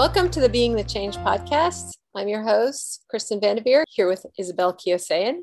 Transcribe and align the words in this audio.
Welcome 0.00 0.30
to 0.30 0.40
the 0.40 0.48
Being 0.48 0.76
the 0.76 0.82
Change 0.82 1.18
podcast. 1.18 1.90
I'm 2.16 2.26
your 2.26 2.42
host, 2.42 3.04
Kristen 3.10 3.38
Vanderveer, 3.38 3.84
here 3.86 4.08
with 4.08 4.24
Isabel 4.38 4.72
Kiosayan. 4.72 5.40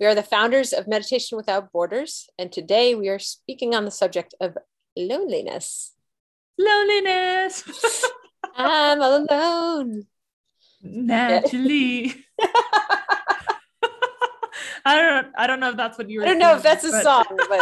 We 0.00 0.06
are 0.06 0.14
the 0.14 0.22
founders 0.22 0.72
of 0.72 0.88
Meditation 0.88 1.36
Without 1.36 1.70
Borders, 1.72 2.26
and 2.38 2.50
today 2.50 2.94
we 2.94 3.10
are 3.10 3.18
speaking 3.18 3.74
on 3.74 3.84
the 3.84 3.90
subject 3.90 4.34
of 4.40 4.56
loneliness. 4.96 5.92
Loneliness. 6.56 7.64
I'm 8.56 9.02
alone. 9.02 10.06
Naturally. 10.80 12.24
I 14.86 14.96
don't 14.96 15.26
I 15.36 15.46
don't 15.46 15.60
know 15.60 15.68
if 15.68 15.76
that's 15.76 15.98
what 15.98 16.08
you 16.08 16.20
were 16.20 16.24
I 16.24 16.28
don't 16.28 16.38
know 16.38 16.56
if 16.56 16.62
that's 16.62 16.84
a 16.84 17.02
song, 17.02 17.26
but 17.28 17.60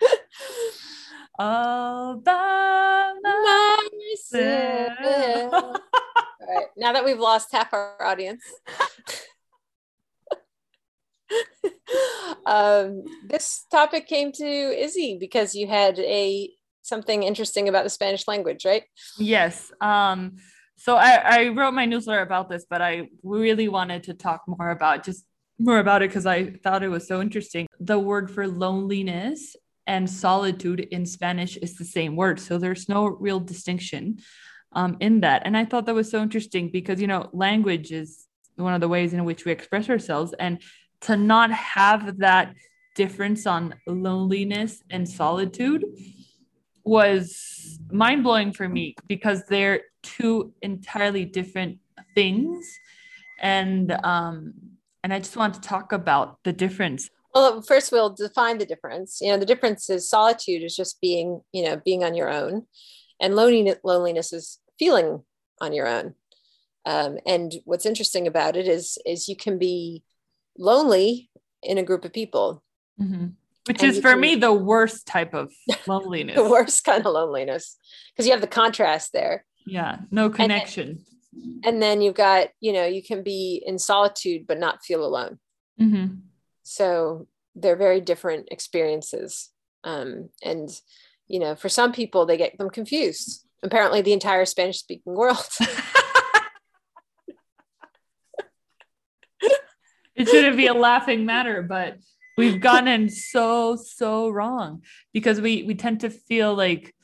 All 1.38 2.16
by 2.16 3.12
myself. 3.22 4.92
myself. 5.00 5.52
All 5.52 5.76
right, 6.48 6.66
now 6.76 6.92
that 6.92 7.04
we've 7.04 7.18
lost 7.18 7.48
half 7.52 7.72
our 7.72 8.02
audience. 8.02 8.42
um, 12.46 13.04
this 13.28 13.66
topic 13.70 14.06
came 14.06 14.32
to 14.32 14.44
Izzy 14.44 15.18
because 15.18 15.54
you 15.54 15.66
had 15.66 15.98
a 15.98 16.50
something 16.82 17.22
interesting 17.22 17.68
about 17.68 17.84
the 17.84 17.90
Spanish 17.90 18.26
language, 18.28 18.64
right? 18.64 18.84
Yes. 19.18 19.72
Um, 19.80 20.36
so 20.76 20.96
I, 20.96 21.22
I 21.24 21.48
wrote 21.48 21.72
my 21.72 21.84
newsletter 21.84 22.22
about 22.22 22.48
this, 22.48 22.64
but 22.68 22.80
I 22.80 23.08
really 23.22 23.68
wanted 23.68 24.04
to 24.04 24.14
talk 24.14 24.42
more 24.46 24.70
about 24.70 25.04
just 25.04 25.24
more 25.58 25.78
about 25.78 26.02
it 26.02 26.10
because 26.10 26.26
I 26.26 26.50
thought 26.62 26.82
it 26.82 26.88
was 26.88 27.08
so 27.08 27.20
interesting. 27.20 27.66
The 27.80 27.98
word 27.98 28.30
for 28.30 28.46
loneliness 28.46 29.56
and 29.86 30.08
solitude 30.08 30.80
in 30.80 31.06
Spanish 31.06 31.56
is 31.58 31.76
the 31.76 31.84
same 31.84 32.16
word. 32.16 32.40
So 32.40 32.58
there's 32.58 32.88
no 32.88 33.06
real 33.06 33.40
distinction 33.40 34.18
um, 34.72 34.96
in 35.00 35.20
that. 35.20 35.42
And 35.44 35.56
I 35.56 35.64
thought 35.64 35.86
that 35.86 35.94
was 35.94 36.10
so 36.10 36.22
interesting 36.22 36.70
because, 36.70 37.00
you 37.00 37.06
know, 37.06 37.28
language 37.32 37.92
is 37.92 38.26
one 38.56 38.74
of 38.74 38.80
the 38.80 38.88
ways 38.88 39.12
in 39.12 39.24
which 39.24 39.44
we 39.44 39.52
express 39.52 39.88
ourselves. 39.88 40.34
And 40.38 40.60
to 41.02 41.16
not 41.16 41.50
have 41.52 42.18
that 42.18 42.54
difference 42.94 43.46
on 43.46 43.74
loneliness 43.86 44.82
and 44.90 45.08
solitude 45.08 45.84
was 46.84 47.78
mind 47.90 48.22
blowing 48.22 48.52
for 48.52 48.68
me 48.68 48.96
because 49.06 49.44
they're 49.48 49.82
two 50.02 50.52
entirely 50.62 51.24
different 51.24 51.78
things. 52.14 52.78
And, 53.40 53.92
um, 54.04 54.54
and 55.02 55.12
I 55.12 55.18
just 55.18 55.36
want 55.36 55.54
to 55.54 55.60
talk 55.60 55.92
about 55.92 56.38
the 56.42 56.52
difference. 56.52 57.10
Well, 57.36 57.60
first 57.60 57.92
we'll 57.92 58.14
define 58.14 58.56
the 58.56 58.64
difference. 58.64 59.18
You 59.20 59.30
know, 59.30 59.36
the 59.36 59.44
difference 59.44 59.90
is 59.90 60.08
solitude 60.08 60.62
is 60.62 60.74
just 60.74 60.98
being, 61.02 61.42
you 61.52 61.62
know, 61.64 61.76
being 61.84 62.02
on 62.02 62.14
your 62.14 62.30
own, 62.30 62.64
and 63.20 63.36
loneliness, 63.36 63.76
loneliness 63.84 64.32
is 64.32 64.58
feeling 64.78 65.22
on 65.60 65.74
your 65.74 65.86
own. 65.86 66.14
Um, 66.86 67.18
and 67.26 67.52
what's 67.66 67.84
interesting 67.84 68.26
about 68.26 68.56
it 68.56 68.66
is, 68.66 68.96
is 69.04 69.28
you 69.28 69.36
can 69.36 69.58
be 69.58 70.02
lonely 70.56 71.28
in 71.62 71.76
a 71.76 71.82
group 71.82 72.06
of 72.06 72.14
people. 72.14 72.62
Mhm. 72.98 73.34
Which 73.66 73.82
And 73.82 73.90
is 73.92 73.96
for 74.00 74.12
can- 74.12 74.20
me 74.20 74.36
the 74.36 74.54
worst 74.54 75.06
type 75.06 75.34
of 75.34 75.52
loneliness. 75.86 76.36
The 76.42 76.48
worst 76.48 76.84
kind 76.84 77.04
of 77.04 77.12
loneliness 77.12 77.76
because 78.14 78.24
you 78.26 78.32
have 78.32 78.40
the 78.40 78.46
contrast 78.46 79.12
there. 79.12 79.44
Yeah, 79.66 79.98
no 80.10 80.30
connection. 80.30 81.04
And 81.64 81.82
then 81.82 82.00
you've 82.00 82.14
got, 82.14 82.48
you 82.60 82.72
know, 82.72 82.86
you 82.86 83.02
can 83.02 83.22
be 83.22 83.62
in 83.66 83.78
solitude 83.78 84.46
but 84.46 84.58
not 84.58 84.82
feel 84.82 85.04
alone. 85.04 85.38
Mhm. 85.78 86.20
So 86.66 87.28
they're 87.54 87.76
very 87.76 88.00
different 88.00 88.48
experiences. 88.50 89.50
Um, 89.84 90.30
and, 90.42 90.68
you 91.28 91.38
know, 91.38 91.54
for 91.54 91.68
some 91.68 91.92
people, 91.92 92.26
they 92.26 92.36
get 92.36 92.58
them 92.58 92.70
confused. 92.70 93.46
Apparently, 93.62 94.02
the 94.02 94.12
entire 94.12 94.44
Spanish 94.44 94.78
speaking 94.78 95.14
world. 95.14 95.46
it 100.16 100.28
shouldn't 100.28 100.56
be 100.56 100.66
a 100.66 100.74
laughing 100.74 101.24
matter, 101.24 101.62
but 101.62 101.98
we've 102.36 102.60
gone 102.60 102.86
gotten 102.86 103.08
so 103.08 103.76
so 103.76 104.28
wrong 104.28 104.82
because 105.14 105.40
we 105.40 105.62
we 105.62 105.74
tend 105.76 106.00
to 106.00 106.10
feel 106.10 106.52
like, 106.54 106.94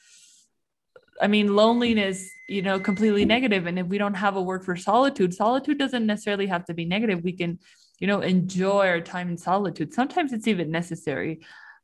I 1.20 1.28
mean, 1.28 1.54
loneliness, 1.54 2.28
you 2.48 2.62
know, 2.62 2.80
completely 2.80 3.24
negative, 3.24 3.66
and 3.66 3.78
if 3.78 3.86
we 3.86 3.96
don't 3.96 4.14
have 4.14 4.34
a 4.34 4.42
word 4.42 4.64
for 4.64 4.74
solitude, 4.74 5.34
solitude 5.34 5.78
doesn't 5.78 6.04
necessarily 6.04 6.46
have 6.46 6.64
to 6.66 6.74
be 6.74 6.84
negative. 6.84 7.22
We 7.22 7.32
can, 7.32 7.60
you 8.02 8.08
know, 8.08 8.20
enjoy 8.20 8.88
our 8.88 9.00
time 9.00 9.28
in 9.28 9.38
solitude. 9.38 9.94
Sometimes 9.94 10.32
it's 10.32 10.48
even 10.48 10.72
necessary, 10.72 11.38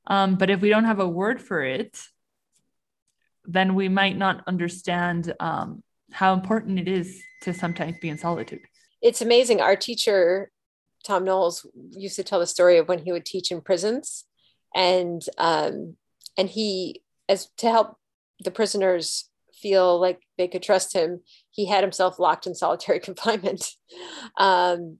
um, 0.09 0.35
but 0.35 0.51
if 0.51 0.61
we 0.61 0.69
don't 0.69 0.85
have 0.85 0.99
a 0.99 1.09
word 1.09 1.41
for 1.41 1.63
it, 1.63 1.97
then 3.45 3.77
we 3.77 3.89
might 3.89 4.19
not 4.19 4.43
understand 4.49 5.33
um, 5.39 5.81
how 6.11 6.35
important 6.35 6.81
it 6.81 6.89
is 6.89 7.23
to 7.43 7.55
sometimes 7.55 7.99
be 8.03 8.09
in 8.09 8.19
solitude. 8.19 8.59
it's 9.01 9.23
amazing. 9.23 9.61
Our 9.61 9.77
teacher, 9.77 10.51
Thom 11.07 11.25
Knoles, 11.25 11.65
used 11.93 12.17
to 12.17 12.25
tell 12.25 12.41
the 12.41 12.49
story 12.49 12.79
of 12.79 12.89
when 12.89 12.99
he 12.99 13.13
would 13.13 13.25
teach 13.25 13.53
in 13.53 13.61
prisons, 13.61 14.25
and 14.75 15.23
um, 15.39 15.95
and 16.37 16.49
he, 16.49 17.03
as 17.29 17.49
to 17.59 17.71
help 17.71 17.97
the 18.41 18.51
prisoners 18.51 19.31
feel 19.55 20.01
like 20.01 20.19
they 20.37 20.49
could 20.49 20.65
trust 20.65 20.95
him, 20.95 21.21
he 21.51 21.67
had 21.67 21.85
himself 21.85 22.19
locked 22.19 22.49
in 22.49 22.57
solitary 22.57 22.99
confinement. 23.09 23.71
Um, 24.37 24.99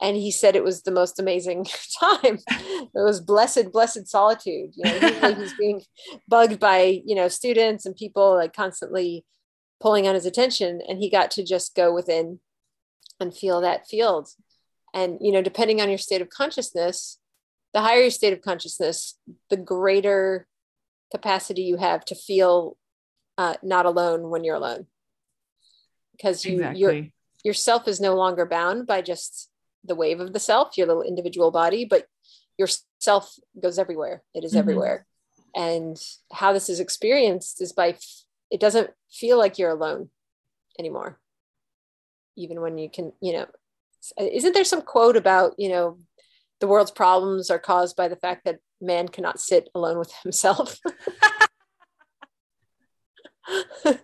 and 0.00 0.16
he 0.16 0.30
said 0.30 0.56
it 0.56 0.64
was 0.64 0.82
the 0.82 0.90
most 0.90 1.20
amazing 1.20 1.66
time. 2.00 2.38
It 2.48 2.90
was 2.94 3.20
blessed, 3.20 3.72
blessed 3.72 4.08
solitude. 4.08 4.72
You 4.74 4.84
know, 4.84 5.34
he's 5.34 5.54
being 5.54 5.82
bugged 6.26 6.58
by 6.58 7.02
you 7.04 7.14
know 7.14 7.28
students 7.28 7.86
and 7.86 7.94
people 7.94 8.34
like 8.34 8.54
constantly 8.54 9.24
pulling 9.80 10.08
on 10.08 10.14
his 10.14 10.26
attention, 10.26 10.80
and 10.88 10.98
he 10.98 11.10
got 11.10 11.30
to 11.32 11.44
just 11.44 11.74
go 11.74 11.92
within 11.94 12.40
and 13.18 13.36
feel 13.36 13.60
that 13.60 13.86
field. 13.86 14.28
And 14.94 15.18
you 15.20 15.32
know, 15.32 15.42
depending 15.42 15.80
on 15.80 15.88
your 15.88 15.98
state 15.98 16.22
of 16.22 16.30
consciousness, 16.30 17.18
the 17.74 17.80
higher 17.80 18.00
your 18.00 18.10
state 18.10 18.32
of 18.32 18.40
consciousness, 18.40 19.18
the 19.50 19.56
greater 19.56 20.46
capacity 21.12 21.62
you 21.62 21.76
have 21.76 22.04
to 22.06 22.14
feel 22.14 22.76
uh, 23.36 23.54
not 23.62 23.86
alone 23.86 24.30
when 24.30 24.44
you're 24.44 24.56
alone, 24.56 24.86
because 26.12 26.44
you 26.46 26.56
your 26.74 26.90
Exactly. 26.90 27.12
yourself 27.44 27.86
is 27.86 28.00
no 28.00 28.14
longer 28.14 28.46
bound 28.46 28.86
by 28.86 29.02
just 29.02 29.49
the 29.84 29.94
wave 29.94 30.20
of 30.20 30.32
the 30.32 30.40
self, 30.40 30.76
your 30.76 30.86
little 30.86 31.02
individual 31.02 31.50
body, 31.50 31.84
but 31.84 32.06
your 32.58 32.68
self 32.98 33.34
goes 33.60 33.78
everywhere. 33.78 34.22
It 34.34 34.44
is 34.44 34.54
Mhm. 34.54 34.58
everywhere. 34.58 35.06
And 35.54 36.00
how 36.32 36.52
this 36.52 36.68
is 36.68 36.80
experienced 36.80 37.60
is 37.60 37.72
by, 37.72 37.90
f- 37.90 38.24
it 38.50 38.60
doesn't 38.60 38.90
feel 39.10 39.38
like 39.38 39.58
you're 39.58 39.70
alone 39.70 40.10
anymore. 40.78 41.20
Even 42.36 42.60
when 42.60 42.78
you 42.78 42.88
can, 42.90 43.12
you 43.20 43.32
know, 43.32 43.46
isn't 44.18 44.52
there 44.54 44.64
some 44.64 44.82
quote 44.82 45.16
about, 45.16 45.54
you 45.58 45.68
know, 45.68 45.98
the 46.60 46.66
world's 46.68 46.90
problems 46.90 47.50
are 47.50 47.58
caused 47.58 47.96
by 47.96 48.08
the 48.08 48.16
fact 48.16 48.44
that 48.44 48.60
man 48.80 49.08
cannot 49.08 49.40
sit 49.40 49.68
alone 49.74 49.98
with 49.98 50.12
himself? 50.22 50.78
if 53.84 53.98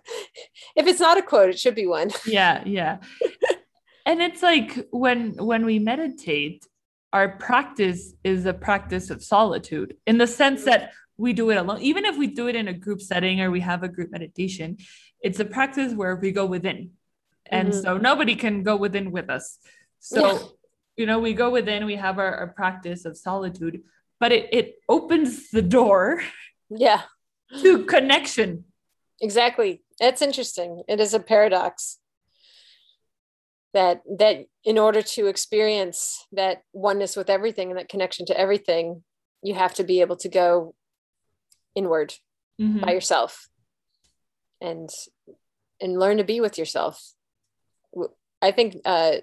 it's 0.75 0.99
not 0.99 1.17
a 1.17 1.21
quote, 1.21 1.49
it 1.49 1.59
should 1.59 1.75
be 1.75 1.87
one. 1.87 2.11
yeah 2.25 2.63
yeah 2.65 2.97
and 4.07 4.21
it's 4.21 4.41
like 4.41 4.87
when 4.91 5.21
when 5.51 5.63
we 5.65 5.77
meditate 5.79 6.65
our 7.13 7.29
practice 7.37 8.13
is 8.23 8.45
a 8.45 8.53
practice 8.53 9.09
of 9.09 9.23
solitude 9.23 9.89
in 10.09 10.17
the 10.17 10.27
sense 10.27 10.63
that 10.65 10.91
we 11.17 11.33
do 11.33 11.49
it 11.49 11.57
alone. 11.57 11.81
Even 11.81 12.05
if 12.05 12.15
we 12.17 12.27
do 12.27 12.47
it 12.47 12.55
in 12.55 12.67
a 12.67 12.73
group 12.73 13.01
setting 13.01 13.41
or 13.41 13.49
we 13.49 13.61
have 13.71 13.81
a 13.83 13.87
group 13.95 14.09
meditation 14.11 14.77
it's 15.27 15.39
a 15.39 15.45
practice 15.45 15.91
where 15.93 16.15
we 16.15 16.31
go 16.31 16.45
within. 16.45 16.79
And 17.57 17.69
Mhm. 17.69 17.81
so 17.83 17.89
nobody 18.09 18.35
can 18.43 18.55
go 18.69 18.75
within 18.85 19.07
with 19.17 19.29
us. 19.37 19.45
So 19.99 20.21
Yeah. 20.21 20.39
you 20.99 21.05
know 21.09 21.19
we 21.27 21.33
go 21.43 21.49
within 21.57 21.85
we 21.91 21.95
have 22.05 22.17
our, 22.23 22.33
our 22.41 22.49
practice 22.61 23.01
of 23.09 23.13
solitude 23.27 23.75
but 24.21 24.31
it, 24.37 24.43
it 24.59 24.67
opens 24.97 25.29
the 25.57 25.65
door 25.77 26.01
Yeah. 26.87 27.01
to 27.63 27.69
connection. 27.95 28.49
Exactly. 29.27 29.71
That's 30.01 30.21
interesting. 30.21 30.71
It 30.93 30.99
is 31.05 31.13
a 31.19 31.19
paradox 31.33 31.99
that 33.73 34.01
that 34.17 34.45
in 34.63 34.77
order 34.77 35.01
to 35.01 35.27
experience 35.27 36.25
that 36.31 36.61
oneness 36.73 37.15
with 37.15 37.29
everything 37.29 37.69
and 37.69 37.77
that 37.77 37.89
connection 37.89 38.25
to 38.25 38.39
everything 38.39 39.03
you 39.43 39.53
have 39.53 39.73
to 39.73 39.83
be 39.83 40.01
able 40.01 40.15
to 40.15 40.29
go 40.29 40.73
inward 41.75 42.13
Mhm. 42.59 42.81
by 42.85 42.91
yourself 42.91 43.49
and 44.61 44.89
and 45.79 45.99
learn 45.99 46.17
to 46.17 46.23
be 46.23 46.39
with 46.41 46.57
yourself. 46.57 47.13
I 48.41 48.51
think 48.51 48.77
uh 48.85 49.17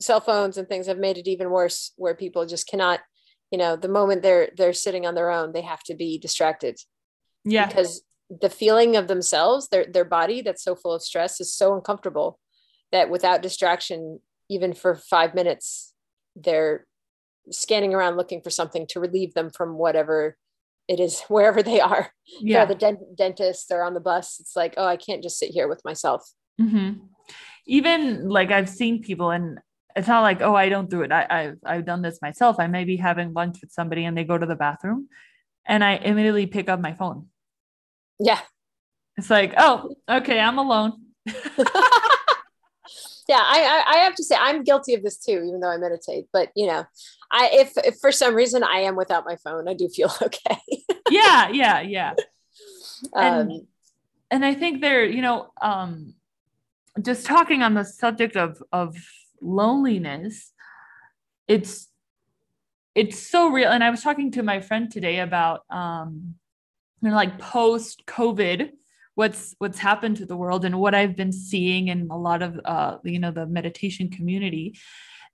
cell 0.00 0.20
phones 0.20 0.56
and 0.56 0.68
things 0.68 0.86
have 0.86 0.98
made 0.98 1.18
it 1.18 1.28
even 1.28 1.50
worse 1.50 1.92
where 1.96 2.14
people 2.14 2.46
just 2.46 2.66
cannot 2.68 3.00
you 3.50 3.58
know 3.58 3.76
the 3.76 3.88
moment 3.88 4.22
they're 4.22 4.50
they're 4.56 4.72
sitting 4.72 5.04
on 5.06 5.14
their 5.14 5.30
own 5.30 5.52
they 5.52 5.62
have 5.62 5.82
to 5.84 5.94
be 5.94 6.18
distracted. 6.18 6.78
Yeah. 7.44 7.66
Because 7.66 8.02
the 8.30 8.50
feeling 8.50 8.96
of 8.96 9.08
themselves 9.08 9.68
their 9.68 9.84
their 9.86 10.04
body 10.04 10.40
that's 10.42 10.62
so 10.62 10.74
full 10.74 10.92
of 10.92 11.02
stress 11.02 11.40
is 11.40 11.54
so 11.54 11.74
uncomfortable 11.74 12.38
that 12.92 13.10
without 13.10 13.42
distraction 13.42 14.20
even 14.50 14.72
for 14.72 14.94
5 14.94 15.34
minutes 15.34 15.94
they're 16.36 16.86
scanning 17.50 17.94
around 17.94 18.16
looking 18.16 18.40
for 18.40 18.50
something 18.50 18.86
to 18.88 19.00
relieve 19.00 19.34
them 19.34 19.50
from 19.50 19.78
whatever 19.78 20.36
it 20.86 21.00
is 21.00 21.20
wherever 21.28 21.62
they 21.62 21.80
are 21.80 22.12
yeah 22.40 22.64
the 22.64 22.74
dent- 22.74 23.16
dentist 23.16 23.68
they're 23.68 23.84
on 23.84 23.94
the 23.94 24.00
bus 24.00 24.38
it's 24.40 24.56
like 24.56 24.74
oh 24.76 24.86
i 24.86 24.96
can't 24.96 25.22
just 25.22 25.38
sit 25.38 25.50
here 25.50 25.68
with 25.68 25.84
myself 25.84 26.32
Mm-hmm. 26.60 27.04
Even 27.66 28.28
like 28.28 28.50
I've 28.50 28.68
seen 28.68 29.02
people, 29.02 29.30
and 29.30 29.58
it's 29.94 30.08
not 30.08 30.22
like, 30.22 30.40
oh, 30.42 30.54
I 30.54 30.68
don't 30.68 30.90
do 30.90 31.02
it. 31.02 31.12
I, 31.12 31.26
I've 31.28 31.58
I've 31.64 31.84
done 31.84 32.02
this 32.02 32.20
myself. 32.22 32.56
I 32.58 32.66
may 32.66 32.84
be 32.84 32.96
having 32.96 33.32
lunch 33.32 33.58
with 33.60 33.72
somebody, 33.72 34.04
and 34.04 34.16
they 34.16 34.24
go 34.24 34.38
to 34.38 34.46
the 34.46 34.56
bathroom, 34.56 35.08
and 35.66 35.84
I 35.84 35.96
immediately 35.96 36.46
pick 36.46 36.68
up 36.68 36.80
my 36.80 36.94
phone. 36.94 37.26
Yeah. 38.18 38.40
It's 39.16 39.30
like, 39.30 39.54
oh, 39.56 39.94
okay, 40.08 40.40
I'm 40.40 40.58
alone. 40.58 40.92
yeah, 43.28 43.42
I, 43.42 43.84
I 43.86 43.96
have 43.98 44.14
to 44.14 44.24
say 44.24 44.36
I'm 44.38 44.64
guilty 44.64 44.94
of 44.94 45.02
this 45.02 45.18
too, 45.18 45.44
even 45.46 45.60
though 45.60 45.70
I 45.70 45.76
meditate. 45.76 46.26
But 46.32 46.50
you 46.56 46.66
know, 46.66 46.84
I 47.30 47.50
if, 47.52 47.72
if 47.78 47.98
for 48.00 48.10
some 48.10 48.34
reason 48.34 48.64
I 48.64 48.80
am 48.80 48.96
without 48.96 49.26
my 49.26 49.36
phone, 49.36 49.68
I 49.68 49.74
do 49.74 49.88
feel 49.88 50.10
okay. 50.22 50.58
yeah, 51.10 51.48
yeah, 51.50 51.80
yeah. 51.80 52.14
Um, 53.14 53.22
and, 53.22 53.66
and 54.32 54.44
I 54.44 54.54
think 54.54 54.80
there, 54.80 55.04
you 55.04 55.22
know, 55.22 55.52
um, 55.62 56.14
just 57.00 57.26
talking 57.26 57.62
on 57.62 57.74
the 57.74 57.84
subject 57.84 58.36
of 58.36 58.60
of 58.72 58.96
loneliness, 59.40 60.52
it's 61.46 61.86
it's 62.96 63.16
so 63.18 63.50
real. 63.50 63.70
And 63.70 63.84
I 63.84 63.90
was 63.90 64.02
talking 64.02 64.32
to 64.32 64.42
my 64.42 64.60
friend 64.60 64.90
today 64.90 65.20
about 65.20 65.60
um, 65.70 66.34
you 67.00 67.10
know, 67.10 67.14
like 67.14 67.38
post 67.38 68.04
COVID, 68.06 68.72
what's 69.18 69.56
what's 69.58 69.80
happened 69.80 70.16
to 70.16 70.24
the 70.24 70.36
world 70.36 70.64
and 70.64 70.78
what 70.78 70.94
I've 70.94 71.16
been 71.16 71.32
seeing 71.32 71.88
in 71.88 72.06
a 72.08 72.16
lot 72.16 72.40
of 72.40 72.60
uh, 72.64 72.98
you 73.02 73.18
know 73.18 73.32
the 73.32 73.46
meditation 73.46 74.10
community. 74.10 74.78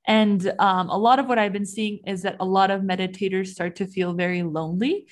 And 0.06 0.40
um, 0.58 0.88
a 0.88 0.96
lot 0.96 1.18
of 1.18 1.26
what 1.26 1.38
I've 1.38 1.52
been 1.52 1.66
seeing 1.66 2.00
is 2.06 2.22
that 2.22 2.36
a 2.40 2.46
lot 2.46 2.70
of 2.70 2.80
meditators 2.80 3.48
start 3.48 3.76
to 3.76 3.86
feel 3.86 4.14
very 4.14 4.42
lonely 4.42 5.06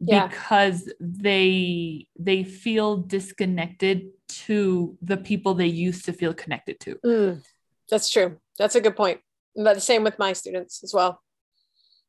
yeah. 0.00 0.26
because 0.26 0.92
they 1.00 2.08
they 2.18 2.42
feel 2.42 2.96
disconnected 2.96 4.08
to 4.46 4.98
the 5.02 5.16
people 5.16 5.54
they 5.54 5.66
used 5.88 6.04
to 6.06 6.12
feel 6.12 6.34
connected 6.34 6.80
to. 6.80 6.96
Mm, 7.06 7.44
that's 7.88 8.10
true. 8.10 8.38
That's 8.58 8.74
a 8.74 8.80
good 8.80 8.96
point. 8.96 9.20
But 9.54 9.74
the 9.74 9.80
same 9.80 10.02
with 10.02 10.18
my 10.18 10.32
students 10.32 10.82
as 10.82 10.92
well. 10.92 11.22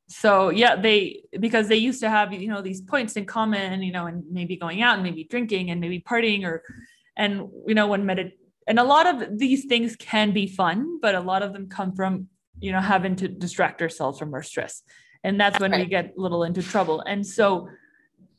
So 0.08 0.50
yeah, 0.50 0.76
they 0.76 1.24
because 1.40 1.68
they 1.68 1.76
used 1.76 2.00
to 2.00 2.10
have 2.10 2.32
you 2.32 2.48
know 2.48 2.62
these 2.62 2.82
points 2.82 3.18
in 3.18 3.26
common, 3.26 3.84
you 3.84 3.92
know, 3.92 4.06
and 4.06 4.24
maybe 4.32 4.56
going 4.56 4.82
out 4.82 4.96
and 4.96 5.04
maybe 5.04 5.26
drinking 5.26 5.70
and 5.70 5.82
maybe 5.82 6.00
partying 6.00 6.46
or, 6.46 6.64
and 7.18 7.50
you 7.66 7.76
know 7.76 7.88
when 7.88 8.06
medit 8.06 8.32
and 8.68 8.80
a 8.80 8.84
lot 8.84 9.06
of 9.06 9.38
these 9.38 9.66
things 9.66 9.96
can 9.96 10.32
be 10.32 10.48
fun, 10.48 11.00
but 11.02 11.16
a 11.16 11.20
lot 11.20 11.42
of 11.42 11.54
them 11.54 11.68
come 11.68 11.94
from 11.94 12.28
you 12.60 12.72
know 12.72 12.80
having 12.80 13.16
to 13.18 13.28
distract 13.28 13.82
ourselves 13.82 14.18
from 14.18 14.34
our 14.34 14.44
stress. 14.44 14.84
And 15.24 15.40
that's 15.40 15.60
when 15.60 15.72
right. 15.72 15.82
we 15.82 15.90
get 15.90 16.14
a 16.18 16.22
little 16.22 16.44
into 16.44 16.64
trouble. 16.64 17.02
And 17.02 17.26
so 17.26 17.68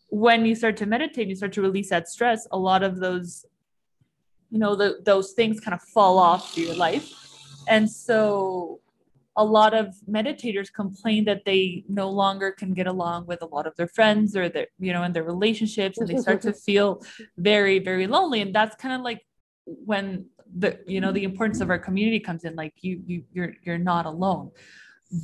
when 0.08 0.46
you 0.46 0.54
start 0.54 0.76
to 0.78 0.86
meditate 0.86 1.28
you 1.28 1.36
start 1.36 1.52
to 1.52 1.60
release 1.60 1.90
that 1.90 2.08
stress 2.08 2.48
a 2.50 2.58
lot 2.58 2.82
of 2.82 2.98
those 2.98 3.44
you 4.50 4.58
know 4.58 4.74
the, 4.74 5.00
those 5.04 5.32
things 5.32 5.60
kind 5.60 5.74
of 5.74 5.82
fall 5.82 6.18
off 6.18 6.54
to 6.54 6.62
your 6.62 6.74
life. 6.74 7.12
And 7.68 7.90
so 7.90 8.80
a 9.38 9.44
lot 9.44 9.72
of 9.72 9.94
meditators 10.10 10.70
complain 10.70 11.24
that 11.24 11.44
they 11.46 11.84
no 11.88 12.10
longer 12.10 12.50
can 12.50 12.74
get 12.74 12.88
along 12.88 13.24
with 13.26 13.40
a 13.40 13.46
lot 13.46 13.68
of 13.68 13.74
their 13.76 13.86
friends 13.86 14.36
or 14.36 14.48
their 14.48 14.66
you 14.80 14.92
know 14.92 15.04
in 15.04 15.12
their 15.12 15.22
relationships 15.22 15.96
and 15.98 16.08
they 16.08 16.18
start 16.18 16.42
to 16.42 16.52
feel 16.68 17.00
very 17.38 17.78
very 17.78 18.06
lonely. 18.08 18.40
And 18.42 18.52
that's 18.52 18.74
kind 18.76 18.94
of 18.94 19.02
like 19.02 19.24
when 19.64 20.26
the 20.56 20.80
you 20.86 21.00
know 21.00 21.12
the 21.12 21.22
importance 21.22 21.60
of 21.60 21.70
our 21.70 21.78
community 21.78 22.18
comes 22.18 22.44
in 22.44 22.56
like 22.56 22.74
you 22.80 23.00
you 23.06 23.24
you're 23.32 23.54
you're 23.62 23.78
not 23.78 24.06
alone. 24.06 24.50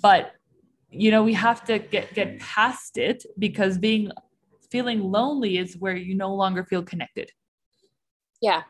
But 0.01 0.33
you 0.91 1.11
know 1.11 1.25
we 1.25 1.35
have 1.35 1.65
to 1.65 1.81
get 1.81 2.15
get 2.15 2.39
past 2.39 2.97
it 2.97 3.27
because 3.37 3.79
being 3.79 4.13
feeling 4.71 5.01
lonely 5.03 5.59
is 5.59 5.77
where 5.77 5.97
you 5.97 6.15
no 6.15 6.33
longer 6.35 6.63
feel 6.65 6.85
connected. 6.85 7.33
Yeah. 8.41 8.63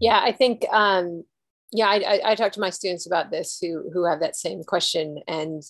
Yeah 0.00 0.20
i 0.22 0.32
think 0.32 0.64
um 0.72 1.24
yeah 1.74 1.88
i 1.88 1.96
i, 1.96 2.20
I 2.30 2.34
talk 2.36 2.52
to 2.52 2.60
my 2.60 2.70
students 2.70 3.06
about 3.06 3.30
this 3.30 3.58
who 3.60 3.90
who 3.92 4.04
have 4.04 4.20
that 4.20 4.36
same 4.36 4.62
question 4.62 5.18
and 5.28 5.62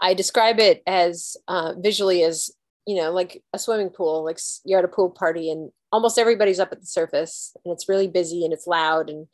i 0.00 0.14
describe 0.14 0.58
it 0.60 0.82
as 0.86 1.36
uh, 1.48 1.74
visually 1.76 2.22
as 2.22 2.50
you 2.86 2.96
know 2.96 3.12
like 3.12 3.42
a 3.52 3.58
swimming 3.58 3.90
pool 3.90 4.24
like 4.24 4.38
you're 4.64 4.78
at 4.78 4.84
a 4.84 4.88
pool 4.88 5.10
party 5.10 5.50
and 5.50 5.70
almost 5.92 6.18
everybody's 6.18 6.60
up 6.60 6.72
at 6.72 6.80
the 6.80 6.86
surface 6.86 7.54
and 7.64 7.72
it's 7.72 7.88
really 7.88 8.08
busy 8.08 8.44
and 8.44 8.52
it's 8.52 8.66
loud 8.66 9.10
and 9.10 9.26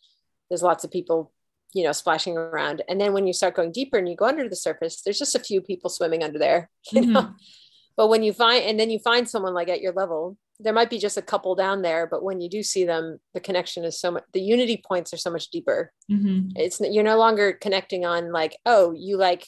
there's 0.49 0.63
lots 0.63 0.83
of 0.83 0.91
people 0.91 1.33
you 1.75 1.85
know 1.85 1.93
splashing 1.93 2.37
around 2.37 2.83
and 2.89 3.01
then 3.01 3.13
when 3.13 3.27
you 3.27 3.33
start 3.33 3.55
going 3.55 3.73
deeper 3.73 3.99
and 3.99 4.09
you 4.09 4.17
go 4.17 4.27
under 4.27 4.49
the 4.49 4.57
surface 4.57 5.03
there's 5.03 5.19
just 5.19 5.35
a 5.35 5.41
few 5.41 5.61
people 5.61 5.91
swimming 5.91 6.23
under 6.23 6.39
there 6.39 6.71
you 6.93 7.03
mm-hmm. 7.03 7.13
know 7.13 7.35
but 7.97 8.09
when 8.09 8.23
you 8.23 8.33
find 8.33 8.65
and 8.65 8.81
then 8.81 8.91
you 8.91 8.99
find 8.99 9.29
someone 9.29 9.55
like 9.55 9.69
at 9.69 9.81
your 9.81 9.93
level 9.93 10.37
there 10.61 10.73
might 10.73 10.91
be 10.91 10.99
just 10.99 11.17
a 11.17 11.23
couple 11.23 11.55
down 11.55 11.83
there 11.83 12.07
but 12.07 12.23
when 12.23 12.41
you 12.41 12.49
do 12.49 12.63
see 12.63 12.85
them 12.85 13.19
the 13.35 13.41
connection 13.41 13.85
is 13.85 14.01
so 14.01 14.11
much 14.11 14.25
the 14.33 14.41
unity 14.41 14.83
points 14.87 15.13
are 15.13 15.19
so 15.19 15.31
much 15.31 15.51
deeper. 15.51 15.93
Mm-hmm. 16.11 16.51
it's 16.57 16.81
you're 16.81 17.05
no 17.05 17.19
longer 17.19 17.53
connecting 17.53 18.05
on 18.05 18.33
like 18.33 18.57
oh 18.67 18.93
you 18.93 19.17
like 19.17 19.47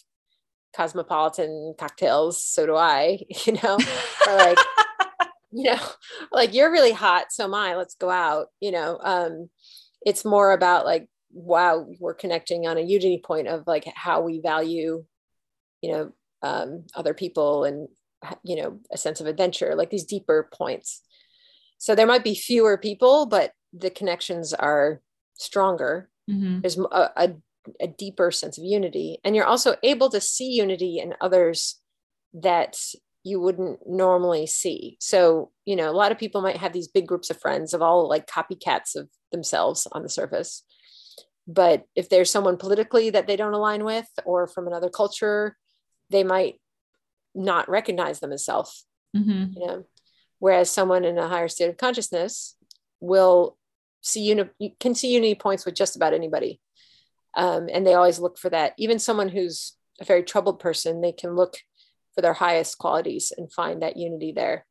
cosmopolitan 0.75 1.75
cocktails 1.79 2.43
so 2.43 2.67
do 2.67 2.75
i 2.75 3.21
you 3.47 3.53
know? 3.63 3.79
Or 4.29 4.37
like 4.37 4.59
you 5.53 5.71
know 5.71 5.79
like 6.33 6.53
you're 6.53 6.73
really 6.73 6.93
hot 6.93 7.27
so 7.31 7.45
am 7.45 7.55
i 7.55 7.77
let's 7.77 7.95
go 7.95 8.11
out 8.11 8.49
you 8.61 8.73
know? 8.73 8.99
Um 9.03 9.51
it's 10.05 10.25
more 10.25 10.53
about 10.53 10.85
like 10.85 11.09
wow 11.33 11.87
we're 11.99 12.15
connecting 12.15 12.67
on 12.67 12.77
a 12.77 12.83
unity 12.83 13.21
point 13.25 13.49
of 13.49 13.67
like 13.67 13.85
how 13.95 14.21
we 14.21 14.41
value 14.41 15.05
you 15.81 15.93
know 15.93 16.13
um, 16.43 16.85
other 16.95 17.15
people 17.15 17.65
and 17.65 17.89
you 18.43 18.57
know 18.57 18.81
a 18.93 18.99
sense 18.99 19.21
of 19.21 19.27
adventure 19.27 19.75
like 19.75 19.91
these 19.91 20.05
deeper 20.05 20.49
points. 20.53 21.03
So 21.79 21.95
there 21.95 22.07
might 22.07 22.25
be 22.25 22.35
fewer 22.35 22.79
people 22.79 23.27
but 23.27 23.53
the 23.73 23.91
connections 23.91 24.53
are 24.55 25.01
stronger. 25.35 26.09
Mm-hmm. 26.31 26.61
there's 26.61 26.79
a, 26.79 27.11
a, 27.17 27.35
a 27.81 27.87
deeper 27.87 28.31
sense 28.31 28.57
of 28.57 28.65
unity. 28.65 29.19
And 29.25 29.37
you're 29.37 29.45
also 29.45 29.77
able 29.83 30.09
to 30.09 30.23
see 30.23 30.53
unity 30.53 30.99
in 30.99 31.15
others 31.21 31.79
that 32.33 32.79
you 33.25 33.41
wouldn't 33.41 33.81
normally 33.87 34.47
see. 34.47 34.97
So 35.01 35.51
you 35.65 35.77
know 35.77 35.91
a 35.91 35.93
lot 35.93 36.13
of 36.13 36.19
people 36.19 36.43
might 36.43 36.59
have 36.59 36.73
these 36.73 36.89
big 36.89 37.07
groups 37.07 37.31
of 37.31 37.41
friends 37.41 37.75
of 37.75 37.83
all 37.83 38.09
like 38.09 38.27
copycats 38.27 38.97
of 38.97 39.09
themselves 39.33 39.87
on 39.93 40.03
the 40.03 40.09
surface. 40.09 40.63
But 41.47 41.85
if 41.95 42.09
there's 42.09 42.31
someone 42.31 42.57
politically 42.57 43.11
that 43.11 43.27
they 43.27 43.37
don't 43.37 43.53
align 43.53 43.85
with 43.85 44.09
or 44.25 44.47
from 44.47 44.67
another 44.67 44.89
culture 44.89 45.57
they 46.11 46.25
might 46.25 46.61
not 47.35 47.69
recognize 47.69 48.21
them 48.21 48.33
as 48.33 48.45
self 48.45 48.85
mm-hmm. 49.17 49.59
you 49.59 49.67
know 49.67 49.85
whereas 50.39 50.71
someone 50.71 51.05
in 51.05 51.19
a 51.19 51.29
higher 51.29 51.49
state 51.49 51.69
of 51.69 51.77
consciousness 51.77 52.57
will 53.01 53.57
see 54.01 54.23
uni- 54.23 54.51
you 54.59 54.71
can 54.79 54.95
see 54.95 55.13
unity 55.13 55.35
points 55.35 55.65
with 55.65 55.75
just 55.75 55.97
about 55.97 56.15
anybody 56.15 56.61
um, 57.37 57.69
and 57.73 57.87
they 57.87 57.95
always 57.95 58.19
look 58.19 58.39
for 58.39 58.51
that 58.51 58.75
even 58.79 58.99
someone 58.99 59.29
who's 59.29 59.75
a 60.01 60.05
very 60.05 60.23
troubled 60.23 60.61
person 60.61 61.01
they 61.01 61.13
can 61.13 61.35
look 61.35 61.57
for 62.15 62.21
their 62.21 62.33
highest 62.33 62.79
qualities 62.79 63.33
and 63.37 63.53
find 63.53 63.83
that 63.83 63.97
unity 63.97 64.33
there 64.33 64.67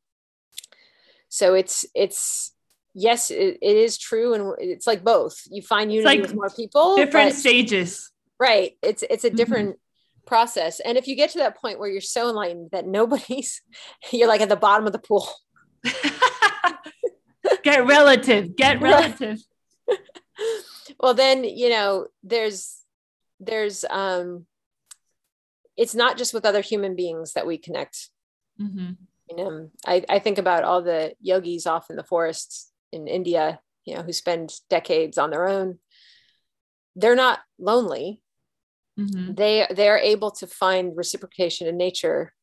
so 1.30 1.56
it's 1.56 1.84
it's 1.96 2.54
yes, 2.94 3.32
it, 3.32 3.58
it 3.62 3.78
is 3.78 3.98
true, 3.98 4.34
and 4.34 4.54
it's 4.60 4.88
like 4.88 5.04
both. 5.04 5.42
You 5.50 5.62
find 5.62 5.92
unity 5.92 6.06
like 6.06 6.22
with 6.22 6.36
more 6.36 6.50
people, 6.50 6.96
different 6.96 7.34
stages. 7.34 8.12
Right. 8.40 8.78
It's 8.82 9.04
it's 9.10 9.24
a 9.24 9.28
mm-hmm. 9.28 9.38
different. 9.38 9.80
Process, 10.26 10.80
and 10.80 10.98
if 10.98 11.08
you 11.08 11.16
get 11.16 11.32
to 11.32 11.40
that 11.40 11.58
point 11.58 11.80
where 11.80 11.90
you're 11.90 12.02
so 12.02 12.30
enlightened 12.30 12.72
that 12.72 12.88
nobody's, 12.88 13.62
you're 14.12 14.28
like 14.28 14.42
at 14.42 14.50
the 14.50 14.56
bottom 14.56 14.86
of 14.86 14.94
the 14.94 15.00
pool. 15.00 15.28
get 17.64 17.86
relative. 17.86 18.56
Get 18.56 18.82
relative. 18.82 19.40
well, 21.00 21.14
then 21.14 21.44
you 21.44 21.70
know 21.70 22.08
there's 22.24 22.80
there's 23.40 23.84
um 23.90 24.46
it's 25.76 25.96
not 25.96 26.18
just 26.18 26.34
with 26.34 26.46
other 26.46 26.62
human 26.62 26.96
beings 26.96 27.34
that 27.34 27.48
we 27.48 27.58
connect. 27.58 28.10
Mm-hmm. 28.62 28.92
You 29.30 29.36
know, 29.36 29.70
I, 29.86 30.04
I 30.08 30.20
think 30.20 30.38
about 30.38 30.64
all 30.64 30.82
the 30.82 31.14
yogis 31.22 31.66
off 31.66 31.90
in 31.90 31.96
the 31.96 32.04
forests 32.04 32.72
in 32.92 33.08
India, 33.08 33.60
you 33.86 33.96
know, 33.96 34.04
who 34.04 34.14
spend 34.14 34.54
decades 34.70 35.18
on 35.18 35.32
their 35.32 35.48
own, 35.48 35.80
they're 36.96 37.16
not 37.16 37.40
lonely. 37.58 38.22
Mm-hmm. 39.00 39.34
They 39.34 39.68
they 39.74 39.90
are 39.90 39.98
able 39.98 40.32
to 40.32 40.48
find 40.48 40.96
reciprocation 40.96 41.68
in 41.68 41.78
nature 41.78 42.34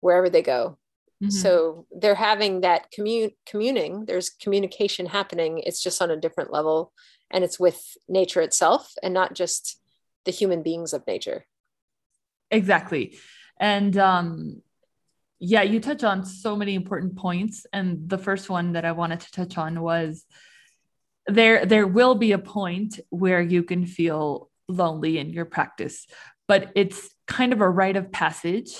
wherever 0.00 0.28
they 0.28 0.42
go. 0.42 0.78
Mm-hmm. 1.22 1.30
So 1.30 1.86
they're 1.96 2.14
having 2.14 2.60
that 2.60 2.90
commune 2.90 3.30
communing. 3.46 4.04
There's 4.04 4.30
communication 4.30 5.06
happening. 5.06 5.62
It's 5.64 5.82
just 5.82 6.02
on 6.02 6.10
a 6.10 6.16
different 6.16 6.52
level, 6.52 6.92
and 7.30 7.44
it's 7.44 7.58
with 7.58 7.80
nature 8.08 8.40
itself, 8.40 8.92
and 9.02 9.14
not 9.14 9.34
just 9.34 9.80
the 10.24 10.32
human 10.32 10.62
beings 10.62 10.92
of 10.92 11.06
nature. 11.06 11.46
Exactly, 12.50 13.16
and 13.58 13.96
um, 13.96 14.62
yeah, 15.38 15.62
you 15.62 15.80
touch 15.80 16.02
on 16.02 16.24
so 16.24 16.56
many 16.56 16.74
important 16.74 17.16
points. 17.16 17.66
And 17.72 18.08
the 18.08 18.18
first 18.18 18.48
one 18.48 18.72
that 18.72 18.84
I 18.84 18.92
wanted 18.92 19.20
to 19.20 19.30
touch 19.32 19.56
on 19.56 19.80
was 19.80 20.24
there 21.26 21.66
there 21.66 21.86
will 21.86 22.14
be 22.14 22.32
a 22.32 22.38
point 22.38 23.00
where 23.10 23.40
you 23.40 23.62
can 23.62 23.86
feel 23.86 24.50
lonely 24.68 25.18
in 25.18 25.30
your 25.30 25.44
practice, 25.44 26.06
but 26.48 26.70
it's 26.74 27.10
kind 27.26 27.52
of 27.52 27.60
a 27.60 27.68
rite 27.68 27.96
of 27.96 28.10
passage. 28.12 28.70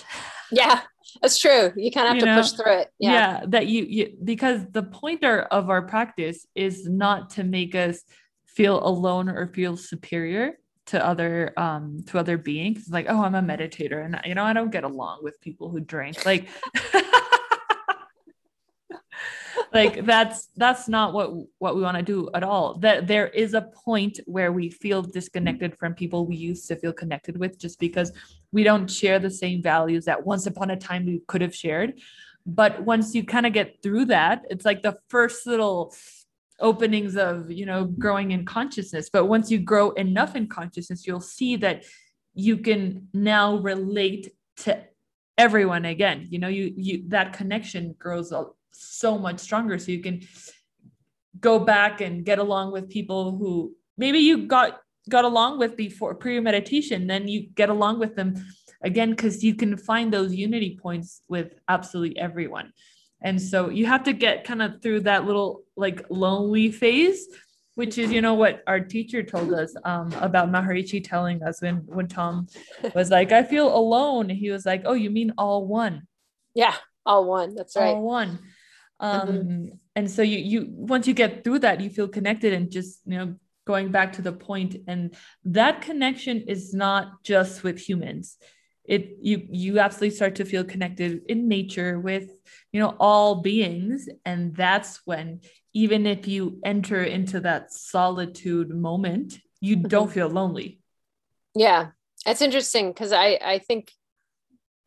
Yeah. 0.53 0.81
that's 1.23 1.39
true. 1.39 1.73
You 1.77 1.91
kind 1.91 2.07
of 2.07 2.13
have 2.13 2.17
You 2.17 2.21
to 2.21 2.27
know? 2.27 2.41
push 2.43 2.53
through 2.53 2.79
it. 2.81 2.91
yeah. 2.99 3.13
Yeah. 3.13 3.41
that 3.49 3.67
you, 3.67 3.85
you 3.85 4.13
because 4.23 4.67
the 4.71 4.83
pointer 4.85 5.43
of 5.43 5.71
our 5.71 5.83
practice 5.83 6.47
is 6.55 6.87
not 6.89 7.31
to 7.31 7.45
make 7.45 7.75
us 7.75 8.01
feel 8.47 8.87
alone 8.87 9.29
or 9.29 9.47
feel 9.49 9.77
superior 9.77 10.59
to 10.87 11.05
other 11.05 11.53
um 11.57 12.05
to 12.07 12.17
other 12.19 12.39
beings 12.39 12.79
It's 12.83 12.91
like 12.91 13.07
oh 13.09 13.23
i'm 13.25 13.35
a 13.35 13.43
meditator 13.43 14.05
and 14.05 14.19
you 14.25 14.35
know 14.37 14.45
i 14.45 14.53
don't 14.53 14.71
get 14.71 14.85
along 14.85 15.19
with 15.23 15.41
people 15.41 15.69
who 15.69 15.81
drink 15.81 16.25
like 16.25 16.49
like 19.77 20.07
that's 20.07 20.49
that's 20.57 20.89
not 20.89 21.13
what 21.13 21.29
what 21.59 21.77
we 21.77 21.83
want 21.83 21.97
to 21.99 22.03
do 22.03 22.31
at 22.35 22.43
all. 22.43 22.79
That 22.79 23.07
there 23.07 23.29
is 23.29 23.55
a 23.55 23.63
point 23.85 24.19
where 24.25 24.51
we 24.53 24.71
feel 24.71 25.03
disconnected 25.03 25.77
from 25.79 25.95
people 25.95 26.27
we 26.27 26.37
used 26.37 26.67
to 26.69 26.77
feel 26.77 26.93
connected 26.93 27.37
with 27.37 27.59
just 27.59 27.79
because 27.79 28.13
we 28.53 28.63
don't 28.65 28.91
share 28.91 29.19
the 29.19 29.31
same 29.31 29.63
values 29.63 30.07
that 30.07 30.25
once 30.25 30.47
upon 30.47 30.71
a 30.71 30.77
time 30.77 31.05
we 31.05 31.21
could 31.29 31.43
have 31.43 31.55
shared. 31.55 32.01
But 32.47 32.83
once 32.83 33.15
you 33.15 33.23
kind 33.25 33.47
of 33.47 33.53
get 33.53 33.83
through 33.83 34.07
that 34.07 34.43
it's 34.51 34.65
like 34.65 34.83
the 34.83 34.97
first 35.09 35.47
little 35.47 35.95
openings 36.59 37.17
of 37.17 37.51
you 37.51 37.67
know 37.67 37.85
growing 37.85 38.31
in 38.31 38.45
consciousness. 38.47 39.11
But 39.11 39.27
once 39.27 39.51
you 39.51 39.59
grow 39.59 39.91
enough 39.93 40.35
in 40.37 40.47
consciousness 40.47 41.07
you'll 41.07 41.21
see 41.21 41.57
that 41.57 41.85
you 42.35 42.57
can 42.59 43.09
now 43.13 43.57
relate 43.57 44.33
to 44.59 44.83
everyone 45.37 45.85
again. 45.85 46.27
You 46.31 46.39
know 46.39 46.49
you 46.49 46.73
you 46.77 47.05
that 47.09 47.35
connection 47.35 47.95
grows 47.99 48.33
so 48.79 49.19
much 49.19 49.39
stronger 49.41 49.79
so 49.79 49.91
you 49.93 50.01
can 50.01 50.21
go 51.41 51.59
back 51.59 52.01
and 52.01 52.25
get 52.25 52.39
along 52.39 52.73
with 52.73 52.89
people 52.89 53.37
who 53.37 53.75
maybe 53.97 54.19
you 54.19 54.47
got 54.47 54.81
got 55.09 55.25
along 55.25 55.59
with 55.59 55.77
before 55.77 56.15
pre-meditation 56.15 57.07
then 57.07 57.29
you 57.29 57.49
get 57.55 57.69
along 57.69 57.99
with 57.99 58.17
them 58.17 58.35
again 58.83 59.11
because 59.11 59.45
you 59.45 59.55
can 59.55 59.77
find 59.77 60.13
those 60.13 60.35
unity 60.35 60.79
points 60.81 61.23
with 61.29 61.53
absolutely 61.69 62.19
everyone 62.19 62.73
and 63.23 63.41
so 63.41 63.69
you 63.69 63.87
have 63.87 64.03
to 64.03 64.13
get 64.13 64.45
kind 64.45 64.61
of 64.63 64.83
through 64.83 65.01
that 65.01 65.25
little 65.25 65.63
like 65.77 66.05
lonely 66.11 66.71
phase 66.73 67.27
which 67.75 67.99
is 67.99 68.11
you 68.11 68.23
know 68.23 68.35
what 68.35 68.63
our 68.67 68.81
teacher 68.81 69.23
told 69.23 69.53
us 69.53 69.75
um, 69.85 70.13
about 70.21 70.51
maharishi 70.51 71.03
telling 71.03 71.43
us 71.43 71.61
when 71.63 71.77
when 71.87 72.09
thom 72.09 72.47
was 72.95 73.11
like 73.11 73.33
i 73.33 73.43
feel 73.43 73.75
alone 73.75 74.29
he 74.29 74.51
was 74.51 74.67
like 74.67 74.83
oh 74.87 74.95
you 74.95 75.11
mean 75.11 75.33
all 75.39 75.67
one 75.67 76.07
Yeah. 76.55 76.75
All 77.05 77.25
one. 77.27 77.55
That's 77.55 77.77
right. 77.77 77.95
all 77.95 78.03
one 78.03 78.39
um 79.01 79.29
Mhm. 79.29 79.79
and 79.95 80.11
so 80.11 80.23
you 80.23 80.39
you 80.39 80.67
once 80.71 81.07
you 81.07 81.15
get 81.15 81.45
through 81.45 81.59
that 81.59 81.81
you 81.81 81.91
feel 81.91 82.09
connected 82.09 82.53
and 82.53 82.71
just 82.71 83.01
you 83.07 83.17
know 83.19 83.35
going 83.67 83.91
back 83.91 84.13
to 84.13 84.23
the 84.23 84.33
point 84.33 84.77
and 84.87 85.15
that 85.45 85.83
connection 85.83 86.43
is 86.49 86.73
not 86.73 87.23
just 87.25 87.63
with 87.63 87.79
humans 87.79 88.39
it 88.85 89.17
you 89.21 89.47
you 89.51 89.79
absolutely 89.81 90.15
start 90.15 90.37
to 90.37 90.45
feel 90.45 90.65
connected 90.65 91.21
in 91.29 91.49
nature 91.49 91.99
with 91.99 92.31
you 92.73 92.81
know 92.81 92.95
all 93.01 93.43
beings 93.43 94.09
and 94.25 94.55
that's 94.57 95.01
when 95.05 95.41
even 95.75 96.07
if 96.07 96.27
you 96.29 96.59
enter 96.65 97.03
into 97.03 97.41
that 97.41 97.73
solitude 97.73 98.71
moment 98.71 99.39
you 99.61 99.77
don't 99.77 100.09
Mhm. 100.09 100.13
feel 100.13 100.29
lonely 100.29 100.79
Yeah, 101.55 101.91
it's 102.27 102.43
interesting 102.43 102.93
because 102.93 103.13
I 103.13 103.39
I 103.43 103.59
think 103.59 103.93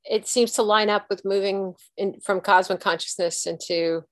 it 0.05 0.27
seems 0.27 0.53
to 0.53 0.63
line 0.63 0.89
up 0.89 1.05
with 1.09 1.25
moving 1.25 1.75
in 1.97 2.19
from 2.21 2.41
cosmic 2.41 2.79
consciousness 2.79 3.45
into 3.45 4.03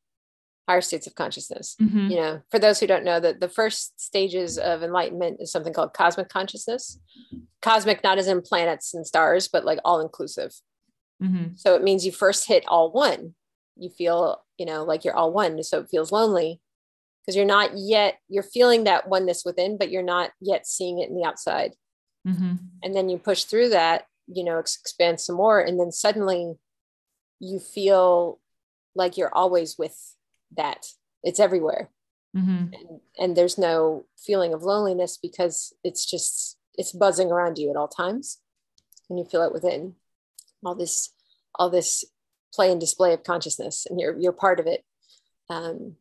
higher 0.67 0.82
states 0.82 1.08
of 1.08 1.15
consciousness. 1.15 1.75
Mhm. 1.82 2.10
You 2.10 2.15
know, 2.17 2.41
for 2.51 2.60
those 2.60 2.79
who 2.79 2.88
don't 2.88 3.06
know, 3.06 3.20
that 3.22 3.39
the 3.39 3.48
first 3.50 4.00
stages 4.00 4.58
of 4.58 4.84
enlightenment 4.84 5.38
is 5.39 5.51
something 5.51 5.72
called 5.74 5.94
cosmic 5.94 6.27
consciousness. 6.29 7.00
Cosmic, 7.62 8.03
not 8.03 8.17
as 8.17 8.27
in 8.27 8.41
planets 8.41 8.94
and 8.94 9.08
stars, 9.08 9.48
but 9.48 9.63
like 9.65 9.79
all 9.86 10.00
inclusive. 10.01 10.53
Mhm. 11.24 11.58
So 11.58 11.74
it 11.75 11.84
means 11.84 12.06
you 12.06 12.12
first 12.12 12.48
hit 12.48 12.65
all 12.67 12.91
one. 12.91 13.36
You 13.77 13.89
feel, 13.89 14.44
you 14.58 14.65
know, 14.65 14.84
like 14.84 15.06
you're 15.06 15.15
all 15.15 15.32
one. 15.32 15.63
So 15.63 15.79
it 15.79 15.89
feels 15.89 16.12
lonely 16.12 16.62
because 17.22 17.36
you're 17.36 17.46
not 17.46 17.72
yet, 17.77 18.20
you're 18.27 18.44
feeling 18.44 18.84
that 18.84 19.08
oneness 19.08 19.44
within, 19.46 19.77
but 19.77 19.89
you're 19.89 20.03
not 20.03 20.32
yet 20.41 20.67
seeing 20.67 21.00
it 21.00 21.10
in 21.10 21.15
the 21.15 21.24
outside 21.24 21.75
Mhm. 22.25 22.60
and 22.84 22.94
then 22.94 23.08
you 23.10 23.17
push 23.17 23.46
through 23.46 23.70
that 23.70 24.08
you 24.27 24.43
know 24.43 24.60
ex- 24.60 24.77
expand 24.79 25.19
some 25.19 25.36
more 25.36 25.60
and 25.60 25.79
then 25.79 25.91
suddenly 25.91 26.55
you 27.39 27.60
feel 27.60 28.39
like 28.96 29.15
you're 29.17 29.34
always 29.34 29.77
with 29.77 30.15
that. 30.55 30.88
It's 31.24 31.39
everywhere. 31.39 31.89
Mhm. 32.36 32.74
and, 32.74 33.00
and 33.17 33.38
there's 33.38 33.57
no 33.57 34.05
feeling 34.17 34.53
of 34.53 34.62
loneliness 34.62 35.17
because 35.17 35.74
it's 35.84 36.05
just 36.05 36.57
it's 36.75 36.91
buzzing 36.91 37.31
around 37.31 37.57
you 37.57 37.69
at 37.69 37.75
all 37.77 37.88
times. 37.88 38.39
And 39.10 39.17
you 39.17 39.25
feel 39.25 39.43
it 39.43 39.53
within 39.53 39.96
all 40.63 40.75
this 40.75 41.13
all 41.55 41.69
this 41.69 42.03
play 42.53 42.72
and 42.72 42.79
display 42.79 43.13
of 43.13 43.24
consciousness 43.24 43.86
and 43.89 44.00
you're 44.00 44.17
you're 44.19 44.34
part 44.34 44.60
of 44.60 44.67
it. 44.67 44.84
Um 45.50 45.96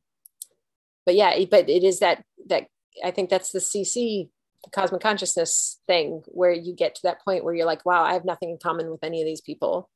but 1.04 1.14
yeah 1.14 1.32
but 1.50 1.68
it 1.70 1.84
is 1.84 2.00
that 2.00 2.24
that 2.48 2.66
i 3.04 3.10
think 3.12 3.30
that's 3.30 3.52
the 3.52 3.60
cc 3.60 4.28
cosmic 4.72 5.00
consciousness 5.00 5.80
thing 5.86 6.22
where 6.26 6.52
you 6.52 6.74
get 6.74 6.94
to 6.94 7.02
that 7.04 7.22
point 7.24 7.44
where 7.44 7.54
you're 7.54 7.66
like 7.66 7.84
wow 7.86 8.02
i 8.02 8.12
have 8.12 8.24
nothing 8.24 8.50
in 8.50 8.58
common 8.58 8.90
with 8.90 9.02
any 9.04 9.20
of 9.20 9.26
these 9.26 9.40
people 9.40 9.88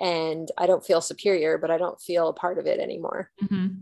and 0.00 0.50
i 0.58 0.66
don't 0.66 0.84
feel 0.84 1.00
superior 1.00 1.58
but 1.58 1.70
i 1.70 1.78
don't 1.78 2.00
feel 2.00 2.28
a 2.28 2.32
part 2.32 2.58
of 2.58 2.66
it 2.66 2.78
anymore 2.80 3.30
Mhm. 3.42 3.76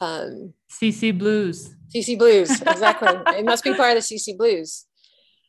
um 0.00 0.54
cc 0.70 1.16
blues 1.16 1.74
CC 1.94 2.18
Blues, 2.18 2.50
exactly. 2.66 3.08
it 3.38 3.44
must 3.44 3.62
be 3.62 3.72
part 3.72 3.96
of 3.96 4.02
the 4.02 4.16
CC 4.16 4.36
Blues. 4.36 4.86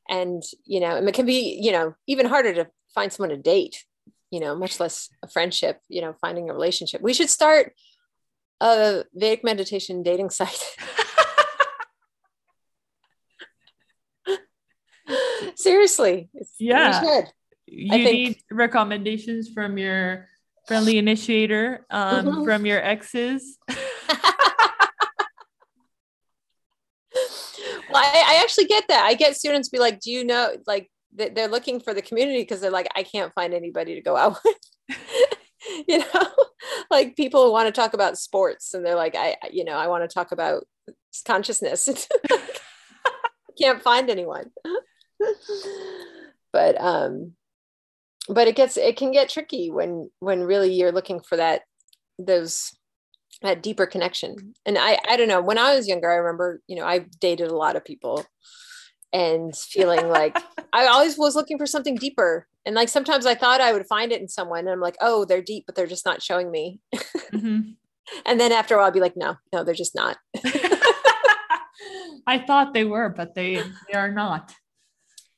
And, 0.07 0.41
you 0.65 0.79
know, 0.79 0.95
and 0.95 1.09
it 1.09 1.15
can 1.15 1.25
be, 1.25 1.59
you 1.59 1.71
know, 1.71 1.95
even 2.05 2.27
harder 2.27 2.53
to 2.53 2.67
find 2.93 3.11
someone 3.11 3.31
to 3.35 3.41
date, 3.41 3.83
you 4.29 4.39
know, 4.39 4.55
much 4.55 4.79
less 4.79 5.09
a 5.23 5.27
friendship, 5.27 5.81
you 5.89 5.99
know, 5.99 6.15
finding 6.21 6.47
a 6.49 6.53
relationship. 6.53 7.01
We 7.01 7.13
should 7.15 7.31
start 7.31 7.73
a 8.61 9.03
Vedic 9.15 9.43
meditation 9.43 10.03
dating 10.03 10.29
site. 10.29 10.63
Seriously. 15.57 16.29
it's- 16.33 16.55
Yeah. 16.59 17.21
you 17.65 17.89
think- 17.89 18.13
need 18.13 18.37
recommendations 18.51 19.49
from 19.53 19.77
your 19.77 20.27
friendly 20.67 20.97
initiator 20.97 21.85
um, 21.89 22.25
Mhm. 22.25 22.45
from 22.45 22.65
your 22.65 22.81
exes 22.81 23.57
well, 23.67 23.77
I, 27.95 28.23
I 28.27 28.39
actually 28.43 28.65
get 28.65 28.87
that. 28.89 29.05
I 29.05 29.13
get 29.13 29.35
students 29.35 29.69
be 29.69 29.79
like, 29.79 29.99
do 29.99 30.11
you 30.11 30.23
know, 30.23 30.55
like 30.67 30.89
they- 31.13 31.29
they're 31.29 31.47
looking 31.47 31.79
for 31.79 31.93
the 31.93 32.01
community 32.01 32.41
because 32.41 32.61
they're 32.61 32.71
like, 32.71 32.87
I 32.95 33.03
can't 33.03 33.33
find 33.33 33.53
anybody 33.53 33.95
to 33.95 34.01
go 34.01 34.15
out 34.15 34.37
with. 34.45 34.57
you 35.87 35.99
know, 35.99 36.27
like 36.91 37.15
people 37.15 37.51
want 37.51 37.67
to 37.67 37.71
talk 37.71 37.93
about 37.93 38.17
sports 38.17 38.73
and 38.73 38.85
they're 38.85 38.95
like, 38.95 39.15
I- 39.15 39.37
you 39.51 39.63
know, 39.63 39.73
I 39.77 39.87
want 39.87 40.07
to 40.07 40.13
talk 40.13 40.31
about 40.31 40.65
consciousness. 41.25 42.07
can't 43.59 43.81
find 43.81 44.09
anyone. 44.09 44.51
but 46.53 46.79
um 46.79 47.33
but 48.29 48.47
it 48.47 48.55
gets 48.55 48.77
it 48.77 48.97
can 48.97 49.11
get 49.11 49.29
tricky 49.29 49.69
when 49.69 50.09
when 50.19 50.43
really 50.43 50.73
you're 50.73 50.91
looking 50.91 51.21
for 51.21 51.37
that 51.37 51.61
those 52.19 52.73
that 53.41 53.61
deeper 53.61 53.85
connection. 53.85 54.53
And 54.65 54.77
i 54.77 54.97
i 55.07 55.15
don't 55.17 55.27
know 55.27 55.41
when 55.41 55.57
i 55.57 55.75
was 55.75 55.87
younger 55.87 56.11
i 56.11 56.15
remember 56.15 56.61
you 56.67 56.75
know 56.75 56.85
i 56.85 57.05
dated 57.19 57.49
a 57.49 57.55
lot 57.55 57.75
of 57.75 57.85
people 57.85 58.25
and 59.13 59.55
feeling 59.55 60.09
like 60.09 60.37
i 60.73 60.87
always 60.87 61.17
was 61.17 61.35
looking 61.35 61.57
for 61.57 61.65
something 61.65 61.95
deeper. 61.95 62.47
And 62.65 62.75
like 62.75 62.89
sometimes 62.89 63.25
i 63.25 63.35
thought 63.35 63.61
i 63.61 63.71
would 63.71 63.87
find 63.87 64.11
it 64.11 64.21
in 64.21 64.27
someone 64.27 64.59
and 64.59 64.69
i'm 64.69 64.81
like 64.81 64.97
oh 64.99 65.23
they're 65.25 65.41
deep 65.41 65.63
but 65.65 65.75
they're 65.75 65.87
just 65.87 66.05
not 66.05 66.21
showing 66.21 66.51
me. 66.51 66.79
Mhm. 67.33 67.75
and 68.25 68.39
then 68.39 68.51
after 68.51 68.75
a 68.75 68.77
while 68.77 68.87
i'd 68.87 68.93
be 68.93 68.99
like 68.99 69.15
no 69.15 69.35
no 69.53 69.63
they're 69.63 69.73
just 69.73 69.95
not. 69.95 70.17
I 72.29 72.39
thought 72.45 72.73
they 72.73 72.83
were 72.83 73.07
but 73.09 73.35
they 73.35 73.61
they 73.87 73.97
are 73.97 74.11
not 74.11 74.53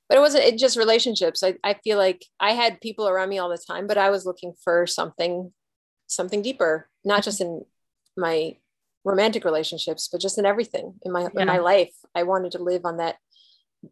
but 0.09 0.17
it 0.17 0.21
wasn't 0.21 0.43
it 0.43 0.57
just 0.57 0.75
relationships. 0.77 1.43
I, 1.43 1.55
I 1.63 1.75
feel 1.83 1.97
like 1.97 2.25
i 2.39 2.51
had 2.51 2.81
people 2.81 3.07
around 3.07 3.29
me 3.29 3.37
all 3.37 3.49
the 3.49 3.57
time 3.71 3.85
but 3.87 3.97
i 3.97 4.09
was 4.09 4.25
looking 4.25 4.53
for 4.63 4.85
something 4.87 5.53
something 6.07 6.41
deeper 6.41 6.89
not 7.05 7.23
just 7.23 7.39
in 7.39 7.63
my 8.17 8.57
romantic 9.05 9.45
relationships 9.45 10.09
but 10.11 10.19
just 10.19 10.37
in 10.39 10.45
everything 10.45 10.95
in 11.03 11.11
my 11.11 11.27
in 11.35 11.47
my 11.47 11.59
life. 11.59 11.93
I 12.15 12.23
wanted 12.23 12.51
to 12.53 12.63
live 12.63 12.83
on 12.85 12.97
that 12.97 13.15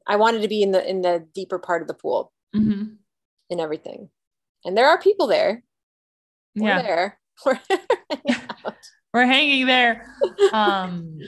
i 0.06 0.16
wanted 0.18 0.42
to 0.42 0.48
be 0.50 0.62
in 0.62 0.72
the 0.72 0.82
in 0.90 1.02
the 1.02 1.26
deeper 1.34 1.60
part 1.60 1.82
of 1.82 1.88
the 1.88 1.94
pool 1.94 2.34
Mhm. 2.56 2.98
in 3.50 3.60
everything. 3.60 4.10
And 4.66 4.76
there 4.76 4.88
are 4.90 5.00
people 5.00 5.28
there. 5.28 5.64
We're 6.56 6.68
yeah. 6.70 6.82
there. 6.82 7.20
We're- 7.46 7.60
we're 9.14 9.26
hanging 9.26 9.66
there. 9.68 10.06
Um 10.54 11.20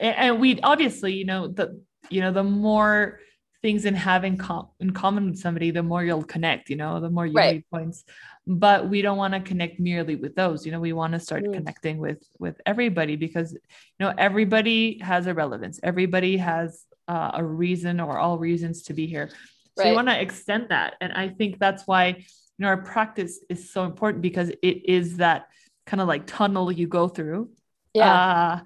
and, 0.00 0.16
and 0.16 0.40
we 0.40 0.60
obviously 0.62 1.12
you 1.14 1.24
know 1.24 1.48
the 1.48 1.80
you 2.10 2.20
know 2.22 2.32
the 2.32 2.42
more 2.44 3.20
things 3.62 3.84
in 3.84 3.94
having 3.94 4.36
com- 4.36 4.68
in 4.80 4.92
common 4.92 5.30
with 5.30 5.38
somebody 5.38 5.70
the 5.70 5.82
more 5.82 6.04
you'll 6.04 6.22
connect 6.22 6.70
you 6.70 6.76
know 6.76 7.00
the 7.00 7.10
more 7.10 7.26
unity 7.26 7.56
Right. 7.56 7.64
points 7.72 8.04
but 8.46 8.88
we 8.88 9.02
don't 9.02 9.18
want 9.18 9.34
to 9.34 9.40
connect 9.40 9.80
merely 9.80 10.16
with 10.16 10.34
those 10.36 10.64
you 10.64 10.72
know 10.72 10.80
we 10.80 10.92
want 10.92 11.12
to 11.14 11.20
start 11.20 11.44
Mm. 11.44 11.54
connecting 11.54 11.98
with 11.98 12.22
with 12.38 12.60
everybody 12.66 13.16
because 13.16 13.52
you 13.52 13.58
know 14.00 14.12
everybody 14.16 14.98
has 15.00 15.26
a 15.26 15.34
relevance 15.34 15.80
everybody 15.82 16.36
has 16.36 16.84
uh, 17.08 17.30
a 17.34 17.44
reason 17.44 18.00
or 18.00 18.18
all 18.18 18.38
reasons 18.38 18.82
to 18.84 18.92
be 18.94 19.06
here 19.06 19.28
so 19.76 19.84
you 19.88 19.94
want 19.94 20.08
to 20.08 20.20
extend 20.20 20.68
that 20.68 20.94
and 21.00 21.12
i 21.12 21.28
think 21.28 21.58
that's 21.58 21.84
why 21.86 22.06
you 22.08 22.60
know 22.62 22.68
our 22.68 22.82
practice 22.82 23.40
is 23.48 23.70
so 23.70 23.84
important 23.84 24.22
because 24.22 24.50
it 24.62 24.78
is 24.98 25.16
that 25.18 25.46
kind 25.86 26.00
of 26.00 26.06
like 26.08 26.26
tunnel 26.26 26.70
you 26.70 26.86
go 26.86 27.08
through 27.08 27.50
Yeah. 27.94 28.12
uh, 28.14 28.60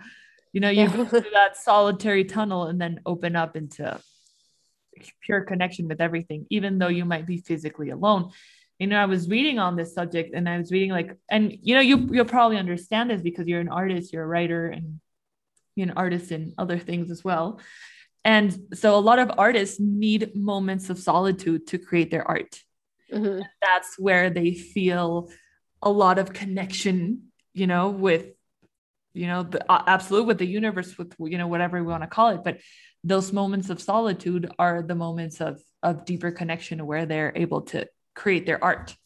you 0.53 0.61
know 0.61 0.71
you 0.71 0.83
Yeah. 0.85 0.97
go 0.97 1.05
through 1.07 1.31
that 1.41 1.57
solitary 1.57 2.25
tunnel 2.25 2.67
and 2.67 2.79
then 2.81 3.01
open 3.07 3.37
up 3.37 3.57
into 3.57 3.85
pure 5.21 5.43
connection 5.43 5.89
with 5.89 6.01
everything 6.01 6.47
even 6.51 6.79
though 6.79 6.89
you 6.89 7.05
might 7.05 7.27
be 7.27 7.39
physically 7.39 7.91
alone. 7.91 8.31
You 8.79 8.89
know 8.89 9.01
i 9.01 9.07
was 9.07 9.29
reading 9.29 9.59
on 9.61 9.77
this 9.77 9.95
subject 9.95 10.35
and 10.35 10.49
i 10.49 10.59
was 10.59 10.73
reading 10.73 10.91
like 10.91 11.17
and 11.31 11.57
you 11.63 11.75
know 11.77 11.81
you 11.81 12.09
you'll 12.11 12.25
probably 12.25 12.57
understand 12.59 13.11
this 13.11 13.23
because 13.23 13.47
you're 13.47 13.61
an 13.61 13.69
artist 13.69 14.13
you're 14.13 14.25
a 14.25 14.27
writer 14.27 14.67
and 14.67 14.99
you're 15.77 15.89
an 15.89 15.97
artist 15.97 16.33
in 16.33 16.53
other 16.59 16.79
things 16.79 17.11
as 17.11 17.25
well. 17.25 17.61
And 18.25 18.49
so 18.75 18.97
a 18.97 19.01
lot 19.01 19.19
of 19.19 19.33
artists 19.39 19.81
need 19.81 20.35
moments 20.37 20.91
of 20.91 20.99
solitude 20.99 21.67
to 21.69 21.79
create 21.79 22.11
their 22.11 22.27
art. 22.27 22.61
Mhm. 23.13 23.45
that's 23.61 23.99
where 23.99 24.31
they 24.31 24.55
feel 24.55 25.31
a 25.83 25.91
lot 25.91 26.19
of 26.19 26.33
connection 26.33 27.31
you 27.53 27.67
know 27.67 27.91
with 27.91 28.25
you 29.13 29.27
know 29.27 29.43
the 29.43 29.61
absolute 29.71 30.27
with 30.27 30.39
the 30.39 30.47
universe 30.47 30.97
with 30.97 31.15
you 31.21 31.37
know 31.39 31.47
whatever 31.47 31.77
we 31.83 31.91
want 31.91 32.03
to 32.03 32.07
call 32.17 32.29
it. 32.31 32.43
But 32.43 32.59
those 33.05 33.33
moments 33.33 33.71
of 33.71 33.81
solitude 33.81 34.51
are 34.59 34.83
the 34.83 34.95
moments 34.95 35.41
of 35.41 35.61
of 35.83 36.05
deeper 36.05 36.31
connection 36.31 36.87
where 36.87 37.07
they're 37.07 37.33
able 37.35 37.63
to 37.63 37.89
create 38.15 38.47
their 38.47 38.63
art. 38.63 38.97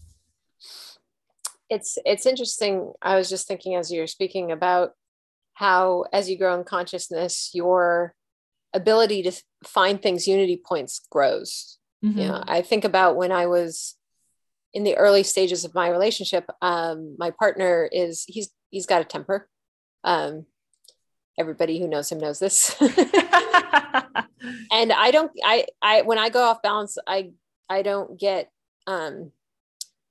It's 1.71 1.99
it's 2.05 2.26
interesting. 2.26 2.93
I 3.03 3.17
was 3.17 3.29
just 3.29 3.49
thinking 3.49 3.75
as 3.75 3.91
you 3.91 4.00
were 4.00 4.07
speaking 4.07 4.53
about 4.53 4.93
how 5.55 6.05
as 6.12 6.29
you 6.29 6.37
grow 6.38 6.55
in 6.55 6.65
consciousness 6.65 7.50
your 7.55 8.15
ability 8.75 9.23
to 9.23 9.33
find 9.65 10.03
things 10.03 10.29
unity 10.29 10.61
points 10.62 11.00
grows. 11.11 11.79
Mhm. 12.05 12.17
you 12.21 12.29
know 12.29 12.45
i 12.47 12.61
think 12.61 12.85
about 12.85 13.17
when 13.17 13.33
i 13.33 13.47
was 13.47 13.97
in 14.75 14.85
the 14.85 14.99
early 14.99 15.23
stages 15.23 15.65
of 15.65 15.75
my 15.75 15.88
relationship 15.88 16.45
um, 16.61 17.17
my 17.19 17.31
partner 17.31 17.88
is 17.91 18.25
he's 18.29 18.50
he's 18.69 18.85
got 18.85 19.00
a 19.00 19.05
temper. 19.05 19.49
Um, 20.05 20.45
everybody 21.38 21.81
who 21.81 21.88
knows 21.88 22.12
him 22.12 22.19
knows 22.19 22.38
this 22.38 22.76
and 24.73 24.93
i 24.93 25.11
don't 25.11 25.31
i 25.45 25.65
i 25.83 26.03
when 26.03 26.19
i 26.19 26.29
go 26.29 26.43
off 26.43 26.62
balance 26.62 26.99
i 27.07 27.31
i 27.69 27.83
don't 27.83 28.19
get 28.19 28.50
um 28.87 29.33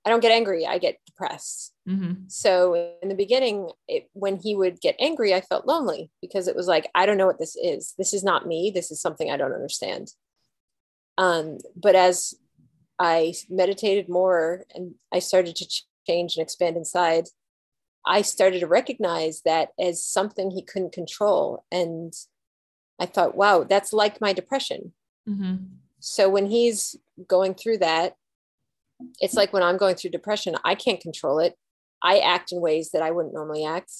i 0.04 0.10
don't 0.10 0.20
get 0.20 0.30
angry. 0.32 0.64
I 0.66 0.78
get 0.78 0.98
depressed. 1.06 1.72
Mhm. 1.88 2.30
so 2.30 2.74
in 3.02 3.08
the 3.08 3.14
beginning 3.14 3.70
it, 3.88 4.08
when 4.12 4.36
he 4.36 4.54
would 4.54 4.80
get 4.80 4.96
angry 5.00 5.32
i 5.34 5.40
felt 5.40 5.66
lonely 5.66 6.10
because 6.20 6.48
it 6.48 6.56
was 6.56 6.66
like 6.66 6.88
i 6.94 7.06
don't 7.06 7.16
know 7.18 7.26
what 7.26 7.38
this 7.38 7.56
is. 7.56 7.94
This 7.98 8.12
is 8.12 8.22
not 8.24 8.46
me. 8.46 8.70
This 8.74 8.90
is 8.90 9.00
something 9.00 9.30
i 9.30 9.36
don't 9.36 9.52
understand. 9.60 10.12
Um 11.18 11.58
but 11.74 11.94
as 11.94 12.34
i 12.98 13.34
meditated 13.48 14.08
more 14.08 14.64
and 14.74 14.94
i 15.12 15.18
started 15.18 15.54
to 15.56 15.66
ch- 15.68 15.86
change 16.06 16.36
and 16.36 16.42
expand 16.42 16.76
inside 16.76 17.26
i 18.06 18.22
started 18.22 18.60
to 18.60 18.66
recognize 18.66 19.42
that 19.44 19.70
as 19.78 20.04
something 20.04 20.50
he 20.50 20.62
couldn't 20.62 20.92
control. 20.92 21.64
And 21.72 22.12
i 22.98 23.06
thought 23.06 23.36
wow 23.36 23.64
that's 23.64 23.92
like 23.92 24.20
my 24.20 24.32
depression 24.32 24.92
Mhm. 25.28 25.66
so 26.00 26.28
when 26.28 26.46
he's 26.46 26.94
going 27.26 27.54
through 27.54 27.78
that, 27.78 28.14
it's 29.20 29.34
like 29.34 29.52
when 29.52 29.62
I'm 29.62 29.76
going 29.76 29.96
through 29.96 30.10
depression, 30.10 30.56
I 30.64 30.74
can't 30.76 31.00
control 31.00 31.38
it. 31.40 31.54
I 32.02 32.18
act 32.20 32.52
in 32.52 32.60
ways 32.60 32.90
that 32.92 33.02
I 33.02 33.10
wouldn't 33.10 33.34
normally 33.34 33.64
act. 33.64 33.92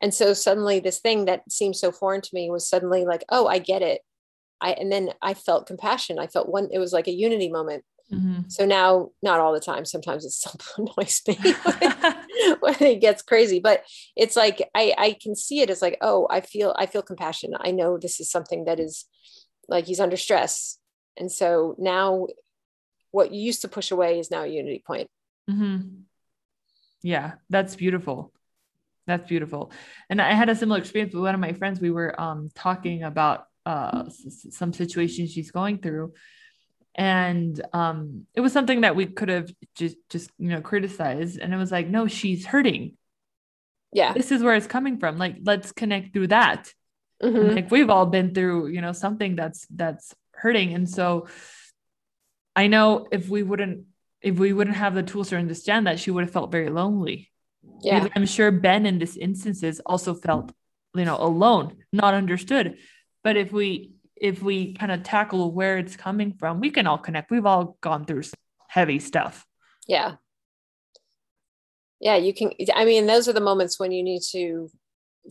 And 0.00 0.12
so 0.14 0.32
suddenly 0.32 0.80
this 0.80 1.00
thing 1.00 1.26
that 1.26 1.42
seemed 1.50 1.76
so 1.76 1.92
foreign 1.92 2.20
to 2.22 2.30
me 2.32 2.50
was 2.50 2.66
suddenly 2.68 3.04
like, 3.04 3.24
oh, 3.28 3.46
I 3.46 3.58
get 3.58 3.82
it. 3.82 4.00
I 4.60 4.70
and 4.72 4.90
then 4.90 5.10
I 5.20 5.34
felt 5.34 5.66
compassion. 5.66 6.18
I 6.18 6.28
felt 6.28 6.48
one, 6.48 6.68
it 6.72 6.78
was 6.78 6.92
like 6.94 7.08
a 7.08 7.12
unity 7.12 7.50
moment. 7.50 7.84
Mhm. 8.12 8.50
So 8.52 8.66
now, 8.66 9.10
not 9.22 9.40
all 9.40 9.52
the 9.52 9.60
time, 9.60 9.84
sometimes 9.84 10.24
it 10.24 10.30
still 10.30 10.54
annoys 10.78 11.22
me 11.26 11.34
when 12.60 12.76
it 12.80 13.00
gets 13.00 13.22
crazy, 13.22 13.60
but 13.60 13.84
it's 14.16 14.36
like 14.36 14.68
I, 14.74 14.94
I 14.96 15.16
can 15.20 15.34
see 15.34 15.60
it 15.60 15.70
as 15.70 15.80
like, 15.80 15.98
oh, 16.00 16.26
I 16.30 16.40
feel 16.40 16.74
I 16.78 16.86
feel 16.86 17.02
compassion. 17.02 17.54
I 17.58 17.70
know 17.70 17.98
this 17.98 18.20
is 18.20 18.30
something 18.30 18.64
that 18.66 18.78
is 18.78 19.06
like 19.68 19.86
he's 19.86 20.00
under 20.00 20.16
stress. 20.16 20.78
And 21.16 21.30
so 21.30 21.74
now 21.78 22.26
what 23.10 23.32
you 23.32 23.40
used 23.40 23.62
to 23.62 23.68
push 23.68 23.90
away 23.90 24.18
is 24.18 24.30
now 24.30 24.42
a 24.42 24.48
unity 24.48 24.82
point. 24.84 25.08
Mm-hmm. 25.48 26.00
Yeah, 27.02 27.34
that's 27.48 27.76
beautiful. 27.76 28.32
That's 29.06 29.28
beautiful. 29.28 29.70
And 30.08 30.20
I 30.20 30.32
had 30.32 30.48
a 30.48 30.56
similar 30.56 30.78
experience 30.80 31.14
with 31.14 31.22
one 31.22 31.34
of 31.34 31.40
my 31.40 31.52
friends. 31.52 31.80
We 31.80 31.90
were 31.90 32.18
um, 32.20 32.50
talking 32.54 33.02
about 33.02 33.44
uh, 33.66 34.04
some 34.50 34.72
situations 34.72 35.30
she's 35.30 35.50
going 35.50 35.78
through, 35.78 36.14
and 36.94 37.60
um, 37.72 38.26
it 38.34 38.40
was 38.40 38.52
something 38.52 38.82
that 38.82 38.94
we 38.96 39.06
could 39.06 39.28
have 39.28 39.50
just 39.74 39.96
just 40.10 40.30
you 40.38 40.48
know 40.50 40.60
criticized. 40.60 41.38
And 41.38 41.52
it 41.52 41.56
was 41.56 41.72
like, 41.72 41.88
no, 41.88 42.06
she's 42.06 42.46
hurting. 42.46 42.96
Yeah. 43.92 44.12
This 44.12 44.32
is 44.32 44.42
where 44.42 44.54
it's 44.54 44.66
coming 44.66 44.98
from. 44.98 45.18
Like, 45.18 45.36
let's 45.44 45.72
connect 45.72 46.12
through 46.12 46.28
that. 46.28 46.72
Mhm. 47.22 47.54
like 47.54 47.70
we've 47.70 47.90
all 47.90 48.06
been 48.06 48.34
through 48.34 48.66
you 48.66 48.80
know 48.80 48.92
something 48.92 49.36
that's 49.36 49.66
that's 49.70 50.12
hurting 50.34 50.74
and 50.74 50.90
so 50.90 51.28
i 52.56 52.66
know 52.66 53.06
if 53.12 53.28
we 53.28 53.42
wouldn't 53.42 53.86
if 54.20 54.36
we 54.38 54.52
wouldn't 54.52 54.76
have 54.76 54.94
the 54.94 55.02
tools 55.04 55.28
to 55.30 55.36
understand 55.36 55.86
that 55.86 56.00
she 56.00 56.10
would 56.10 56.24
have 56.24 56.32
felt 56.32 56.50
very 56.50 56.70
lonely 56.70 57.30
Yeah. 57.80 58.08
I'm 58.16 58.26
sure 58.26 58.50
ben 58.50 58.84
in 58.84 58.98
this 58.98 59.16
instances 59.16 59.80
also 59.86 60.12
felt 60.12 60.52
you 60.94 61.04
know 61.04 61.16
alone 61.16 61.76
not 61.92 62.14
understood 62.14 62.76
but 63.22 63.36
if 63.36 63.52
we 63.52 63.92
if 64.16 64.42
we 64.42 64.74
kind 64.74 64.92
of 64.92 65.02
tackle 65.02 65.50
where 65.52 65.78
it's 65.78 65.96
coming 65.96 66.32
from 66.32 66.60
we 66.60 66.70
can 66.70 66.86
all 66.86 66.98
connect 66.98 67.30
we've 67.30 67.46
all 67.46 67.76
gone 67.80 68.04
through 68.04 68.22
heavy 68.68 68.98
stuff 68.98 69.46
Yeah. 69.86 70.16
Yeah. 72.00 72.16
You 72.16 72.34
can, 72.34 72.52
I 72.74 72.84
mean, 72.84 73.06
those 73.06 73.28
are 73.28 73.32
the 73.32 73.40
moments 73.40 73.78
when 73.78 73.92
you 73.92 74.02
need 74.02 74.22
to 74.32 74.70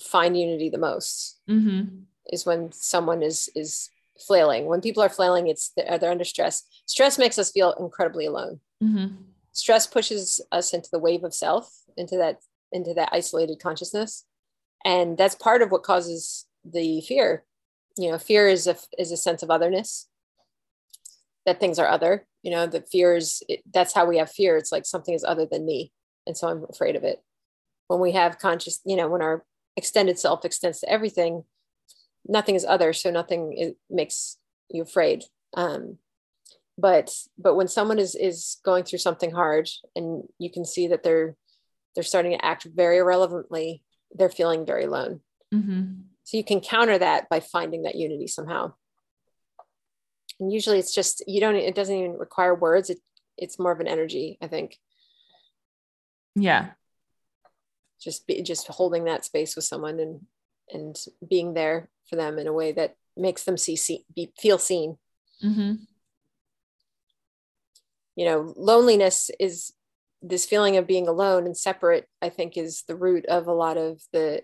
find 0.01 0.37
unity 0.37 0.69
the 0.69 0.77
most 0.77 1.39
mm-hmm. 1.49 1.99
is 2.31 2.45
when 2.45 2.71
someone 2.71 3.21
is, 3.21 3.49
is 3.55 3.89
flailing. 4.27 4.65
When 4.65 4.81
people 4.81 5.03
are 5.03 5.09
flailing, 5.09 5.47
it's 5.47 5.71
they're, 5.75 6.11
under 6.11 6.23
stress. 6.23 6.63
Stress 6.85 7.17
makes 7.17 7.37
us 7.37 7.51
feel 7.51 7.73
incredibly 7.73 8.25
alone. 8.25 8.59
Mm-hmm. 8.83 9.15
stress 9.53 9.87
pushes 9.87 10.41
us 10.51 10.73
into 10.73 10.89
the 10.91 10.99
wave 10.99 11.23
of 11.23 11.33
self 11.33 11.71
into 11.95 12.17
that 12.17 12.39
into 12.73 12.93
that 12.95 13.07
isolated 13.13 13.61
consciousness 13.61 14.25
and 14.83 15.17
that's 15.17 15.35
part 15.35 15.61
of 15.61 15.71
what 15.71 15.83
causes 15.83 16.45
the 16.65 16.99
fear 16.99 17.45
you 17.97 18.11
know 18.11 18.17
fear 18.17 18.47
is 18.47 18.67
a 18.67 18.75
is 18.97 19.11
a 19.11 19.17
sense 19.17 19.43
of 19.43 19.51
otherness 19.51 20.07
that 21.45 21.59
things 21.59 21.77
are 21.79 21.87
other 21.87 22.25
you 22.41 22.51
know 22.51 22.67
the 22.67 22.81
fear 22.81 23.15
is 23.15 23.41
it, 23.47 23.61
that's 23.73 23.93
how 23.93 24.05
we 24.05 24.17
have 24.17 24.31
fear. 24.31 24.57
It's 24.57 24.71
like 24.71 24.85
something 24.85 25.13
is 25.13 25.23
other 25.23 25.47
than 25.49 25.65
me 25.65 25.91
and 26.27 26.37
so 26.37 26.47
i'm 26.47 26.65
afraid 26.69 26.95
of 26.95 27.03
it. 27.03 27.21
When 27.87 27.99
we 27.99 28.11
have 28.11 28.39
conscious 28.39 28.79
you 28.85 28.95
know 28.95 29.07
when 29.07 29.21
our 29.21 29.43
extended 29.75 30.19
self 30.19 30.45
extends 30.45 30.81
to 30.81 30.89
everything 30.89 31.43
nothing 32.25 32.55
is 32.55 32.65
other 32.65 32.93
so 32.93 33.11
nothing 33.11 33.53
is, 33.53 33.73
makes 33.89 34.37
you 34.69 34.83
afraid. 34.83 35.23
Um, 35.55 35.97
but 36.77 37.11
but 37.37 37.55
when 37.55 37.67
someone 37.67 37.99
is 37.99 38.15
is 38.15 38.57
going 38.65 38.83
through 38.83 38.99
something 38.99 39.31
hard 39.31 39.69
and 39.95 40.23
you 40.39 40.51
can 40.51 40.65
see 40.65 40.87
that 40.87 41.03
they're 41.03 41.35
they're 41.93 42.03
starting 42.03 42.31
to 42.31 42.43
act 42.43 42.63
very 42.63 42.97
irrelevantly 42.97 43.83
they're 44.15 44.29
feeling 44.29 44.65
very 44.65 44.85
alone. 44.85 45.21
Mm-hmm. 45.53 46.12
So 46.33 46.37
you 46.37 46.43
can 46.43 46.61
counter 46.61 46.97
that 46.97 47.29
by 47.29 47.39
finding 47.39 47.83
that 47.83 47.93
unity 47.93 48.25
somehow. 48.25 48.73
And 50.39 50.51
usually 50.51 50.79
it's 50.79 50.93
just 50.93 51.21
you 51.27 51.39
don't 51.39 51.55
it 51.55 51.75
doesn't 51.75 51.95
even 51.95 52.17
require 52.17 52.55
words. 52.55 52.89
It 52.89 52.97
it's 53.37 53.59
more 53.59 53.71
of 53.71 53.79
an 53.79 53.87
energy 53.87 54.39
i 54.41 54.47
think. 54.47 54.79
Yeah. 56.35 56.71
Just 58.01 58.25
be 58.25 58.41
just 58.41 58.67
holding 58.67 59.03
that 59.03 59.25
space 59.25 59.55
with 59.55 59.65
someone 59.65 59.99
and 59.99 60.21
and 60.71 60.95
being 61.29 61.53
there 61.53 61.89
for 62.09 62.15
them 62.15 62.39
in 62.39 62.47
a 62.47 62.53
way 62.53 62.71
that 62.71 62.95
makes 63.15 63.43
them 63.43 63.55
see, 63.55 63.75
see 63.75 64.03
be, 64.15 64.33
feel 64.39 64.57
seen. 64.57 64.97
Mm-hmm. 65.43 65.73
you 68.15 68.25
know 68.25 68.53
loneliness 68.55 69.29
is 69.39 69.73
this 70.21 70.45
feeling 70.45 70.77
of 70.77 70.87
being 70.87 71.09
alone 71.09 71.45
and 71.45 71.57
separate 71.57 72.07
i 72.21 72.29
think 72.29 72.55
is 72.55 72.83
the 72.87 72.95
root 72.95 73.25
of 73.25 73.47
a 73.47 73.53
lot 73.53 73.75
of 73.75 73.99
the 74.13 74.41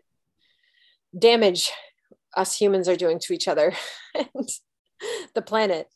damage 1.18 1.72
us 2.36 2.58
humans 2.58 2.88
are 2.88 2.96
doing 2.96 3.20
to 3.20 3.34
each 3.34 3.48
other 3.48 3.74
and 4.16 4.50
the 5.34 5.42
planet. 5.42 5.88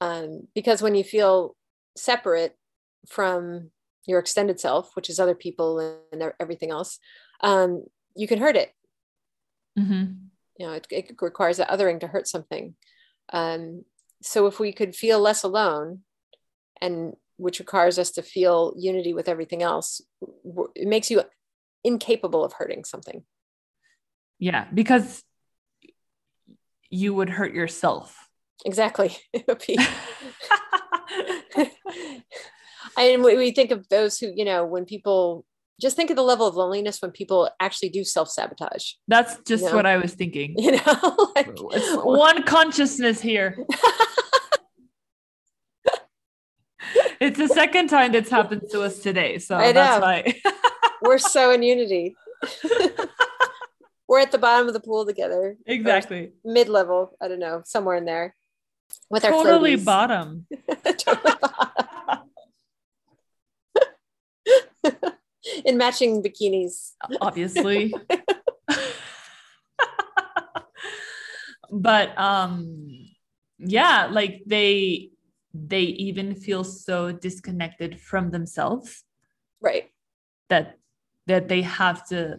Um, 0.00 0.48
because 0.54 0.82
when 0.82 0.94
you 0.94 1.04
feel 1.04 1.56
separate 1.96 2.56
from 3.08 3.70
your 4.06 4.18
extended 4.18 4.58
self 4.58 4.90
which 4.94 5.10
is 5.10 5.20
other 5.20 5.34
people 5.34 5.78
and 6.12 6.32
everything 6.40 6.70
else 6.70 6.98
um, 7.42 7.84
you 8.16 8.26
can 8.26 8.38
hurt 8.38 8.56
it. 8.56 8.72
Mm-hmm. 9.78 10.12
you 10.58 10.66
know 10.66 10.72
it, 10.72 10.86
it 10.90 11.14
requires 11.20 11.58
that 11.58 11.70
othering 11.70 12.00
to 12.00 12.06
hurt 12.06 12.26
something. 12.26 12.74
Um, 13.32 13.84
so 14.22 14.46
if 14.46 14.58
we 14.58 14.72
could 14.72 14.96
feel 14.96 15.20
less 15.20 15.42
alone 15.42 16.00
and 16.80 17.14
which 17.36 17.58
requires 17.58 17.98
us 17.98 18.10
to 18.12 18.22
feel 18.22 18.74
unity 18.76 19.14
with 19.14 19.28
everything 19.28 19.62
else 19.62 20.02
it 20.74 20.86
makes 20.88 21.10
you 21.10 21.22
incapable 21.84 22.44
of 22.44 22.52
hurting 22.54 22.84
something 22.84 23.22
yeah 24.40 24.66
because 24.74 25.22
you 26.88 27.14
would 27.14 27.30
hurt 27.30 27.54
yourself 27.54 28.28
exactly 28.64 29.16
it 29.32 29.44
would 29.46 29.62
be 29.64 29.78
and 32.98 33.22
we, 33.22 33.52
think 33.52 33.70
of 33.70 33.88
those 33.88 34.18
who 34.18 34.32
you 34.34 34.44
know 34.44 34.66
when 34.66 34.84
people 34.84 35.44
just 35.80 35.96
think 35.96 36.10
of 36.10 36.16
the 36.16 36.22
level 36.22 36.46
of 36.46 36.56
loneliness 36.56 37.00
when 37.00 37.10
people 37.10 37.48
actually 37.60 37.88
do 37.88 38.04
self-sabotage 38.04 38.92
That's 39.06 39.38
just 39.46 39.62
You 39.62 39.70
know? 39.70 39.76
what 39.76 39.86
I 39.86 39.96
was 39.96 40.14
thinking. 40.14 40.54
you 40.58 40.72
know 40.72 41.32
like, 41.34 41.48
one 42.04 42.42
consciousness 42.42 43.20
here. 43.20 43.56
it's 47.20 47.38
the 47.38 47.48
second 47.48 47.88
time 47.88 48.12
that's 48.12 48.28
happened 48.28 48.62
to 48.72 48.82
us 48.82 48.98
today. 48.98 49.38
So 49.38 49.56
that's 49.56 50.02
why. 50.02 50.34
we're 51.02 51.18
so 51.18 51.50
in 51.50 51.62
unity 51.62 52.14
we're 54.10 54.18
at 54.18 54.32
the 54.32 54.38
bottom 54.38 54.66
of 54.66 54.74
the 54.74 54.80
pool 54.80 55.06
together 55.06 55.56
exactly. 55.66 56.32
mid-level 56.44 57.16
i 57.22 57.28
don't 57.28 57.38
know 57.38 57.62
somewhere 57.64 57.96
in 57.96 58.04
there 58.04 58.34
with 59.08 59.24
our 59.24 59.30
Totally 59.30 59.76
bottom. 59.76 60.46
Totally 60.98 61.36
bottom. 61.40 62.30
in 65.64 65.78
matching 65.78 66.22
bikinis 66.22 66.92
obviously. 67.20 67.94
but 71.70 72.18
um 72.18 73.06
yeah, 73.62 74.08
like 74.10 74.42
they 74.46 75.10
they 75.52 75.82
even 75.82 76.34
feel 76.34 76.64
so 76.64 77.12
disconnected 77.12 78.00
from 78.00 78.30
themselves 78.30 79.04
right 79.60 79.90
that 80.48 80.78
that 81.26 81.48
they 81.48 81.62
have 81.62 82.06
to 82.08 82.38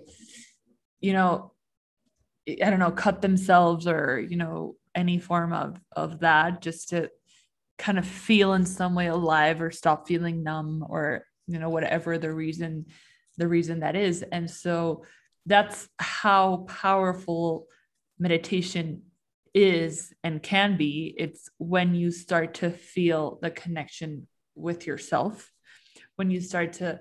you 0.99 1.13
know 1.13 1.51
i 2.47 2.69
don't 2.69 2.79
know 2.79 2.91
cut 2.91 3.21
themselves 3.21 3.87
or 3.87 4.19
you 4.19 4.37
know 4.37 4.75
any 4.95 5.19
form 5.19 5.53
of 5.53 5.79
of 5.95 6.19
that 6.19 6.61
just 6.61 6.89
to 6.89 7.09
kind 7.77 7.97
of 7.97 8.05
feel 8.05 8.53
in 8.53 8.65
some 8.65 8.93
way 8.93 9.07
alive 9.07 9.61
or 9.61 9.71
stop 9.71 10.07
feeling 10.07 10.43
numb 10.43 10.85
or 10.87 11.25
you 11.47 11.59
know 11.59 11.69
whatever 11.69 12.17
the 12.17 12.31
reason 12.31 12.85
the 13.37 13.47
reason 13.47 13.79
that 13.79 13.95
is. 13.95 14.23
And 14.31 14.49
so 14.49 15.03
that's 15.45 15.89
how 15.97 16.65
powerful 16.67 17.67
meditation 18.19 19.03
is 19.53 20.13
and 20.23 20.43
can 20.43 20.77
be. 20.77 21.15
It's 21.17 21.49
when 21.57 21.95
you 21.95 22.11
start 22.11 22.55
to 22.55 22.69
feel 22.69 23.39
the 23.41 23.51
connection 23.51 24.27
with 24.55 24.85
yourself 24.85 25.51
when 26.17 26.29
you 26.29 26.39
start 26.39 26.73
to 26.73 26.99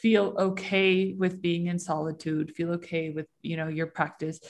feel 0.00 0.34
okay 0.38 1.12
with 1.12 1.42
being 1.42 1.66
in 1.66 1.78
solitude 1.78 2.54
feel 2.56 2.72
okay 2.72 3.10
with 3.10 3.26
you 3.42 3.56
know 3.56 3.68
your 3.68 3.86
practice 3.86 4.40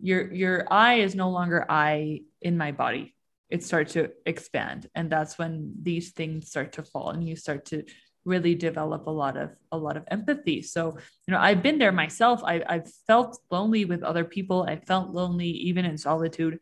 your 0.00 0.32
your 0.32 0.66
i 0.72 0.94
is 0.94 1.14
no 1.14 1.30
longer 1.30 1.66
i 1.68 2.20
in 2.40 2.56
my 2.56 2.72
body. 2.72 3.14
It 3.50 3.64
starts 3.64 3.94
to 3.94 4.10
expand 4.26 4.88
and 4.94 5.10
that's 5.10 5.38
when 5.38 5.72
these 5.82 6.12
things 6.12 6.50
start 6.50 6.72
to 6.74 6.82
fall 6.82 7.10
and 7.10 7.26
you 7.26 7.34
start 7.34 7.64
to 7.66 7.84
really 8.24 8.54
develop 8.54 9.06
a 9.06 9.10
lot 9.10 9.36
of 9.38 9.50
a 9.72 9.78
lot 9.78 9.96
of 9.96 10.04
empathy. 10.08 10.62
So 10.62 10.98
you 11.26 11.32
know 11.32 11.40
i've 11.40 11.62
been 11.62 11.78
there 11.78 11.92
myself. 11.92 12.42
I, 12.44 12.62
i've 12.68 12.90
felt 13.06 13.38
lonely 13.50 13.84
with 13.84 14.02
other 14.02 14.24
people. 14.24 14.64
I 14.68 14.76
felt 14.76 15.10
lonely 15.10 15.48
even 15.48 15.84
in 15.84 15.96
solitude. 15.96 16.58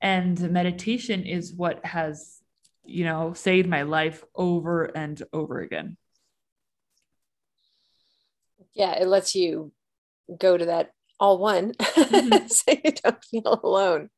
And 0.00 0.38
meditation 0.50 1.24
is 1.24 1.52
what 1.52 1.84
has 1.84 2.38
you 2.84 3.04
know 3.04 3.32
saved 3.34 3.68
my 3.68 3.82
life 3.82 4.22
over 4.34 4.84
and 4.84 5.20
over 5.32 5.60
again 5.60 5.96
yeah 8.76 8.92
it 9.00 9.08
lets 9.08 9.34
you 9.34 9.72
go 10.38 10.56
to 10.56 10.66
that 10.66 10.92
all 11.18 11.38
one 11.38 11.72
Mhm. 11.80 12.48
so 12.50 12.72
you 12.84 12.92
don't 13.02 13.24
feel 13.24 13.60
alone. 13.64 14.10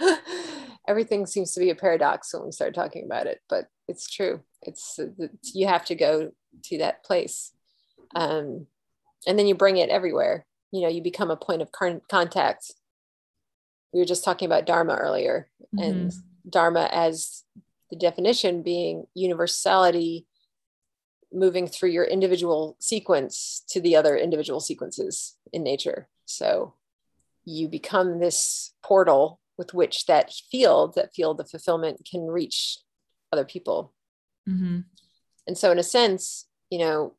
Everything 0.88 1.26
seems 1.26 1.52
to 1.52 1.60
be 1.60 1.70
a 1.70 1.74
paradox 1.74 2.32
when 2.32 2.44
we 2.44 2.52
start 2.52 2.74
talking 2.74 3.04
about 3.04 3.26
it 3.26 3.40
but 3.48 3.66
it's 3.88 4.08
true. 4.10 4.40
It's, 4.62 4.98
it's 4.98 5.54
you 5.54 5.66
have 5.66 5.84
to 5.86 5.94
go 5.94 6.30
to 6.64 6.78
that 6.78 7.04
place 7.04 7.52
um, 8.14 8.66
and 9.26 9.38
then 9.38 9.46
you 9.46 9.54
bring 9.54 9.76
it 9.76 9.90
everywhere. 9.90 10.46
You 10.72 10.82
know 10.82 10.88
you 10.88 11.02
become 11.02 11.30
a 11.30 11.36
point 11.36 11.62
of 11.62 11.70
con- 11.72 12.00
contact. 12.10 12.72
We 13.92 14.00
were 14.00 14.06
just 14.06 14.24
talking 14.24 14.46
about 14.46 14.66
dharma 14.66 14.94
earlier 14.94 15.48
and 15.78 16.12
dharma 16.48 16.88
as 16.92 17.44
the 17.90 17.96
definition 17.96 18.62
being 18.62 19.04
universality 19.14 20.26
moving 21.34 21.66
through 21.66 21.90
your 21.90 22.04
individual 22.04 22.76
sequence 22.78 23.64
to 23.68 23.80
the 23.80 23.96
other 23.96 24.16
individual 24.16 24.60
sequences 24.60 25.36
in 25.52 25.62
nature. 25.62 26.08
So 26.24 26.74
you 27.44 27.68
become 27.68 28.20
this 28.20 28.72
portal 28.82 29.40
with 29.58 29.74
which 29.74 30.06
that 30.06 30.32
field 30.50 30.94
that 30.94 31.14
field 31.14 31.40
of 31.40 31.50
fulfillment 31.50 32.08
can 32.10 32.26
reach 32.26 32.78
other 33.32 33.44
people. 33.44 33.92
Hmm 34.46 34.80
and 35.46 35.56
so 35.56 35.70
in 35.70 35.78
a 35.78 35.82
sense 35.82 36.46
you 36.70 36.78
know 36.78 37.14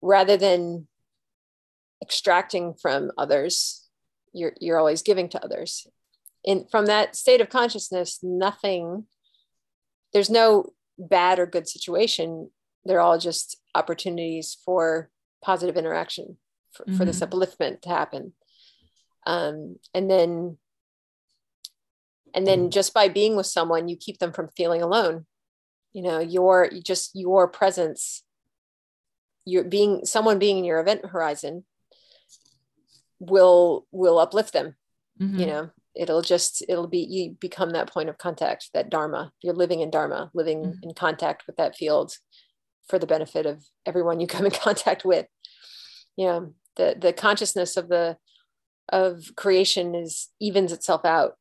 rather 0.00 0.36
than 0.36 0.86
extracting 2.02 2.74
from 2.74 3.10
others 3.18 3.88
you're 4.32 4.52
you're 4.60 4.78
always 4.78 5.02
giving 5.02 5.28
to 5.28 5.42
others. 5.42 5.86
And 6.46 6.70
from 6.70 6.86
that 6.86 7.16
state 7.16 7.40
of 7.40 7.48
consciousness 7.48 8.20
nothing 8.22 9.06
there's 10.12 10.30
no 10.30 10.72
bad 10.98 11.38
or 11.38 11.46
good 11.46 11.68
situation 11.68 12.50
they're 12.84 13.00
all 13.00 13.18
just 13.18 13.56
opportunities 13.74 14.56
for 14.64 15.10
positive 15.42 15.76
interaction 15.76 16.38
for, 16.72 16.84
for 16.96 17.04
this 17.04 17.20
upliftment 17.20 17.82
to 17.82 17.88
happen. 17.90 18.32
Um, 19.26 19.76
and 19.92 20.10
then 20.10 20.56
and 22.34 22.46
then 22.46 22.70
just 22.70 22.94
by 22.94 23.08
being 23.08 23.36
with 23.36 23.46
someone 23.46 23.88
you 23.88 23.96
keep 23.96 24.18
them 24.18 24.32
from 24.32 24.48
feeling 24.56 24.80
alone. 24.82 25.26
You 25.92 26.02
know 26.02 26.18
your 26.20 26.70
just 26.82 27.10
your 27.14 27.48
presence 27.48 28.22
your 29.44 29.64
being 29.64 30.04
someone 30.04 30.38
being 30.38 30.58
in 30.58 30.64
your 30.64 30.80
event 30.80 31.04
horizon 31.06 31.64
will 33.18 33.86
will 33.90 34.18
uplift 34.18 34.52
them 34.52 34.76
Mhm. 35.20 35.38
you 35.40 35.46
know 35.46 35.70
it'll 35.94 36.22
just 36.22 36.62
it'll 36.68 36.86
be 36.86 37.00
you 37.00 37.36
become 37.40 37.70
that 37.70 37.90
point 37.92 38.08
of 38.08 38.18
contact 38.18 38.70
that 38.74 38.90
dharma. 38.90 39.32
You're 39.42 39.54
living 39.54 39.80
in 39.80 39.90
dharma 39.90 40.30
living 40.34 40.64
Mhm. 40.64 40.82
in 40.82 40.94
contact 40.94 41.46
with 41.46 41.56
that 41.56 41.76
field 41.76 42.12
for 42.88 42.98
the 42.98 43.06
benefit 43.06 43.46
of 43.46 43.64
everyone 43.86 44.20
you 44.20 44.26
come 44.26 44.44
in 44.46 44.50
contact 44.66 45.04
with. 45.04 45.26
Yeah 46.16 46.40
the 46.76 46.96
the 46.98 47.12
consciousness 47.12 47.76
of 47.76 47.88
the 47.88 48.16
of 48.90 49.32
creation 49.36 49.94
is 49.94 50.28
evens 50.40 50.72
itself 50.72 51.04
out. 51.04 51.36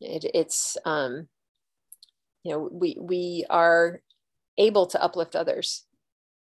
It, 0.00 0.24
it's 0.34 0.76
um 0.84 1.28
you 2.42 2.52
know 2.52 2.68
we 2.72 2.96
we 3.00 3.46
are 3.48 4.02
able 4.58 4.86
to 4.86 5.02
uplift 5.02 5.34
others 5.36 5.84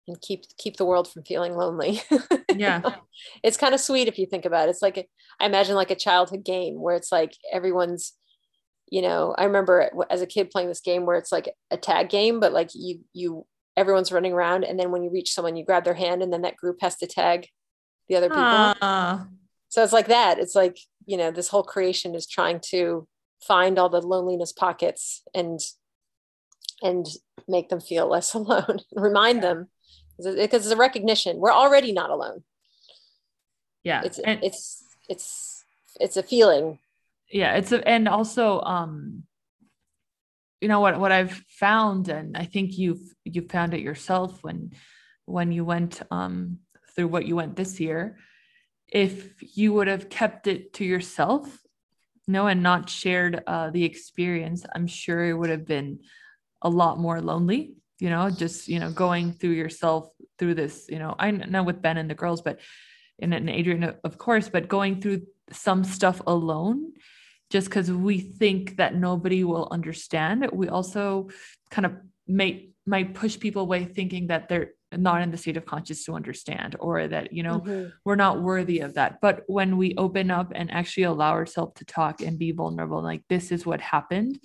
and 0.09 0.19
keep 0.21 0.43
keep 0.57 0.77
the 0.77 0.85
world 0.85 1.09
from 1.11 1.23
feeling 1.23 1.55
lonely. 1.55 2.01
Yeah. 2.55 2.81
It's 3.43 3.57
kind 3.57 3.73
of 3.73 3.79
sweet 3.79 4.07
if 4.07 4.17
you 4.17 4.25
think 4.25 4.45
about 4.45 4.67
it. 4.67 4.71
It's 4.71 4.81
like 4.81 4.97
a, 4.97 5.05
i 5.39 5.45
imagine 5.45 5.75
like 5.75 5.91
a 5.91 5.95
childhood 5.95 6.43
game 6.43 6.81
where 6.81 6.95
it's 6.95 7.11
like 7.11 7.33
everyone's 7.53 8.13
you 8.89 9.01
know 9.01 9.35
i 9.37 9.43
remember 9.43 9.89
as 10.09 10.21
a 10.21 10.25
kid 10.25 10.49
playing 10.49 10.67
this 10.67 10.81
game 10.81 11.05
where 11.05 11.15
it's 11.15 11.31
like 11.31 11.49
a 11.69 11.77
tag 11.77 12.09
game 12.09 12.39
but 12.39 12.51
like 12.51 12.69
you 12.73 13.01
you 13.13 13.45
everyone's 13.77 14.11
running 14.11 14.33
around 14.33 14.63
and 14.63 14.79
then 14.79 14.91
when 14.91 15.03
you 15.03 15.11
reach 15.11 15.31
someone 15.33 15.55
you 15.55 15.63
grab 15.63 15.83
their 15.83 15.93
hand 15.93 16.23
and 16.23 16.33
then 16.33 16.41
that 16.41 16.57
group 16.57 16.77
has 16.81 16.95
to 16.97 17.07
tag 17.07 17.47
the 18.09 18.15
other 18.15 18.29
people. 18.29 18.41
Ah, 18.81 19.27
so 19.69 19.83
it's 19.83 19.93
like 19.93 20.07
that. 20.07 20.39
It's 20.39 20.55
like 20.55 20.77
you 21.05 21.15
know 21.17 21.31
this 21.31 21.47
whole 21.47 21.63
creation 21.63 22.15
is 22.15 22.27
trying 22.27 22.59
to 22.71 23.07
find 23.41 23.79
all 23.79 23.89
the 23.89 24.01
loneliness 24.01 24.51
pockets 24.51 25.21
and 25.33 25.59
and 26.81 27.05
make 27.47 27.69
them 27.69 27.79
feel 27.79 28.07
less 28.07 28.33
alone 28.39 28.79
remind 28.93 29.41
them 29.41 29.67
because 30.25 30.65
it's 30.65 30.73
a 30.73 30.77
recognition. 30.77 31.37
We're 31.37 31.53
already 31.53 31.91
not 31.91 32.09
alone. 32.09 32.43
Yeah 33.83 34.01
it's 34.03 34.19
and 34.19 34.43
it's 34.43 34.83
it's 35.07 35.63
it's 35.99 36.17
a 36.17 36.23
feeling. 36.23 36.79
Yeah 37.31 37.55
it's 37.55 37.71
a, 37.71 37.87
and 37.87 38.07
also 38.07 38.61
um 38.61 39.23
you 40.61 40.67
know 40.67 40.79
what 40.79 40.99
what 40.99 41.11
i've 41.11 41.43
found 41.47 42.09
and 42.09 42.35
i 42.35 42.45
think 42.45 42.77
you've 42.77 43.01
you 43.23 43.41
found 43.41 43.73
it 43.73 43.81
yourself 43.81 44.43
when 44.43 44.71
when 45.25 45.51
you 45.51 45.63
went 45.63 46.01
um 46.11 46.59
through 46.95 47.07
what 47.07 47.25
you 47.25 47.35
went 47.35 47.55
this 47.55 47.79
year 47.79 48.17
if 48.87 49.31
you 49.55 49.73
would 49.73 49.87
have 49.87 50.09
kept 50.09 50.47
it 50.47 50.73
to 50.73 50.83
yourself 50.83 51.45
you 52.27 52.33
know 52.33 52.47
and 52.47 52.61
not 52.61 52.89
shared 52.89 53.41
uh 53.47 53.69
the 53.69 53.85
experience 53.85 54.65
i'm 54.75 54.87
sure 54.87 55.23
it 55.23 55.33
would 55.33 55.49
have 55.49 55.65
been 55.65 55.99
a 56.61 56.69
lot 56.69 56.99
more 56.99 57.21
lonely 57.21 57.73
you 57.99 58.09
know 58.09 58.29
just 58.29 58.67
you 58.67 58.79
know 58.79 58.91
going 58.91 59.33
through 59.33 59.51
yourself 59.51 60.09
through 60.37 60.55
this 60.55 60.85
you 60.89 60.99
know 60.99 61.15
i 61.19 61.31
know 61.31 61.63
with 61.63 61.81
ben 61.81 61.97
and 61.97 62.09
the 62.09 62.15
girls 62.15 62.41
but 62.41 62.59
and, 63.19 63.33
and 63.33 63.49
adrian 63.49 63.95
of 64.03 64.17
course 64.17 64.49
but 64.49 64.67
going 64.67 65.01
through 65.01 65.21
some 65.51 65.83
stuff 65.83 66.21
alone 66.27 66.91
just 67.49 67.67
because 67.67 67.91
we 67.91 68.19
think 68.19 68.77
that 68.77 68.95
nobody 68.95 69.43
will 69.43 69.67
understand 69.71 70.47
we 70.53 70.69
also 70.69 71.29
kind 71.69 71.85
of 71.85 71.93
may 72.27 72.69
might 72.85 73.13
push 73.13 73.37
people 73.39 73.63
away 73.63 73.85
thinking 73.85 74.27
that 74.27 74.49
they're 74.49 74.71
not 74.97 75.21
in 75.21 75.29
the 75.29 75.37
state 75.37 75.57
of 75.57 75.65
conscious 75.65 76.03
to 76.03 76.13
understand 76.13 76.75
or 76.79 77.07
that 77.07 77.31
you 77.31 77.43
know 77.43 77.59
Mhm. 77.59 77.91
we're 78.05 78.15
not 78.15 78.41
worthy 78.41 78.79
of 78.79 78.93
that 78.95 79.19
but 79.21 79.43
when 79.47 79.77
we 79.77 79.93
open 79.97 80.31
up 80.31 80.51
and 80.55 80.71
actually 80.71 81.03
allow 81.03 81.31
ourselves 81.31 81.73
to 81.75 81.85
talk 81.85 82.21
and 82.21 82.39
be 82.39 82.51
vulnerable 82.51 83.01
like 83.01 83.21
this 83.29 83.51
is 83.51 83.65
what 83.65 83.81
happened 83.81 84.39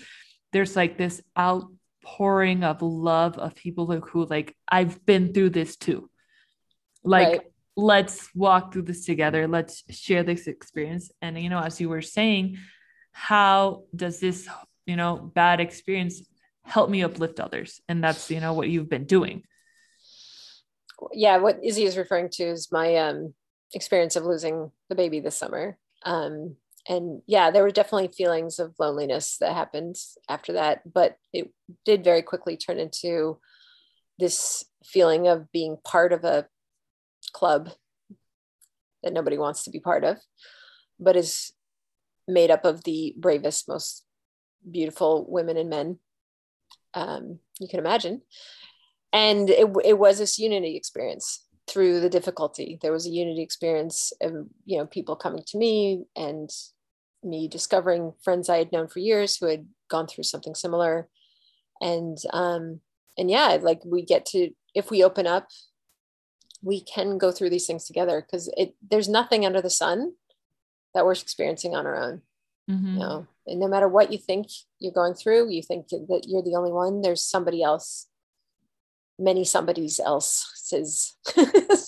there's 0.52 0.76
like 0.76 0.98
this 0.98 1.22
out 1.36 1.64
outpouring 2.04 2.64
of 2.64 2.82
love 2.82 3.38
of 3.38 3.54
people 3.54 3.86
who, 3.86 4.00
who 4.00 4.26
like 4.26 4.54
I've 4.68 5.04
been 5.04 5.32
through 5.32 5.50
this 5.50 5.76
too. 5.76 6.10
Like 7.02 7.28
right. 7.28 7.40
let's 7.76 8.28
walk 8.34 8.72
through 8.72 8.82
this 8.82 9.04
together. 9.04 9.46
Let's 9.46 9.82
share 9.90 10.22
this 10.22 10.46
experience. 10.46 11.10
And 11.20 11.38
you 11.40 11.50
know, 11.50 11.60
as 11.60 11.80
you 11.80 11.88
were 11.88 12.02
saying, 12.02 12.58
how 13.12 13.84
does 13.94 14.20
this, 14.20 14.48
you 14.86 14.96
know, 14.96 15.16
bad 15.16 15.60
experience 15.60 16.22
help 16.62 16.90
me 16.90 17.02
uplift 17.02 17.40
others? 17.40 17.80
And 17.88 18.02
that's, 18.02 18.30
you 18.30 18.40
know, 18.40 18.54
what 18.54 18.68
you've 18.68 18.88
been 18.88 19.04
doing. 19.04 19.44
Yeah, 21.12 21.38
what 21.38 21.62
Izzy 21.62 21.84
is 21.84 21.98
referring 21.98 22.30
to 22.32 22.44
is 22.44 22.70
my 22.72 22.96
um 22.96 23.34
experience 23.72 24.16
of 24.16 24.24
losing 24.24 24.70
the 24.88 24.94
baby 24.94 25.20
this 25.20 25.36
summer. 25.36 25.76
Um 26.04 26.56
and 26.88 27.22
yeah, 27.26 27.50
there 27.50 27.62
were 27.62 27.70
definitely 27.70 28.08
feelings 28.08 28.58
of 28.58 28.74
loneliness 28.78 29.38
that 29.40 29.54
happened 29.54 29.96
after 30.28 30.52
that, 30.54 30.80
but 30.90 31.16
it 31.32 31.50
did 31.84 32.04
very 32.04 32.22
quickly 32.22 32.56
turn 32.56 32.78
into 32.78 33.38
this 34.18 34.64
feeling 34.84 35.26
of 35.26 35.50
being 35.50 35.78
part 35.82 36.12
of 36.12 36.24
a 36.24 36.46
club 37.32 37.70
that 39.02 39.12
nobody 39.12 39.38
wants 39.38 39.64
to 39.64 39.70
be 39.70 39.80
part 39.80 40.04
of, 40.04 40.18
but 41.00 41.16
is 41.16 41.52
made 42.28 42.50
up 42.50 42.64
of 42.64 42.84
the 42.84 43.14
bravest, 43.16 43.68
most 43.68 44.04
beautiful 44.70 45.26
women 45.28 45.56
and 45.56 45.70
men 45.70 45.98
um, 46.94 47.38
you 47.60 47.68
can 47.68 47.80
imagine. 47.80 48.22
And 49.12 49.48
it, 49.50 49.68
it 49.84 49.98
was 49.98 50.18
this 50.18 50.38
unity 50.38 50.76
experience 50.76 51.43
through 51.66 52.00
the 52.00 52.10
difficulty. 52.10 52.78
There 52.82 52.92
was 52.92 53.06
a 53.06 53.10
unity 53.10 53.42
experience 53.42 54.12
of, 54.20 54.46
you 54.64 54.78
know, 54.78 54.86
people 54.86 55.16
coming 55.16 55.42
to 55.46 55.58
me 55.58 56.04
and 56.14 56.50
me 57.22 57.48
discovering 57.48 58.12
friends 58.22 58.48
I 58.48 58.58
had 58.58 58.72
known 58.72 58.88
for 58.88 58.98
years 58.98 59.36
who 59.36 59.46
had 59.46 59.66
gone 59.88 60.06
through 60.06 60.24
something 60.24 60.54
similar. 60.54 61.08
And 61.80 62.18
um, 62.32 62.80
and 63.16 63.30
yeah, 63.30 63.58
like 63.60 63.80
we 63.84 64.04
get 64.04 64.26
to 64.26 64.50
if 64.74 64.90
we 64.90 65.02
open 65.02 65.26
up, 65.26 65.48
we 66.62 66.80
can 66.80 67.18
go 67.18 67.30
through 67.30 67.50
these 67.50 67.66
things 67.66 67.86
together 67.86 68.20
because 68.20 68.52
it 68.56 68.74
there's 68.90 69.08
nothing 69.08 69.46
under 69.46 69.62
the 69.62 69.70
sun 69.70 70.12
that 70.94 71.04
we're 71.04 71.12
experiencing 71.12 71.74
on 71.74 71.86
our 71.86 71.96
own. 71.96 72.22
Mm-hmm. 72.70 72.94
You 72.94 72.98
know, 72.98 73.26
and 73.46 73.60
no 73.60 73.68
matter 73.68 73.88
what 73.88 74.12
you 74.12 74.18
think 74.18 74.46
you're 74.78 74.92
going 74.92 75.14
through, 75.14 75.50
you 75.50 75.62
think 75.62 75.88
that 75.88 76.24
you're 76.26 76.42
the 76.42 76.56
only 76.56 76.72
one. 76.72 77.02
There's 77.02 77.22
somebody 77.22 77.62
else, 77.62 78.08
many 79.18 79.44
somebody's 79.44 80.00
else's. 80.00 81.16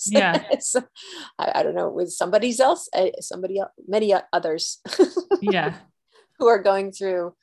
yeah. 0.07 0.43
I, 1.39 1.51
I, 1.55 1.63
don't 1.63 1.75
know. 1.75 1.89
With 1.89 2.11
somebody's 2.11 2.59
else, 2.59 2.89
uh, 2.93 3.09
somebody, 3.19 3.61
many 3.87 4.13
others. 4.31 4.79
yeah. 5.41 5.75
Who 6.39 6.47
are 6.47 6.61
going 6.61 6.91
through 6.91 7.35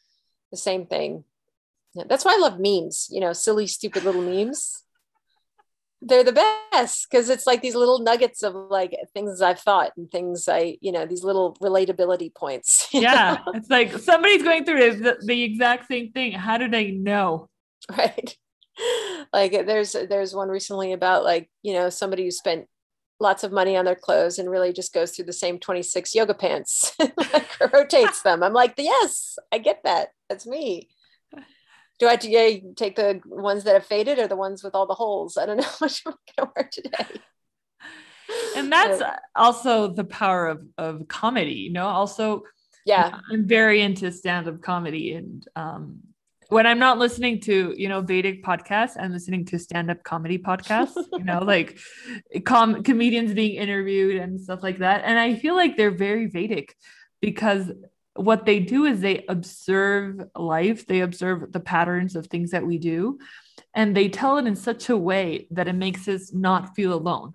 the 0.50 0.56
same 0.56 0.86
thing. 0.86 1.24
Yeah, 1.94 2.04
that's 2.08 2.24
why 2.24 2.34
I 2.34 2.38
love 2.38 2.58
memes. 2.58 3.08
You 3.10 3.20
know, 3.20 3.32
silly, 3.32 3.66
stupid 3.66 4.04
little 4.04 4.22
memes 4.22 4.84
they're 6.06 6.24
the 6.24 6.54
best 6.72 7.08
because 7.10 7.28
it's 7.28 7.46
like 7.46 7.62
these 7.62 7.74
little 7.74 7.98
nuggets 7.98 8.42
of 8.42 8.54
like 8.54 8.94
things 9.12 9.40
I've 9.40 9.60
thought 9.60 9.92
and 9.96 10.10
things 10.10 10.48
I, 10.48 10.76
you 10.80 10.92
know, 10.92 11.06
these 11.06 11.24
little 11.24 11.56
relatability 11.62 12.34
points. 12.34 12.88
Yeah. 12.94 13.38
Know? 13.44 13.52
It's 13.54 13.68
like 13.68 13.92
somebody's 13.98 14.42
going 14.42 14.64
through 14.64 14.96
the, 14.96 15.16
the 15.20 15.42
exact 15.42 15.88
same 15.88 16.12
thing. 16.12 16.32
How 16.32 16.58
do 16.58 16.68
they 16.68 16.90
know? 16.90 17.48
Right. 17.90 18.36
Like 19.34 19.66
there's 19.66 19.92
there's 19.92 20.34
one 20.34 20.48
recently 20.48 20.92
about 20.92 21.24
like, 21.24 21.50
you 21.62 21.74
know, 21.74 21.90
somebody 21.90 22.24
who 22.24 22.30
spent 22.30 22.66
lots 23.20 23.44
of 23.44 23.52
money 23.52 23.76
on 23.76 23.84
their 23.84 23.94
clothes 23.94 24.38
and 24.38 24.50
really 24.50 24.72
just 24.72 24.94
goes 24.94 25.12
through 25.12 25.24
the 25.24 25.32
same 25.32 25.58
26 25.58 26.14
yoga 26.14 26.34
pants 26.34 26.94
like 26.98 27.60
rotates 27.72 28.22
them. 28.22 28.42
I'm 28.42 28.52
like, 28.52 28.74
yes, 28.78 29.38
I 29.52 29.58
get 29.58 29.80
that. 29.84 30.08
That's 30.28 30.46
me 30.46 30.88
do 31.98 32.08
I 32.08 32.16
take 32.76 32.96
the 32.96 33.20
ones 33.26 33.64
that 33.64 33.74
have 33.74 33.86
faded 33.86 34.18
or 34.18 34.26
the 34.26 34.36
ones 34.36 34.64
with 34.64 34.74
all 34.74 34.86
the 34.86 34.94
holes? 34.94 35.36
I 35.36 35.46
don't 35.46 35.58
know 35.58 35.68
which 35.78 36.02
I'm 36.06 36.14
going 36.36 36.48
to 36.48 36.52
wear 36.56 36.70
today. 36.72 37.20
And 38.56 38.72
that's 38.72 39.02
also 39.36 39.88
the 39.88 40.04
power 40.04 40.48
of, 40.48 40.66
of 40.78 41.08
comedy, 41.08 41.54
you 41.54 41.72
know, 41.72 41.86
also, 41.86 42.42
yeah, 42.86 43.18
I'm 43.30 43.46
very 43.46 43.80
into 43.80 44.10
stand-up 44.10 44.62
comedy 44.62 45.12
and, 45.14 45.46
um, 45.56 46.00
when 46.54 46.68
I'm 46.68 46.78
not 46.78 46.98
listening 46.98 47.40
to, 47.40 47.74
you 47.76 47.88
know, 47.88 48.00
Vedic 48.00 48.44
podcasts, 48.44 48.92
I'm 48.96 49.10
listening 49.10 49.44
to 49.46 49.58
stand-up 49.58 50.04
comedy 50.04 50.38
podcasts, 50.38 50.94
you 51.14 51.24
know, 51.24 51.40
like 51.42 51.80
com- 52.44 52.84
comedians 52.84 53.34
being 53.34 53.56
interviewed 53.56 54.22
and 54.22 54.40
stuff 54.40 54.62
like 54.62 54.78
that. 54.78 55.02
And 55.04 55.18
I 55.18 55.34
feel 55.34 55.56
like 55.56 55.76
they're 55.76 55.90
very 55.90 56.26
Vedic 56.26 56.76
because 57.20 57.72
what 58.14 58.46
they 58.46 58.60
do 58.60 58.84
is 58.84 59.00
they 59.00 59.24
observe 59.28 60.28
life, 60.36 60.86
they 60.86 61.00
observe 61.00 61.50
the 61.50 61.58
patterns 61.58 62.14
of 62.14 62.28
things 62.28 62.52
that 62.52 62.64
we 62.64 62.78
do, 62.78 63.18
and 63.74 63.96
they 63.96 64.08
tell 64.08 64.38
it 64.38 64.46
in 64.46 64.54
such 64.54 64.88
a 64.88 64.96
way 64.96 65.48
that 65.50 65.66
it 65.66 65.72
makes 65.72 66.06
us 66.06 66.32
not 66.32 66.76
feel 66.76 66.94
alone. 66.94 67.32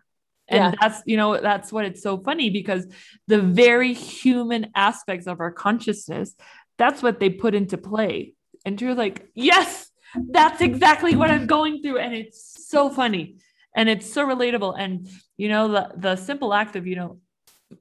And 0.47 0.59
yeah. 0.59 0.79
that's, 0.79 1.03
you 1.05 1.17
know, 1.17 1.41
that's 1.41 1.73
what 1.73 1.83
it's 1.83 2.01
so 2.01 2.19
funny 2.19 2.51
because 2.51 2.87
the 3.27 3.41
very 3.41 3.93
human 3.93 4.71
aspects 4.75 5.27
of 5.27 5.41
our 5.41 5.51
consciousness, 5.51 6.35
that's 6.77 7.03
what 7.03 7.19
they 7.19 7.29
put 7.29 7.53
into 7.53 7.77
play. 7.77 8.35
And 8.65 8.81
you're 8.81 8.95
like, 8.95 9.29
yes, 9.35 9.89
that's 10.31 10.61
exactly 10.61 11.15
what 11.15 11.31
I'm 11.31 11.47
going 11.47 11.81
through. 11.81 11.99
And 11.99 12.13
it's 12.13 12.67
so 12.67 12.89
funny 12.89 13.37
and 13.75 13.87
it's 13.87 14.11
so 14.11 14.25
relatable. 14.27 14.75
And, 14.77 15.07
you 15.37 15.49
know, 15.49 15.67
the, 15.69 15.91
the 15.95 16.15
simple 16.15 16.53
act 16.53 16.75
of, 16.75 16.87
you 16.87 16.95
know, 16.95 17.19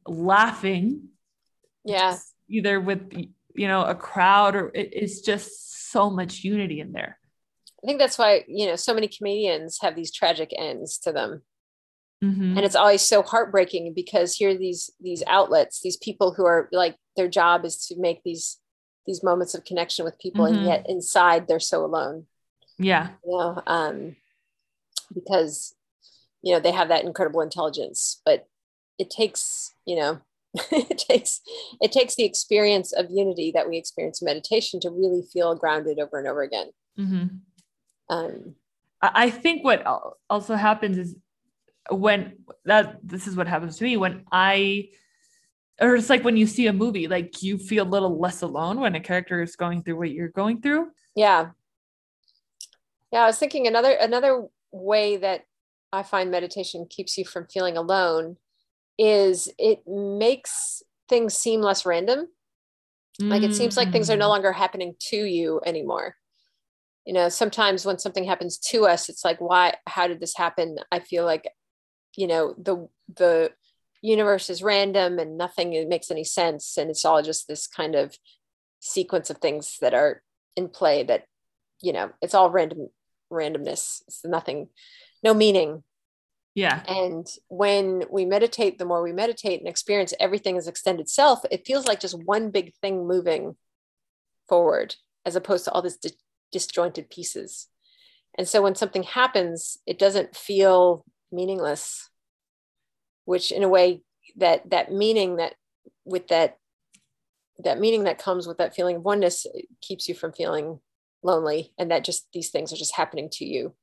laughing. 0.07 1.09
Yeah 1.85 2.19
either 2.49 2.81
with 2.81 3.13
you 3.55 3.69
know 3.69 3.85
a 3.85 3.95
crowd 3.95 4.57
or 4.57 4.69
it, 4.75 4.91
it's 4.93 5.21
just 5.21 5.91
so 5.91 6.11
much 6.11 6.43
unity 6.45 6.81
in 6.81 6.93
there 6.93 7.19
i 7.83 7.87
think 7.87 7.99
that's 7.99 8.19
why 8.19 8.45
you 8.49 8.67
know 8.67 8.77
so 8.77 8.95
many 8.95 9.09
comedians 9.09 9.79
have 9.81 9.95
these 9.95 10.13
tragic 10.13 10.51
ends 10.57 10.99
to 10.99 11.13
them 11.13 11.43
mm-hmm. 12.25 12.57
and 12.57 12.61
it's 12.61 12.77
always 12.77 13.03
so 13.03 13.23
heartbreaking 13.23 13.93
because 13.95 14.35
here 14.35 14.51
are 14.51 14.59
these 14.59 14.91
these 15.01 15.23
outlets 15.27 15.81
these 15.81 15.97
people 15.97 16.35
who 16.35 16.45
are 16.45 16.69
like 16.73 16.97
their 17.17 17.29
job 17.29 17.65
is 17.65 17.87
to 17.87 17.95
make 17.99 18.23
these 18.25 18.59
these 19.09 19.25
moments 19.25 19.55
of 19.55 19.65
connection 19.65 20.05
with 20.05 20.19
people 20.21 20.45
mm-hmm. 20.45 20.59
and 20.59 20.67
yet 20.67 20.87
inside 20.89 21.49
they're 21.49 21.59
so 21.59 21.85
alone 21.85 22.27
yeah 22.79 23.09
you 23.25 23.33
know 23.37 23.61
um 23.67 24.15
because 25.13 25.75
you 26.43 26.55
know 26.55 26.61
they 26.61 26.71
have 26.71 26.89
that 26.89 27.05
incredible 27.05 27.41
intelligence 27.41 28.21
but 28.25 28.47
it 28.99 29.11
takes 29.11 29.73
you 29.85 29.97
know 29.97 30.21
it 30.73 30.99
takes 30.99 31.41
it 31.81 31.93
takes 31.93 32.15
the 32.15 32.25
experience 32.25 32.93
of 32.93 33.11
unity 33.11 33.51
that 33.53 33.69
we 33.69 33.77
experience 33.77 34.23
in 34.23 34.27
meditation 34.27 34.81
to 34.81 34.91
really 34.91 35.23
feel 35.23 35.55
grounded 35.55 35.99
over 35.99 36.19
and 36.19 36.27
over 36.27 36.43
again. 36.43 36.71
Mm-hmm. 36.99 37.27
Um, 38.15 38.55
I 39.01 39.31
think 39.31 39.63
what 39.63 39.85
also 40.29 40.55
happens 40.55 40.99
is 40.99 41.17
when 41.91 42.39
that 42.65 42.99
this 43.03 43.27
is 43.27 43.37
what 43.37 43.47
happens 43.47 43.77
to 43.77 43.85
me 43.85 43.97
when 43.97 44.25
I 44.33 44.89
or 45.81 45.95
it's 45.95 46.11
like 46.11 46.25
when 46.25 46.37
you 46.37 46.47
see 46.47 46.67
a 46.67 46.73
movie, 46.73 47.07
like 47.07 47.43
you 47.43 47.59
feel 47.59 47.85
a 47.85 47.89
little 47.89 48.19
less 48.19 48.43
alone 48.43 48.81
when 48.81 48.95
a 48.95 49.01
character 49.01 49.43
is 49.43 49.57
going 49.57 49.83
through 49.83 49.97
what 49.97 50.11
you're 50.11 50.29
going 50.29 50.61
through. 50.61 50.91
Yeah. 51.15 51.51
Yeah, 53.13 53.21
I 53.21 53.27
was 53.27 53.39
thinking 53.39 53.67
another 53.67 53.93
another 53.93 54.47
way 54.71 55.17
that 55.17 55.45
I 55.93 56.03
find 56.03 56.31
meditation 56.31 56.87
keeps 56.89 57.17
you 57.17 57.25
from 57.25 57.47
feeling 57.47 57.77
alone 57.77 58.37
is 58.99 59.49
it 59.59 59.87
makes 59.87 60.83
things 61.09 61.35
seem 61.35 61.61
less 61.61 61.87
random. 61.87 62.27
Mm. 63.21 63.31
Like 63.31 63.43
it 63.43 63.55
seems 63.55 63.77
like 63.77 63.91
things 63.91 64.11
are 64.11 64.17
no 64.17 64.27
mm. 64.27 64.31
longer 64.31 64.53
happening 64.53 64.95
to 65.11 65.17
you 65.17 65.61
anymore. 65.65 66.17
You 67.07 67.15
know, 67.15 67.29
sometimes 67.29 67.87
when 67.87 67.99
something 67.99 68.25
happens 68.25 68.59
to 68.59 68.87
us, 68.87 69.09
it's 69.09 69.25
like, 69.25 69.41
why, 69.41 69.75
how 69.87 70.09
did 70.09 70.21
this 70.21 70.37
happen? 70.37 70.77
I 70.93 71.01
feel 71.01 71.25
like, 71.25 71.49
you 72.17 72.27
know, 72.27 72.55
the, 72.59 72.87
the 73.17 73.53
universe 74.03 74.51
is 74.51 74.63
random 74.63 75.19
and 75.19 75.37
nothing 75.37 75.89
makes 75.89 76.11
any 76.11 76.25
sense. 76.25 76.77
And 76.77 76.91
it's 76.91 77.05
all 77.05 77.23
just 77.23 77.49
this 77.49 77.67
kind 77.67 77.95
of 77.95 78.17
sequence 78.81 79.31
of 79.31 79.39
things 79.39 79.79
that 79.81 79.95
are 79.95 80.23
in 80.57 80.69
play 80.69 81.03
that, 81.05 81.25
you 81.83 81.93
know, 81.93 82.11
it's 82.23 82.35
all 82.35 82.51
random 82.51 82.89
randomness. 83.33 84.03
It's 84.07 84.25
nothing, 84.25 84.69
no 85.23 85.35
meaning 85.35 85.83
yeah. 86.59 86.83
And 86.89 87.25
when 87.47 88.03
we 88.11 88.25
meditate, 88.25 88.79
the 88.79 88.85
more 88.85 89.01
we 89.01 89.13
meditate 89.13 89.61
and 89.61 89.69
experience 89.69 90.13
everything 90.19 90.57
as 90.57 90.67
extended 90.67 91.09
self, 91.09 91.45
it 91.53 91.65
feels 91.65 91.87
like 91.87 92.01
just 92.01 92.21
one 92.25 92.51
big 92.51 92.75
thing 92.83 93.07
moving 93.07 93.55
forward 94.49 94.97
as 95.25 95.37
opposed 95.37 95.67
to 95.67 95.71
all 95.71 95.83
these 95.83 95.99
di- 95.99 96.11
disjointed 96.51 97.11
pieces. 97.11 97.69
And 98.37 98.49
so 98.49 98.61
when 98.61 98.75
something 98.75 99.05
happens, 99.05 99.79
it 99.87 100.01
doesn't 100.01 100.35
feel 100.35 101.05
meaningless, 101.31 102.11
which 103.29 103.53
in 103.53 103.63
a 103.63 103.69
way 103.69 104.03
that 104.37 104.71
that 104.71 104.93
meaning 104.93 105.37
that 105.37 105.55
with 106.05 106.29
that 106.29 106.57
that 107.59 107.79
meaning 107.79 108.05
that 108.05 108.19
comes 108.19 108.47
with 108.47 108.59
that 108.59 108.75
feeling 108.75 108.97
of 108.97 109.03
oneness 109.03 109.47
keeps 109.83 110.09
you 110.09 110.15
from 110.15 110.33
feeling 110.33 110.81
lonely 111.23 111.73
and 111.79 111.91
that 111.91 112.05
just 112.05 112.27
these 112.33 112.51
things 112.51 112.73
are 112.73 112.77
just 112.77 112.97
happening 112.97 113.29
to 113.31 113.45
you 113.45 113.75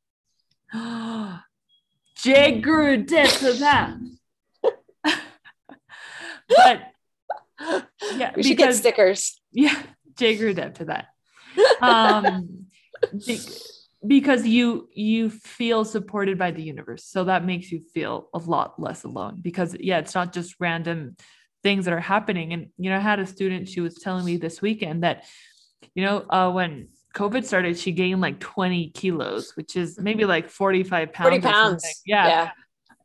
Jay 2.15 2.60
grew 2.60 3.03
to 3.05 3.53
that. 3.53 3.93
but 6.49 6.81
yeah, 8.15 8.31
we 8.36 8.43
should 8.43 8.58
get 8.58 8.75
stickers. 8.75 9.39
Yeah, 9.51 9.79
Jay 10.17 10.36
grew 10.36 10.53
to 10.75 10.86
that. 10.86 11.08
um, 11.81 12.67
because 14.08 14.46
you 14.46 14.89
you 14.94 15.30
feel 15.30 15.86
supported 15.86 16.38
by 16.38 16.52
the 16.52 16.62
universe. 16.62 17.06
So 17.06 17.24
that 17.26 17.46
makes 17.46 17.72
you 17.72 17.82
feel 17.94 18.30
a 18.34 18.39
lot 18.39 18.80
less 18.80 19.04
alone 19.04 19.39
because 19.41 19.76
yeah 19.80 20.00
it's 20.00 20.15
not 20.15 20.34
just 20.34 20.56
random 20.60 21.15
things 21.63 21.86
that 21.86 21.94
are 21.94 22.00
happening. 22.00 22.54
And 22.54 22.68
you 22.78 22.89
know 22.89 22.98
i 22.98 23.00
had 23.00 23.20
a 23.20 23.26
student 23.26 23.70
she 23.70 23.82
was 23.82 23.96
telling 23.96 24.26
me 24.26 24.38
this 24.38 24.62
weekend 24.62 25.04
that 25.04 25.26
you 25.94 26.04
know 26.04 26.26
uh, 26.30 26.52
when 26.52 26.89
covid 27.13 27.46
started 27.46 27.78
she 27.78 27.91
gained 27.94 28.20
like 28.20 28.39
20 28.39 28.89
kilos 28.89 29.54
which 29.56 29.78
is 29.78 29.98
maybe 29.98 30.24
mm-hmm. 30.24 30.30
like 30.30 30.50
45 30.50 31.13
pounds 31.13 31.30
40 31.30 31.41
pounds. 31.41 32.02
Yeah. 32.06 32.28
yeah. 32.28 32.52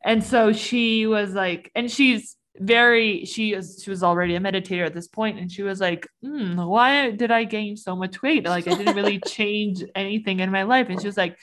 And 0.03 0.23
so 0.23 0.51
she 0.51 1.07
was 1.07 1.33
like 1.33 1.71
and 1.75 1.89
she's 1.89 2.35
very 2.57 3.25
she 3.25 3.53
is 3.53 3.81
she 3.83 3.89
was 3.89 4.03
already 4.03 4.35
a 4.35 4.39
meditator 4.39 4.85
at 4.85 4.93
this 4.93 5.07
point 5.07 5.39
and 5.39 5.51
she 5.51 5.63
was 5.63 5.79
like 5.79 6.05
mm, 6.23 6.67
why 6.67 7.09
did 7.11 7.31
i 7.31 7.43
gain 7.43 7.77
so 7.77 7.95
much 7.95 8.21
weight? 8.21 8.45
Like 8.45 8.67
i 8.67 8.75
didn't 8.75 8.95
really 8.95 9.19
change 9.25 9.83
anything 9.95 10.39
in 10.39 10.51
my 10.51 10.63
life. 10.63 10.89
And 10.89 10.99
she 10.99 11.07
was 11.07 11.17
like 11.17 11.37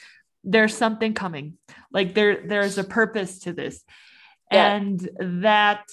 there's 0.45 0.77
something 0.77 1.15
coming. 1.15 1.55
Like 1.93 2.15
there 2.15 2.47
there's 2.47 2.79
a 2.79 2.85
purpose 2.85 3.41
to 3.41 3.53
this. 3.53 3.83
Yeah. 4.51 4.77
and 4.77 5.09
that 5.43 5.85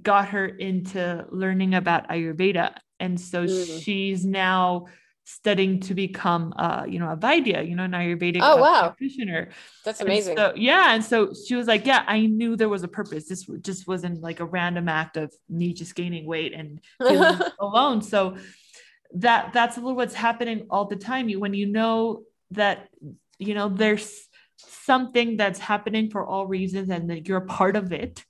got 0.00 0.28
her 0.28 0.46
into 0.46 1.26
learning 1.30 1.74
about 1.74 2.08
ayurveda. 2.08 2.74
And 2.98 3.20
so 3.20 3.46
mm. 3.46 3.82
she's 3.82 4.24
now 4.24 4.86
studying 5.32 5.80
to 5.80 5.94
become 5.94 6.52
uh 6.56 6.84
you 6.88 6.98
know 6.98 7.10
a 7.10 7.16
Vaidya, 7.16 7.68
you 7.68 7.76
know, 7.76 7.84
an 7.84 7.92
Ayurvedic 7.92 8.40
oh, 8.42 8.58
uh, 8.58 8.60
wow. 8.60 8.80
practitioner. 8.88 9.50
That's 9.84 10.00
amazing. 10.00 10.36
So, 10.36 10.52
yeah. 10.56 10.94
And 10.94 11.04
so 11.04 11.32
she 11.32 11.54
was 11.54 11.66
like, 11.66 11.86
Yeah, 11.86 12.04
I 12.06 12.26
knew 12.26 12.56
there 12.56 12.68
was 12.68 12.82
a 12.82 12.88
purpose. 12.88 13.28
This 13.28 13.44
just 13.60 13.86
wasn't 13.86 14.20
like 14.20 14.40
a 14.40 14.44
random 14.44 14.88
act 14.88 15.16
of 15.16 15.32
me 15.48 15.72
just 15.72 15.94
gaining 15.94 16.26
weight 16.26 16.52
and 16.52 16.80
alone. 17.58 18.02
So 18.02 18.36
that 19.14 19.52
that's 19.52 19.76
a 19.76 19.80
little 19.80 19.96
what's 19.96 20.14
happening 20.14 20.66
all 20.70 20.86
the 20.86 20.96
time. 20.96 21.28
You 21.28 21.40
when 21.40 21.54
you 21.54 21.66
know 21.66 22.22
that 22.52 22.88
you 23.38 23.54
know 23.54 23.68
there's 23.68 24.28
something 24.56 25.36
that's 25.36 25.58
happening 25.58 26.10
for 26.10 26.24
all 26.24 26.46
reasons 26.46 26.90
and 26.90 27.10
that 27.10 27.26
you're 27.28 27.38
a 27.38 27.46
part 27.46 27.76
of 27.76 27.92
it. 27.92 28.24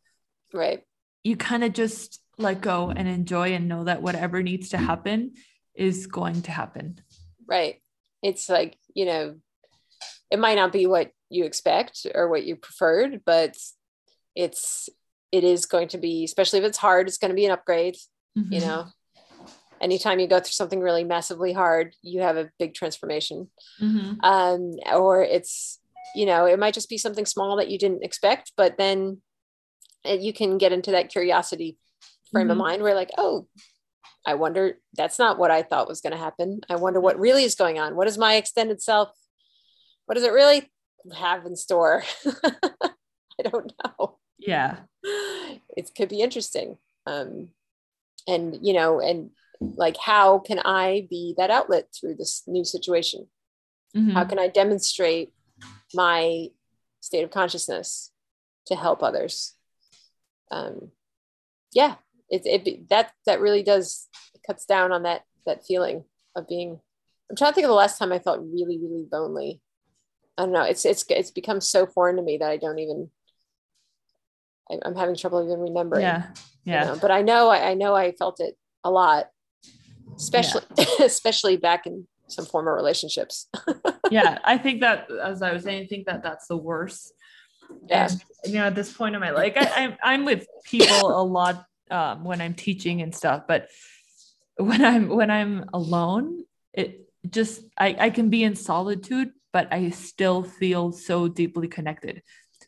Right. 0.53 0.83
You 1.25 1.37
kind 1.37 1.65
of 1.65 1.73
just 1.73 2.21
let 2.39 2.61
go 2.61 2.91
and 2.91 3.07
enjoy 3.07 3.53
and 3.53 3.69
know 3.69 3.85
that 3.85 4.03
whatever 4.03 4.43
needs 4.43 4.71
to 4.71 4.79
happen 4.79 5.33
is 5.75 6.07
going 6.07 6.43
to 6.43 6.51
happen. 6.51 7.01
Right. 7.47 7.81
It's 8.23 8.49
like, 8.49 8.77
you 8.95 9.07
know, 9.07 9.37
it 10.31 10.39
might 10.39 10.57
not 10.57 10.73
be 10.73 10.87
what 10.87 11.11
you 11.29 11.45
expect 11.45 12.07
or 12.15 12.29
what 12.29 12.45
you 12.45 12.57
preferred, 12.57 13.23
but 13.25 13.57
it's 14.35 14.89
it 15.33 15.45
is 15.45 15.67
going 15.67 15.89
to 15.89 15.99
be, 15.99 16.25
especially 16.25 16.59
if 16.59 16.65
it's 16.65 16.79
hard, 16.79 17.09
it's 17.09 17.19
going 17.19 17.31
to 17.31 17.37
be 17.37 17.47
an 17.47 17.53
upgrade. 17.53 17.97
Mm-hmm. 18.37 18.53
You 18.53 18.61
know, 18.61 18.87
anytime 19.81 20.19
you 20.19 20.27
go 20.27 20.39
through 20.39 20.51
something 20.51 20.81
really 20.81 21.05
massively 21.05 21.53
hard, 21.53 21.95
you 22.03 22.21
have 22.21 22.37
a 22.37 22.51
big 22.59 22.75
transformation. 22.75 23.49
Mm-hmm. 23.81 24.25
Um, 24.25 24.77
or 24.93 25.23
it's, 25.23 25.79
you 26.15 26.27
know, 26.27 26.47
it 26.47 26.59
might 26.59 26.75
just 26.75 26.89
be 26.89 26.99
something 26.99 27.27
small 27.27 27.57
that 27.57 27.71
you 27.71 27.79
didn't 27.79 28.05
expect, 28.05 28.53
but 28.57 28.77
then 28.77 29.21
you 30.05 30.33
can 30.33 30.59
get 30.59 30.73
into 30.73 30.93
that 30.93 31.11
curiosity 31.11 31.77
frame 32.33 32.47
mm-hmm. 32.47 32.53
of 32.53 32.59
mind 32.59 32.83
where 32.83 32.95
like, 32.95 33.11
oh, 33.19 33.47
I 34.27 34.35
wonder, 34.35 34.79
that's 34.95 35.19
not 35.19 35.39
what 35.39 35.51
I 35.51 35.63
thought 35.63 35.89
was 35.89 36.01
going 36.01 36.13
to 36.13 36.19
happen. 36.19 36.61
I 36.69 36.77
wonder 36.77 37.01
what 37.01 37.19
really 37.19 37.45
is 37.45 37.55
going 37.55 37.79
on. 37.79 37.97
What 37.97 38.07
is 38.07 38.19
my 38.19 38.35
extended 38.35 38.83
self? 38.83 39.11
What 40.07 40.15
does 40.15 40.25
it 40.25 40.33
really 40.33 40.71
have 41.17 41.47
in 41.47 41.57
store? 41.57 42.03
I 42.45 43.43
don't 43.43 43.73
know. 43.85 44.19
Yeah. 44.39 44.77
It 45.77 45.91
could 45.97 46.09
be 46.09 46.21
interesting. 46.21 46.77
Um, 47.07 47.49
and, 48.29 48.59
you 48.61 48.75
know, 48.75 49.01
and 49.01 49.31
like, 49.61 49.97
how 49.97 50.39
can 50.39 50.59
I 50.59 51.07
be 51.09 51.35
that 51.39 51.51
outlet 51.51 51.89
through 51.99 52.17
this 52.17 52.43
new 52.47 52.65
situation? 52.65 53.27
Mm-hmm. 53.97 54.11
How 54.11 54.25
can 54.25 54.39
I 54.39 54.49
demonstrate 54.49 55.33
my 55.95 56.49
state 57.01 57.25
of 57.25 57.31
consciousness 57.31 58.13
to 58.67 58.77
help 58.77 59.03
others? 59.03 59.55
Um, 60.51 60.91
yeah, 61.73 61.97
it, 62.31 62.43
it 62.47 62.89
that 62.89 63.13
that 63.27 63.41
really 63.41 63.63
does 63.63 64.09
cuts 64.47 64.65
down 64.65 64.93
on 64.93 65.03
that 65.03 65.23
that 65.47 65.65
feeling 65.65 66.05
of 66.37 66.49
being 66.49 66.81
i'm 67.29 67.37
trying 67.37 67.51
to 67.51 67.55
think 67.55 67.65
of 67.65 67.71
the 67.71 67.75
last 67.75 67.99
time 67.99 68.13
i 68.13 68.19
felt 68.19 68.41
really 68.41 68.79
really 68.79 69.07
lonely. 69.13 69.61
I 70.39 70.45
don't 70.45 70.53
know. 70.53 70.63
It's 70.63 70.87
it's 70.87 71.05
it's 71.11 71.31
become 71.31 71.61
so 71.61 71.87
foreign 71.87 72.17
to 72.17 72.23
me 72.23 72.39
that 72.39 72.51
i 72.51 72.57
don't 72.57 72.79
even 72.79 73.11
I, 74.71 74.79
am 74.87 74.95
having 74.95 75.17
trouble 75.17 75.45
even 75.45 75.61
remembering. 75.61 76.03
Yeah 76.03 76.29
yeah. 76.65 76.85
you 76.85 76.93
know? 76.93 76.99
but 77.01 77.11
i 77.11 77.23
know 77.23 77.49
I, 77.49 77.71
I, 77.71 77.75
know 77.75 77.95
i 77.95 78.13
felt 78.13 78.41
it 78.41 78.57
a 78.85 78.91
lot 78.91 79.27
especially 80.17 80.63
yeah. 80.77 80.85
especially 81.01 81.57
back 81.57 81.87
in 81.87 82.07
some 82.29 82.47
former 82.47 82.75
relationships. 82.75 83.49
Yeah 84.11 84.39
i 84.43 84.59
think 84.59 84.81
that 84.81 85.09
as 85.23 85.41
i 85.41 85.53
was 85.53 85.63
saying 85.63 85.85
i 85.85 85.87
think 85.87 86.07
that 86.07 86.25
that's 86.25 86.49
the 86.49 86.57
worst. 86.57 87.13
Yeah. 87.87 88.09
And, 88.11 88.25
you 88.45 88.59
know 88.59 88.67
at 88.67 88.75
this 88.75 88.93
point 88.93 89.15
in 89.15 89.21
my 89.21 89.31
life 89.31 89.53
I, 89.55 89.71
I'm, 89.77 89.97
I'm 90.03 90.25
with 90.25 90.49
people 90.65 91.21
a 91.21 91.23
lot 91.23 91.65
um, 91.91 92.25
when 92.25 92.41
I'm 92.41 92.55
teaching 92.55 93.03
and 93.03 93.15
stuff. 93.15 93.43
But 93.47 93.69
when 94.57 94.85
I'm 94.85 95.09
when 95.09 95.31
I'm 95.31 95.65
alone, 95.73 96.45
it 96.73 97.09
just 97.29 97.63
I, 97.79 97.97
I 97.99 98.11
can 98.11 98.31
be 98.31 98.45
in 98.45 98.55
solitude, 98.55 99.31
but 99.53 99.73
I 99.73 99.91
still 99.91 100.43
feel 100.43 100.93
so 100.93 101.29
deeply 101.29 101.69
connected. 101.69 102.23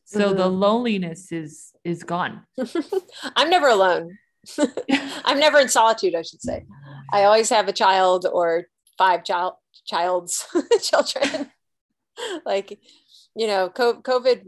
So 0.05 0.29
mm-hmm. 0.29 0.39
the 0.39 0.49
loneliness 0.49 1.33
is 1.33 1.73
is 1.85 2.03
gone. 2.03 2.43
I'm 3.37 3.51
never 3.51 3.69
alone. 3.69 4.19
I'm 5.25 5.39
never 5.39 5.59
in 5.59 5.69
solitude, 5.69 6.15
I 6.15 6.23
should 6.23 6.43
say. 6.43 6.65
I 7.13 7.25
always 7.25 7.51
have 7.51 7.69
a 7.69 7.73
child 7.73 8.27
or 8.31 8.67
five 8.99 9.25
child 9.25 9.55
child's 9.87 10.47
children. 10.83 11.51
like, 12.45 12.79
you 13.35 13.47
know, 13.47 13.71
COVID 13.71 14.43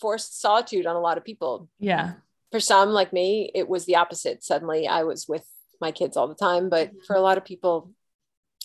forced 0.00 0.40
solitude 0.40 0.86
on 0.86 0.96
a 0.96 1.00
lot 1.00 1.18
of 1.18 1.24
people. 1.24 1.68
Yeah 1.78 2.14
for 2.50 2.60
some 2.60 2.90
like 2.90 3.12
me 3.12 3.50
it 3.54 3.68
was 3.68 3.84
the 3.84 3.96
opposite. 3.96 4.42
Suddenly 4.44 4.86
i 4.86 5.02
was 5.02 5.26
with 5.28 5.44
my 5.80 5.92
kids 5.92 6.16
all 6.16 6.28
the 6.28 6.34
time 6.34 6.68
but 6.68 6.88
mm-hmm. 6.88 6.98
for 7.06 7.16
a 7.16 7.20
lot 7.20 7.38
of 7.38 7.44
people 7.44 7.92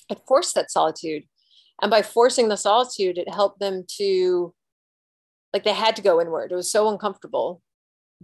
it 0.09 0.21
forced 0.27 0.55
that 0.55 0.71
solitude. 0.71 1.23
And 1.81 1.89
by 1.89 2.01
forcing 2.01 2.49
the 2.49 2.57
solitude 2.57 3.17
it 3.17 3.33
helped 3.33 3.59
them 3.59 3.85
to 3.97 4.53
like 5.53 5.63
they 5.63 5.73
had 5.73 5.95
to 5.97 6.01
go 6.01 6.19
inward. 6.19 6.51
It 6.51 6.55
was 6.55 6.71
so 6.71 6.89
uncomfortable 6.89 7.61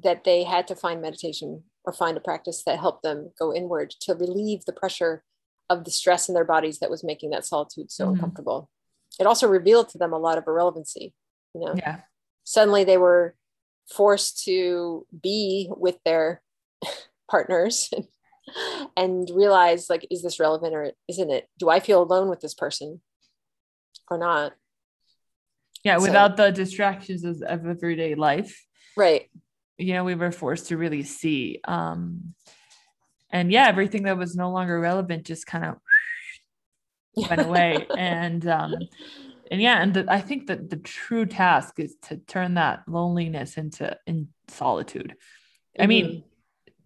that 0.01 0.23
they 0.23 0.43
had 0.43 0.67
to 0.67 0.75
find 0.75 1.01
meditation 1.01 1.63
or 1.83 1.93
find 1.93 2.17
a 2.17 2.21
practice 2.21 2.63
that 2.65 2.79
helped 2.79 3.03
them 3.03 3.31
go 3.37 3.53
inward 3.53 3.91
to 4.01 4.13
relieve 4.15 4.65
the 4.65 4.73
pressure 4.73 5.23
of 5.69 5.83
the 5.83 5.91
stress 5.91 6.27
in 6.27 6.33
their 6.33 6.45
bodies 6.45 6.79
that 6.79 6.89
was 6.89 7.03
making 7.03 7.29
that 7.29 7.45
solitude 7.45 7.91
so 7.91 8.05
mm-hmm. 8.05 8.15
uncomfortable. 8.15 8.69
It 9.19 9.27
also 9.27 9.47
revealed 9.47 9.89
to 9.89 9.97
them 9.97 10.13
a 10.13 10.17
lot 10.17 10.37
of 10.37 10.45
irrelevancy 10.47 11.13
you 11.53 11.61
know? 11.61 11.73
Yeah. 11.75 11.97
Suddenly 12.43 12.83
they 12.83 12.97
were 12.97 13.35
forced 13.91 14.43
to 14.45 15.05
be 15.21 15.69
with 15.75 15.97
their 16.05 16.41
partners 17.29 17.91
and 18.97 19.29
realize 19.33 19.89
like 19.89 20.07
is 20.09 20.21
this 20.21 20.39
relevant 20.39 20.73
or 20.73 20.91
isn't 21.07 21.31
it? 21.31 21.47
Do 21.57 21.69
i 21.69 21.79
feel 21.79 22.01
alone 22.01 22.29
with 22.29 22.39
this 22.39 22.53
person 22.53 23.01
or 24.09 24.17
not? 24.17 24.53
Yeah 25.83 25.97
so, 25.97 26.03
without 26.03 26.37
the 26.37 26.51
distractions 26.51 27.23
of, 27.23 27.41
of 27.41 27.65
everyday 27.65 28.15
life 28.15 28.65
right. 28.97 29.29
you 29.77 29.93
know 29.93 30.03
we 30.03 30.15
were 30.15 30.31
forced 30.31 30.67
to 30.67 30.77
really 30.77 31.03
see 31.03 31.61
um 31.65 32.33
and 33.31 33.51
yeah 33.51 33.67
everything 33.67 34.03
that 34.03 34.17
was 34.17 34.35
no 34.35 34.51
longer 34.51 34.79
relevant 34.79 35.25
just 35.25 35.45
kind 35.45 35.65
of 35.65 35.75
went 37.29 37.41
away. 37.41 37.87
And 37.97 38.47
um 38.47 38.75
and 39.49 39.61
yeah 39.61 39.81
and 39.81 39.93
the, 39.93 40.05
i 40.09 40.21
think 40.21 40.47
that 40.47 40.69
the 40.69 40.77
true 40.77 41.25
task 41.25 41.79
is 41.79 41.95
to 42.01 42.17
turn 42.17 42.55
that 42.55 42.81
loneliness 42.87 43.57
into 43.57 43.95
in 44.07 44.27
solitude 44.47 45.09
mm-hmm. 45.09 45.83
i 45.83 45.87
mean 45.87 46.05
mm-hmm. 46.05 46.19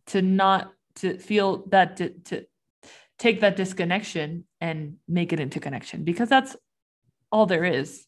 to 0.07 0.21
not 0.21 0.71
to 0.95 1.17
feel 1.17 1.65
that 1.67 1.97
to, 1.97 2.09
to 2.09 2.45
take 3.17 3.41
that 3.41 3.55
disconnection 3.55 4.45
and 4.61 4.97
make 5.07 5.33
it 5.33 5.39
into 5.39 5.59
connection 5.59 6.03
because 6.03 6.29
that's 6.29 6.55
all 7.31 7.45
there 7.45 7.65
is 7.65 8.05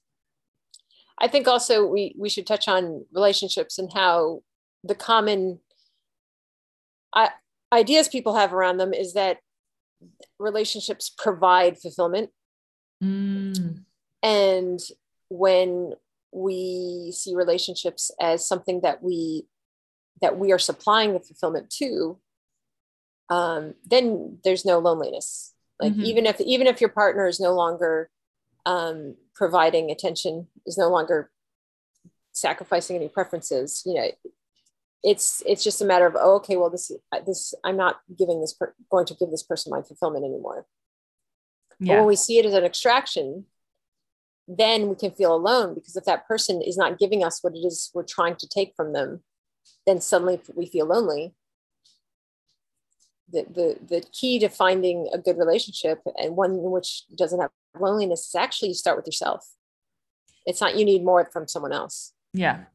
i 1.19 1.27
think 1.27 1.47
also 1.47 1.85
we 1.85 2.15
we 2.17 2.29
should 2.29 2.47
touch 2.47 2.67
on 2.67 3.05
relationships 3.13 3.77
and 3.77 3.91
how 3.93 4.41
the 4.83 4.95
common 4.95 5.59
I, 7.13 7.29
ideas 7.71 8.09
people 8.09 8.35
have 8.35 8.53
around 8.53 8.77
them 8.77 8.93
is 8.93 9.13
that 9.13 9.37
relationships 10.37 11.09
provide 11.17 11.79
fulfillment 11.79 12.29
mm. 13.01 13.83
And 14.25 14.79
when 15.29 15.93
we 16.31 17.13
see 17.15 17.35
relationships 17.35 18.09
as 18.19 18.45
something 18.45 18.81
that 18.81 19.03
we 19.03 19.45
that 20.21 20.39
we 20.39 20.51
are 20.51 20.59
supplying 20.59 21.13
the 21.13 21.19
fulfillment 21.19 21.69
to, 21.69 22.17
um, 23.29 23.75
then 23.85 24.39
there's 24.43 24.65
no 24.65 24.79
loneliness. 24.79 25.53
Like 25.79 25.93
mm-hmm. 25.93 26.05
even 26.05 26.25
if 26.25 26.41
even 26.41 26.65
if 26.65 26.81
your 26.81 26.89
partner 26.89 27.27
is 27.27 27.39
no 27.39 27.53
longer 27.53 28.09
um, 28.65 29.15
providing 29.35 29.91
attention, 29.91 30.47
is 30.65 30.77
no 30.77 30.89
longer 30.89 31.29
sacrificing 32.31 32.95
any 32.95 33.09
preferences, 33.09 33.83
you 33.85 33.93
know, 33.93 34.09
it's 35.03 35.43
it's 35.45 35.63
just 35.63 35.81
a 35.81 35.85
matter 35.85 36.07
of 36.07 36.15
oh, 36.19 36.37
okay, 36.37 36.57
well 36.57 36.71
this 36.71 36.91
this 37.27 37.53
I'm 37.63 37.77
not 37.77 37.99
giving 38.17 38.41
this 38.41 38.53
per- 38.53 38.73
going 38.89 39.05
to 39.05 39.13
give 39.13 39.29
this 39.29 39.43
person 39.43 39.69
my 39.69 39.83
fulfillment 39.83 40.25
anymore. 40.25 40.65
yeah. 41.79 41.93
But 41.93 41.99
when 41.99 42.07
we 42.07 42.15
see 42.15 42.39
it 42.39 42.45
as 42.45 42.55
an 42.55 42.63
extraction, 42.63 43.45
then 44.47 44.87
we 44.89 44.95
can 44.95 45.11
feel 45.11 45.33
alone 45.33 45.73
because 45.73 45.95
if 45.95 46.05
that 46.05 46.27
person 46.27 46.61
is 46.61 46.77
not 46.77 46.99
giving 46.99 47.23
us 47.23 47.39
what 47.41 47.55
it 47.55 47.59
is 47.59 47.89
we're 47.93 48.03
trying 48.03 48.35
to 48.35 48.47
take 48.47 48.73
from 48.75 48.93
them, 48.93 49.23
then 49.87 50.01
suddenly 50.01 50.39
we 50.55 50.65
feel 50.65 50.85
lonely. 50.85 51.33
The, 53.31 53.45
the, 53.49 53.77
the 53.87 54.03
key 54.11 54.37
to 54.39 54.49
finding 54.49 55.09
a 55.11 55.17
good 55.17 55.37
relationship 55.37 56.01
and 56.17 56.35
one 56.35 56.51
in 56.51 56.71
which 56.71 57.03
doesn't 57.15 57.39
have 57.39 57.49
loneliness 57.79 58.27
is 58.27 58.35
actually 58.35 58.69
you 58.69 58.75
start 58.75 58.97
with 58.97 59.07
yourself. 59.07 59.47
It's 60.45 60.61
not 60.61 60.77
you 60.77 60.85
need 60.85 61.03
more 61.03 61.27
from 61.33 61.47
someone 61.47 61.73
else. 61.73 62.13
Yeah. 62.33 62.65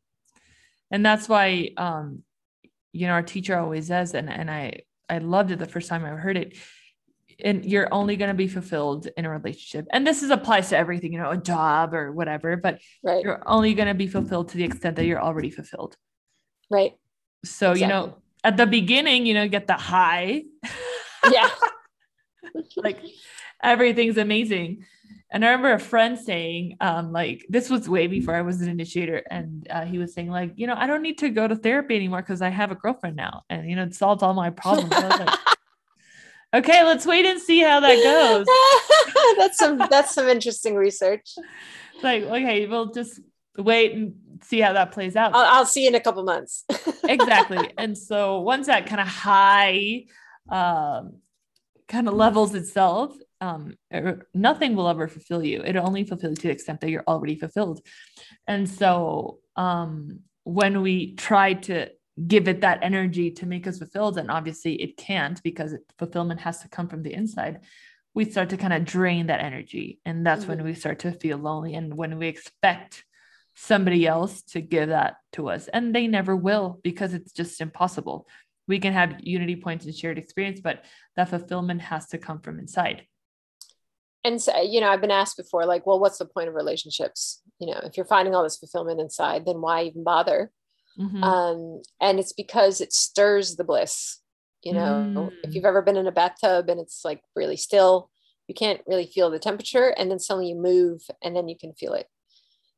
And 0.90 1.06
that's 1.06 1.28
why 1.28 1.70
um, 1.76 2.24
you 2.92 3.06
know, 3.06 3.12
our 3.12 3.22
teacher 3.22 3.58
always 3.58 3.86
says, 3.86 4.14
and 4.14 4.28
and 4.28 4.50
I 4.50 4.80
I 5.08 5.18
loved 5.18 5.50
it 5.50 5.58
the 5.58 5.66
first 5.66 5.88
time 5.88 6.04
I 6.04 6.10
heard 6.10 6.36
it 6.36 6.56
and 7.44 7.64
you're 7.64 7.92
only 7.92 8.16
going 8.16 8.28
to 8.28 8.34
be 8.34 8.48
fulfilled 8.48 9.08
in 9.16 9.24
a 9.24 9.30
relationship 9.30 9.86
and 9.92 10.06
this 10.06 10.22
is 10.22 10.30
applies 10.30 10.68
to 10.68 10.76
everything 10.76 11.12
you 11.12 11.18
know 11.18 11.30
a 11.30 11.36
job 11.36 11.94
or 11.94 12.12
whatever 12.12 12.56
but 12.56 12.80
right. 13.02 13.22
you're 13.24 13.42
only 13.46 13.74
going 13.74 13.88
to 13.88 13.94
be 13.94 14.06
fulfilled 14.06 14.48
to 14.48 14.56
the 14.56 14.64
extent 14.64 14.96
that 14.96 15.04
you're 15.04 15.20
already 15.20 15.50
fulfilled 15.50 15.96
right 16.70 16.92
so 17.44 17.72
exactly. 17.72 17.82
you 17.82 17.88
know 17.88 18.16
at 18.44 18.56
the 18.56 18.66
beginning 18.66 19.26
you 19.26 19.34
know 19.34 19.48
get 19.48 19.66
the 19.66 19.74
high 19.74 20.42
yeah 21.30 21.50
like 22.76 22.98
everything's 23.62 24.16
amazing 24.16 24.84
and 25.32 25.44
I 25.44 25.48
remember 25.48 25.72
a 25.72 25.78
friend 25.78 26.18
saying, 26.18 26.76
um, 26.80 27.12
like 27.12 27.46
this 27.48 27.70
was 27.70 27.88
way 27.88 28.08
before 28.08 28.34
I 28.34 28.42
was 28.42 28.60
an 28.60 28.68
initiator, 28.68 29.22
and 29.30 29.66
uh, 29.70 29.84
he 29.84 29.98
was 29.98 30.12
saying, 30.12 30.28
like, 30.28 30.52
you 30.56 30.66
know, 30.66 30.74
I 30.76 30.88
don't 30.88 31.02
need 31.02 31.18
to 31.18 31.28
go 31.30 31.46
to 31.46 31.54
therapy 31.54 31.94
anymore 31.94 32.20
because 32.20 32.42
I 32.42 32.48
have 32.48 32.72
a 32.72 32.74
girlfriend 32.74 33.14
now, 33.14 33.42
and 33.48 33.68
you 33.70 33.76
know, 33.76 33.84
it 33.84 33.94
solves 33.94 34.24
all 34.24 34.34
my 34.34 34.50
problems. 34.50 34.90
like, 34.90 35.38
okay, 36.54 36.84
let's 36.84 37.06
wait 37.06 37.26
and 37.26 37.40
see 37.40 37.60
how 37.60 37.80
that 37.80 37.96
goes. 37.96 38.46
that's 39.38 39.58
some 39.58 39.78
that's 39.90 40.14
some 40.14 40.28
interesting 40.28 40.74
research. 40.74 41.34
Like, 42.02 42.24
okay, 42.24 42.66
we'll 42.66 42.92
just 42.92 43.20
wait 43.56 43.92
and 43.92 44.14
see 44.42 44.60
how 44.60 44.72
that 44.72 44.92
plays 44.92 45.16
out. 45.16 45.34
I'll, 45.34 45.58
I'll 45.58 45.66
see 45.66 45.82
you 45.82 45.88
in 45.88 45.94
a 45.94 46.00
couple 46.00 46.22
months. 46.24 46.64
exactly. 47.04 47.70
And 47.76 47.96
so 47.96 48.40
once 48.40 48.66
that 48.66 48.86
kind 48.86 49.00
of 49.00 49.06
high 49.08 50.04
um, 50.48 51.18
kind 51.88 52.08
of 52.08 52.14
levels 52.14 52.54
itself, 52.54 53.14
um, 53.40 53.74
er, 53.92 54.26
nothing 54.34 54.76
will 54.76 54.88
ever 54.88 55.08
fulfill 55.08 55.44
you. 55.44 55.62
It 55.62 55.76
only 55.76 56.04
fulfills 56.04 56.32
you 56.32 56.36
to 56.36 56.48
the 56.48 56.52
extent 56.52 56.80
that 56.80 56.90
you're 56.90 57.04
already 57.06 57.36
fulfilled. 57.36 57.80
And 58.46 58.68
so 58.68 59.38
um, 59.56 60.20
when 60.44 60.82
we 60.82 61.14
try 61.14 61.54
to 61.54 61.90
give 62.26 62.48
it 62.48 62.60
that 62.60 62.80
energy 62.82 63.30
to 63.30 63.46
make 63.46 63.66
us 63.66 63.78
fulfilled 63.78 64.18
and 64.18 64.30
obviously 64.30 64.74
it 64.74 64.96
can't 64.96 65.42
because 65.42 65.74
fulfillment 65.98 66.40
has 66.40 66.60
to 66.60 66.68
come 66.68 66.88
from 66.88 67.02
the 67.02 67.12
inside 67.12 67.60
we 68.14 68.24
start 68.24 68.50
to 68.50 68.56
kind 68.56 68.72
of 68.72 68.84
drain 68.84 69.26
that 69.26 69.40
energy 69.40 70.00
and 70.04 70.26
that's 70.26 70.42
mm-hmm. 70.42 70.56
when 70.56 70.64
we 70.64 70.74
start 70.74 70.98
to 70.98 71.12
feel 71.12 71.38
lonely 71.38 71.74
and 71.74 71.94
when 71.94 72.18
we 72.18 72.28
expect 72.28 73.04
somebody 73.54 74.06
else 74.06 74.42
to 74.42 74.60
give 74.60 74.88
that 74.88 75.16
to 75.32 75.48
us 75.48 75.68
and 75.68 75.94
they 75.94 76.06
never 76.06 76.34
will 76.34 76.80
because 76.82 77.14
it's 77.14 77.32
just 77.32 77.60
impossible. 77.60 78.26
We 78.66 78.78
can 78.78 78.92
have 78.92 79.20
unity 79.20 79.56
points 79.56 79.84
and 79.84 79.94
shared 79.94 80.18
experience 80.18 80.60
but 80.60 80.84
that 81.16 81.28
fulfillment 81.28 81.82
has 81.82 82.08
to 82.08 82.18
come 82.18 82.40
from 82.40 82.58
inside. 82.58 83.02
And 84.24 84.40
so 84.40 84.60
you 84.60 84.80
know 84.80 84.88
i've 84.88 85.00
been 85.00 85.10
asked 85.10 85.36
before 85.36 85.66
like 85.66 85.86
well 85.86 86.00
what's 86.00 86.18
the 86.18 86.26
point 86.26 86.48
of 86.48 86.54
relationships? 86.54 87.42
You 87.58 87.68
know 87.68 87.80
if 87.84 87.96
you're 87.96 88.06
finding 88.06 88.34
all 88.34 88.42
this 88.42 88.58
fulfillment 88.58 89.00
inside 89.00 89.46
then 89.46 89.60
why 89.60 89.84
even 89.84 90.04
bother 90.04 90.50
Mm-hmm. 90.98 91.22
Um, 91.22 91.82
and 92.00 92.18
it's 92.18 92.32
because 92.32 92.80
it 92.80 92.92
stirs 92.92 93.56
the 93.56 93.64
bliss. 93.64 94.20
You 94.62 94.74
know, 94.74 95.30
mm. 95.30 95.32
if 95.42 95.54
you've 95.54 95.64
ever 95.64 95.80
been 95.80 95.96
in 95.96 96.06
a 96.06 96.12
bathtub 96.12 96.68
and 96.68 96.78
it's 96.78 97.02
like 97.02 97.22
really 97.34 97.56
still, 97.56 98.10
you 98.46 98.54
can't 98.54 98.82
really 98.86 99.06
feel 99.06 99.30
the 99.30 99.38
temperature, 99.38 99.94
and 99.96 100.10
then 100.10 100.18
suddenly 100.18 100.50
you 100.50 100.56
move 100.56 101.02
and 101.22 101.34
then 101.34 101.48
you 101.48 101.56
can 101.56 101.72
feel 101.72 101.94
it. 101.94 102.08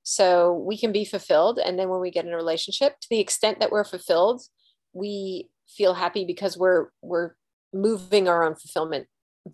So 0.05 0.55
we 0.55 0.77
can 0.79 0.93
be 0.93 1.05
fulfilled. 1.05 1.59
And 1.59 1.79
then 1.79 1.89
when 1.89 2.01
we 2.01 2.11
get 2.11 2.25
in 2.25 2.33
a 2.33 2.37
relationship, 2.37 3.01
to 3.01 3.09
the 3.09 3.21
extent 3.21 3.61
that 3.61 3.73
we're 3.73 3.85
fulfilled, 3.85 4.43
we 4.93 5.49
feel 5.69 5.95
happy 5.95 6.25
because 6.25 6.57
we're 6.57 6.89
we're 7.01 7.33
moving 7.73 8.29
our 8.29 8.45
own 8.45 8.55
fulfillment 8.55 9.07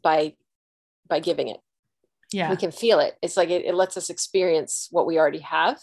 by 0.02 0.34
by 1.09 1.20
giving 1.20 1.48
it. 1.48 1.61
Yeah. 2.32 2.50
We 2.50 2.56
can 2.56 2.72
feel 2.72 2.98
it. 3.00 3.16
It's 3.22 3.38
like 3.38 3.48
it, 3.48 3.64
it 3.64 3.74
lets 3.74 3.96
us 3.96 4.11
experience 4.11 4.88
what 4.90 5.06
we 5.06 5.18
already 5.18 5.38
have 5.38 5.78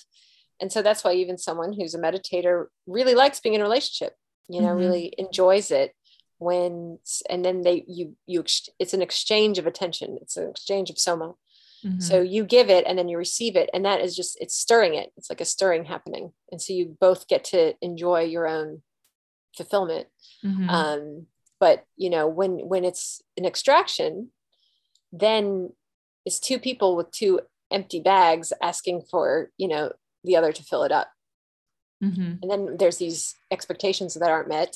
and 0.59 0.71
so 0.71 0.81
that's 0.81 1.03
why 1.03 1.13
even 1.13 1.37
someone 1.37 1.73
who's 1.73 1.93
a 1.93 1.99
meditator 1.99 2.65
really 2.87 3.15
likes 3.15 3.39
being 3.39 3.55
in 3.55 3.61
a 3.61 3.63
relationship 3.63 4.13
you 4.47 4.61
know 4.61 4.69
mm-hmm. 4.69 4.79
really 4.79 5.13
enjoys 5.17 5.71
it 5.71 5.93
when 6.37 6.99
and 7.29 7.45
then 7.45 7.61
they 7.61 7.83
you 7.87 8.15
you 8.25 8.43
it's 8.79 8.93
an 8.93 9.01
exchange 9.01 9.57
of 9.57 9.67
attention 9.67 10.17
it's 10.21 10.37
an 10.37 10.49
exchange 10.49 10.89
of 10.89 10.99
soma 10.99 11.33
mm-hmm. 11.85 11.99
so 11.99 12.21
you 12.21 12.43
give 12.43 12.69
it 12.69 12.85
and 12.85 12.97
then 12.97 13.07
you 13.07 13.17
receive 13.17 13.55
it 13.55 13.69
and 13.73 13.85
that 13.85 14.01
is 14.01 14.15
just 14.15 14.37
it's 14.41 14.55
stirring 14.55 14.95
it 14.95 15.11
it's 15.17 15.29
like 15.29 15.41
a 15.41 15.45
stirring 15.45 15.85
happening 15.85 16.31
and 16.51 16.61
so 16.61 16.73
you 16.73 16.95
both 16.99 17.27
get 17.27 17.43
to 17.43 17.73
enjoy 17.81 18.21
your 18.21 18.47
own 18.47 18.81
fulfillment 19.55 20.07
mm-hmm. 20.43 20.69
um 20.69 21.25
but 21.59 21.85
you 21.95 22.09
know 22.09 22.27
when 22.27 22.59
when 22.67 22.83
it's 22.83 23.21
an 23.37 23.45
extraction 23.45 24.29
then 25.13 25.69
it's 26.25 26.39
two 26.39 26.59
people 26.59 26.95
with 26.95 27.09
two 27.11 27.39
empty 27.71 28.01
bags 28.01 28.51
asking 28.61 29.01
for 29.09 29.49
you 29.57 29.67
know 29.67 29.91
the 30.25 30.35
other 30.35 30.51
to 30.51 30.63
fill 30.63 30.83
it 30.83 30.91
up. 30.91 31.09
Mm-hmm. 32.03 32.35
And 32.41 32.51
then 32.51 32.77
there's 32.77 32.97
these 32.97 33.35
expectations 33.51 34.13
that 34.15 34.29
aren't 34.29 34.49
met, 34.49 34.75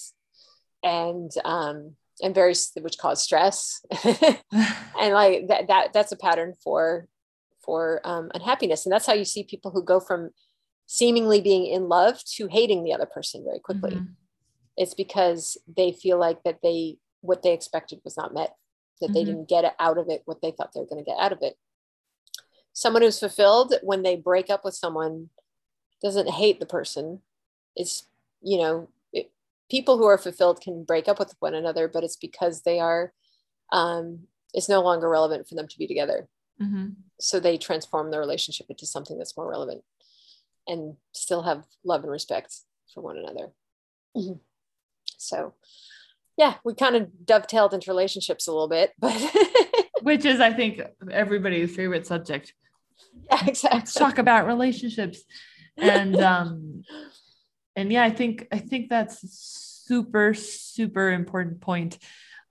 and 0.84 1.32
um, 1.44 1.96
and 2.22 2.34
very 2.34 2.54
which 2.82 2.98
cause 2.98 3.22
stress, 3.24 3.84
and 4.04 5.14
like 5.14 5.48
that 5.48 5.68
that 5.68 5.94
that's 5.94 6.12
a 6.12 6.18
pattern 6.18 6.54
for 6.64 7.08
for 7.64 8.02
um, 8.06 8.32
unhappiness, 8.34 8.86
and 8.86 8.94
that's 8.94 9.06
how 9.06 9.14
you 9.14 9.26
see 9.26 9.44
people 9.44 9.72
who 9.72 9.84
go 9.84 10.00
from 10.00 10.32
seemingly 10.86 11.42
being 11.42 11.68
in 11.68 11.88
love 11.88 12.24
to 12.24 12.48
hating 12.48 12.84
the 12.84 12.94
other 12.94 13.06
person 13.06 13.44
very 13.46 13.60
quickly. 13.60 13.92
Mm-hmm. 13.92 14.14
It's 14.78 14.94
because 14.94 15.58
they 15.78 15.92
feel 15.92 16.18
like 16.18 16.42
that 16.44 16.60
they 16.64 16.98
what 17.22 17.44
they 17.44 17.54
expected 17.54 18.00
was 18.04 18.18
not 18.18 18.34
met, 18.34 18.56
that 19.02 19.08
mm-hmm. 19.08 19.14
they 19.14 19.24
didn't 19.26 19.50
get 19.50 19.76
out 19.80 19.98
of 19.98 20.10
it 20.10 20.22
what 20.26 20.42
they 20.42 20.52
thought 20.52 20.72
they 20.74 20.80
were 20.80 20.88
going 20.88 21.04
to 21.04 21.10
get 21.10 21.20
out 21.20 21.34
of 21.34 21.40
it. 21.42 21.56
Someone 22.74 23.02
who's 23.02 23.20
fulfilled 23.20 23.74
when 23.84 24.04
they 24.04 24.16
break 24.16 24.50
up 24.50 24.64
with 24.64 24.74
someone 24.74 25.30
doesn't 26.02 26.30
hate 26.30 26.60
the 26.60 26.66
person. 26.66 27.22
It's, 27.76 28.06
you 28.42 28.58
know, 28.58 28.90
it, 29.12 29.32
people 29.70 29.98
who 29.98 30.06
are 30.06 30.18
fulfilled 30.18 30.62
can 30.62 30.84
break 30.84 31.08
up 31.08 31.20
with 31.20 31.36
one 31.40 31.54
another, 31.54 31.88
but 31.88 32.04
it's 32.04 32.16
because 32.16 32.62
they 32.62 32.80
are, 32.80 33.14
um, 33.72 34.28
it's 34.54 34.70
no 34.70 34.82
longer 34.82 35.10
relevant 35.10 35.48
for 35.48 35.56
them 35.56 35.68
to 35.68 35.78
be 35.78 35.88
together. 35.88 36.28
Mm-hmm. 36.62 36.88
So 37.20 37.40
they 37.40 37.58
transform 37.58 38.12
the 38.12 38.20
relationship 38.20 38.68
into 38.70 38.86
something 38.86 39.18
that's 39.18 39.38
more 39.38 39.50
relevant 39.50 39.84
and 40.68 40.96
still 41.12 41.44
have 41.44 41.66
love 41.84 42.04
and 42.04 42.12
respect 42.12 42.56
for 42.94 43.02
one 43.02 43.18
another. 43.18 43.52
Mm-hmm. 44.16 44.34
So, 45.22 45.54
yeah, 46.38 46.54
we 46.64 46.76
kind 46.76 46.96
of 46.96 47.10
dovetailed 47.26 47.74
into 47.74 47.92
relationships 47.92 48.48
a 48.48 48.54
little 48.54 48.70
bit, 48.70 48.94
but 48.98 49.14
which 50.02 50.24
is, 50.24 50.40
I 50.40 50.54
think, 50.54 50.80
everybody's 51.12 51.76
favorite 51.76 52.08
subject. 52.08 52.54
Yeah, 53.30 53.46
exactly. 53.46 53.80
Let's 53.80 53.94
talk 53.94 54.18
about 54.18 54.48
relationships 54.48 55.24
and 55.82 56.16
um 56.22 56.84
and 57.76 57.92
yeah 57.92 58.04
i 58.04 58.10
think 58.10 58.48
i 58.52 58.58
think 58.58 58.90
that's 58.90 59.20
super 59.88 60.34
super 60.34 61.12
important 61.12 61.62
point. 61.62 61.98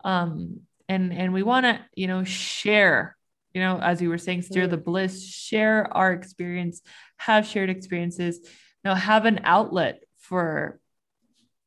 Um 0.05 0.61
and 0.89 1.13
and 1.13 1.33
we 1.33 1.43
want 1.43 1.65
to 1.65 1.81
you 1.95 2.07
know 2.07 2.25
share 2.25 3.17
you 3.53 3.61
know 3.61 3.79
as 3.79 4.01
you 4.01 4.09
were 4.09 4.19
saying 4.19 4.43
stir 4.43 4.67
the 4.67 4.77
bliss 4.77 5.25
share 5.27 5.89
our 5.97 6.13
experience 6.13 6.81
have 7.17 7.47
shared 7.47 7.71
experiences 7.71 8.41
you 8.43 8.51
know 8.85 8.95
have 8.95 9.25
an 9.27 9.41
outlet 9.45 10.03
for 10.19 10.81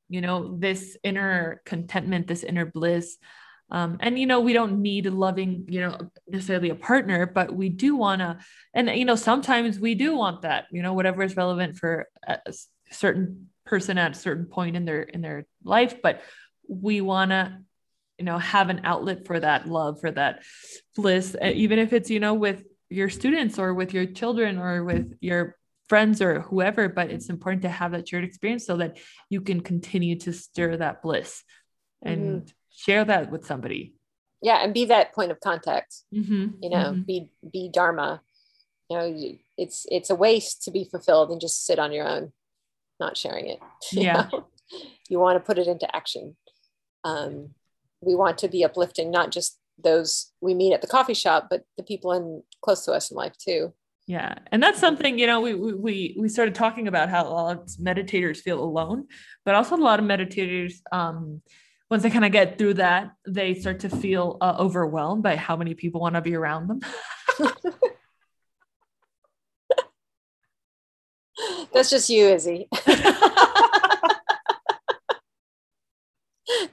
you 0.09 0.21
know 0.21 0.57
this 0.57 0.97
inner 1.03 1.61
contentment 1.65 2.27
this 2.27 2.43
inner 2.43 2.65
bliss 2.65 3.17
um, 3.71 3.97
and 4.01 4.19
you 4.19 4.25
know 4.25 4.39
we 4.39 4.53
don't 4.53 4.81
need 4.81 5.05
loving 5.05 5.65
you 5.67 5.79
know 5.81 5.97
necessarily 6.27 6.69
a 6.69 6.75
partner 6.75 7.25
but 7.25 7.53
we 7.53 7.69
do 7.69 7.95
want 7.95 8.19
to 8.19 8.37
and 8.73 8.89
you 8.89 9.05
know 9.05 9.15
sometimes 9.15 9.79
we 9.79 9.95
do 9.95 10.15
want 10.15 10.41
that 10.43 10.65
you 10.71 10.81
know 10.81 10.93
whatever 10.93 11.23
is 11.23 11.35
relevant 11.35 11.77
for 11.77 12.07
a 12.27 12.53
certain 12.91 13.49
person 13.65 13.97
at 13.97 14.11
a 14.11 14.19
certain 14.19 14.45
point 14.45 14.75
in 14.75 14.85
their 14.85 15.01
in 15.01 15.21
their 15.21 15.45
life 15.63 16.01
but 16.01 16.21
we 16.67 17.01
want 17.01 17.31
to 17.31 17.57
you 18.19 18.25
know 18.25 18.37
have 18.37 18.69
an 18.69 18.81
outlet 18.83 19.25
for 19.25 19.39
that 19.39 19.67
love 19.67 19.99
for 19.99 20.11
that 20.11 20.43
bliss 20.95 21.35
even 21.41 21.79
if 21.79 21.93
it's 21.93 22.09
you 22.09 22.19
know 22.19 22.33
with 22.33 22.63
your 22.89 23.09
students 23.09 23.57
or 23.57 23.73
with 23.73 23.93
your 23.93 24.05
children 24.05 24.57
or 24.57 24.83
with 24.83 25.13
your 25.21 25.55
friends 25.87 26.21
or 26.21 26.41
whoever 26.41 26.87
but 26.87 27.09
it's 27.09 27.29
important 27.29 27.61
to 27.61 27.69
have 27.69 27.91
that 27.91 28.07
shared 28.07 28.23
experience 28.23 28.65
so 28.65 28.77
that 28.77 28.97
you 29.29 29.41
can 29.41 29.59
continue 29.59 30.17
to 30.17 30.31
stir 30.31 30.77
that 30.77 31.01
bliss. 31.01 31.43
And 32.01 32.43
mm 32.43 32.53
share 32.85 33.05
that 33.05 33.31
with 33.31 33.45
somebody 33.45 33.93
yeah 34.41 34.63
and 34.63 34.73
be 34.73 34.85
that 34.85 35.13
point 35.13 35.31
of 35.31 35.39
contact 35.39 35.95
mm-hmm. 36.13 36.47
you 36.61 36.69
know 36.69 36.91
mm-hmm. 36.91 37.01
be 37.01 37.29
be 37.51 37.69
dharma 37.73 38.21
you 38.89 38.97
know 38.97 39.37
it's 39.57 39.85
it's 39.89 40.09
a 40.09 40.15
waste 40.15 40.63
to 40.63 40.71
be 40.71 40.83
fulfilled 40.83 41.29
and 41.31 41.41
just 41.41 41.65
sit 41.65 41.79
on 41.79 41.91
your 41.91 42.07
own 42.07 42.31
not 42.99 43.17
sharing 43.17 43.47
it 43.47 43.59
yeah 43.91 44.27
you, 44.31 44.45
you 45.09 45.19
want 45.19 45.35
to 45.35 45.45
put 45.45 45.57
it 45.57 45.67
into 45.67 45.95
action 45.95 46.35
um, 47.03 47.51
we 48.01 48.15
want 48.15 48.37
to 48.39 48.47
be 48.47 48.63
uplifting 48.63 49.11
not 49.11 49.31
just 49.31 49.59
those 49.83 50.31
we 50.41 50.53
meet 50.53 50.73
at 50.73 50.81
the 50.81 50.87
coffee 50.87 51.13
shop, 51.13 51.47
but 51.49 51.63
the 51.77 51.83
people 51.83 52.11
in 52.13 52.43
close 52.61 52.85
to 52.85 52.91
us 52.91 53.11
in 53.11 53.17
life 53.17 53.37
too. 53.37 53.73
Yeah. 54.07 54.35
And 54.51 54.61
that's 54.61 54.79
something, 54.79 55.17
you 55.19 55.27
know, 55.27 55.39
we 55.39 55.53
we 55.53 56.15
we 56.19 56.29
started 56.29 56.55
talking 56.55 56.87
about 56.87 57.09
how 57.09 57.25
a 57.25 57.29
lot 57.29 57.57
of 57.57 57.65
meditators 57.81 58.37
feel 58.37 58.63
alone, 58.63 59.07
but 59.45 59.55
also 59.55 59.75
a 59.75 59.77
lot 59.77 59.99
of 59.99 60.05
meditators 60.05 60.75
um 60.91 61.41
once 61.91 62.01
they 62.03 62.09
kind 62.09 62.23
of 62.23 62.31
get 62.31 62.57
through 62.57 62.75
that, 62.75 63.11
they 63.27 63.53
start 63.53 63.81
to 63.81 63.89
feel 63.89 64.37
uh, 64.39 64.55
overwhelmed 64.57 65.21
by 65.21 65.35
how 65.35 65.57
many 65.57 65.73
people 65.73 65.99
want 65.99 66.15
to 66.15 66.21
be 66.21 66.33
around 66.33 66.67
them. 66.67 66.79
That's 71.73 71.89
just 71.89 72.09
you, 72.09 72.27
Izzy. 72.27 72.69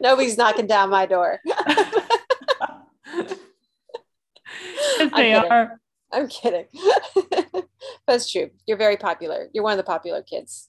Nobody's 0.01 0.39
knocking 0.39 0.69
down 0.69 0.91
my 0.91 1.07
door. 1.07 1.41
they 5.17 5.35
I'm 5.35 5.51
are. 5.51 5.81
I'm 6.13 6.29
kidding. 6.29 6.67
That's 8.07 8.31
true. 8.31 8.51
You're 8.67 8.77
very 8.77 8.97
popular. 8.97 9.49
You're 9.53 9.65
one 9.65 9.73
of 9.73 9.79
the 9.79 9.83
popular 9.83 10.23
kids. 10.23 10.69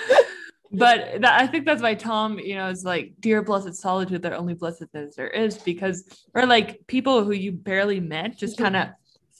but 0.72 1.20
that, 1.20 1.40
I 1.40 1.46
think 1.46 1.66
that's 1.66 1.82
why 1.82 1.94
Thom, 1.94 2.38
you 2.38 2.54
know, 2.54 2.68
is 2.68 2.84
like, 2.84 3.14
dear 3.20 3.42
blessed 3.42 3.74
solitude, 3.74 4.22
that 4.22 4.32
only 4.32 4.54
blessedness 4.54 5.16
there 5.16 5.28
is, 5.28 5.58
because, 5.58 6.04
or 6.34 6.46
like 6.46 6.86
people 6.86 7.24
who 7.24 7.32
you 7.32 7.52
barely 7.52 8.00
met 8.00 8.38
just 8.38 8.58
kind 8.58 8.76
of 8.76 8.88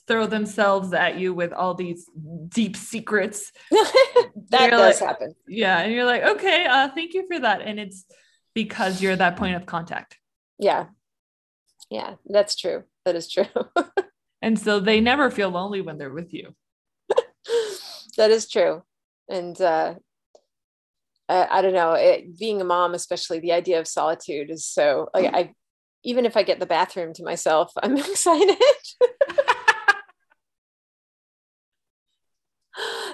throw 0.07 0.27
themselves 0.27 0.93
at 0.93 1.17
you 1.17 1.33
with 1.33 1.53
all 1.53 1.73
these 1.73 2.09
deep 2.49 2.75
secrets. 2.75 3.51
that 3.71 4.69
does 4.69 4.99
like, 5.01 5.09
happen. 5.09 5.35
Yeah. 5.47 5.79
And 5.79 5.93
you're 5.93 6.05
like, 6.05 6.23
okay, 6.23 6.65
uh, 6.65 6.89
thank 6.89 7.13
you 7.13 7.25
for 7.27 7.39
that. 7.39 7.61
And 7.61 7.79
it's 7.79 8.05
because 8.53 9.01
you're 9.01 9.15
that 9.15 9.37
point 9.37 9.55
of 9.55 9.65
contact. 9.65 10.17
Yeah. 10.59 10.87
Yeah, 11.89 12.15
that's 12.25 12.55
true. 12.55 12.83
That 13.05 13.15
is 13.15 13.29
true. 13.31 13.45
and 14.41 14.57
so 14.57 14.79
they 14.79 14.99
never 14.99 15.29
feel 15.29 15.49
lonely 15.49 15.81
when 15.81 15.97
they're 15.97 16.13
with 16.13 16.33
you. 16.33 16.55
that 18.17 18.31
is 18.31 18.49
true. 18.49 18.83
And 19.29 19.59
uh, 19.61 19.95
I, 21.29 21.47
I 21.49 21.61
don't 21.61 21.73
know, 21.73 21.93
it, 21.93 22.37
being 22.37 22.61
a 22.61 22.65
mom, 22.65 22.93
especially 22.93 23.39
the 23.39 23.53
idea 23.53 23.79
of 23.79 23.87
solitude 23.87 24.49
is 24.49 24.65
so 24.65 25.09
like 25.13 25.25
mm. 25.25 25.35
I 25.35 25.53
even 26.03 26.25
if 26.25 26.35
I 26.35 26.43
get 26.43 26.59
the 26.59 26.65
bathroom 26.65 27.13
to 27.13 27.23
myself, 27.23 27.71
I'm 27.81 27.97
excited. 27.97 28.57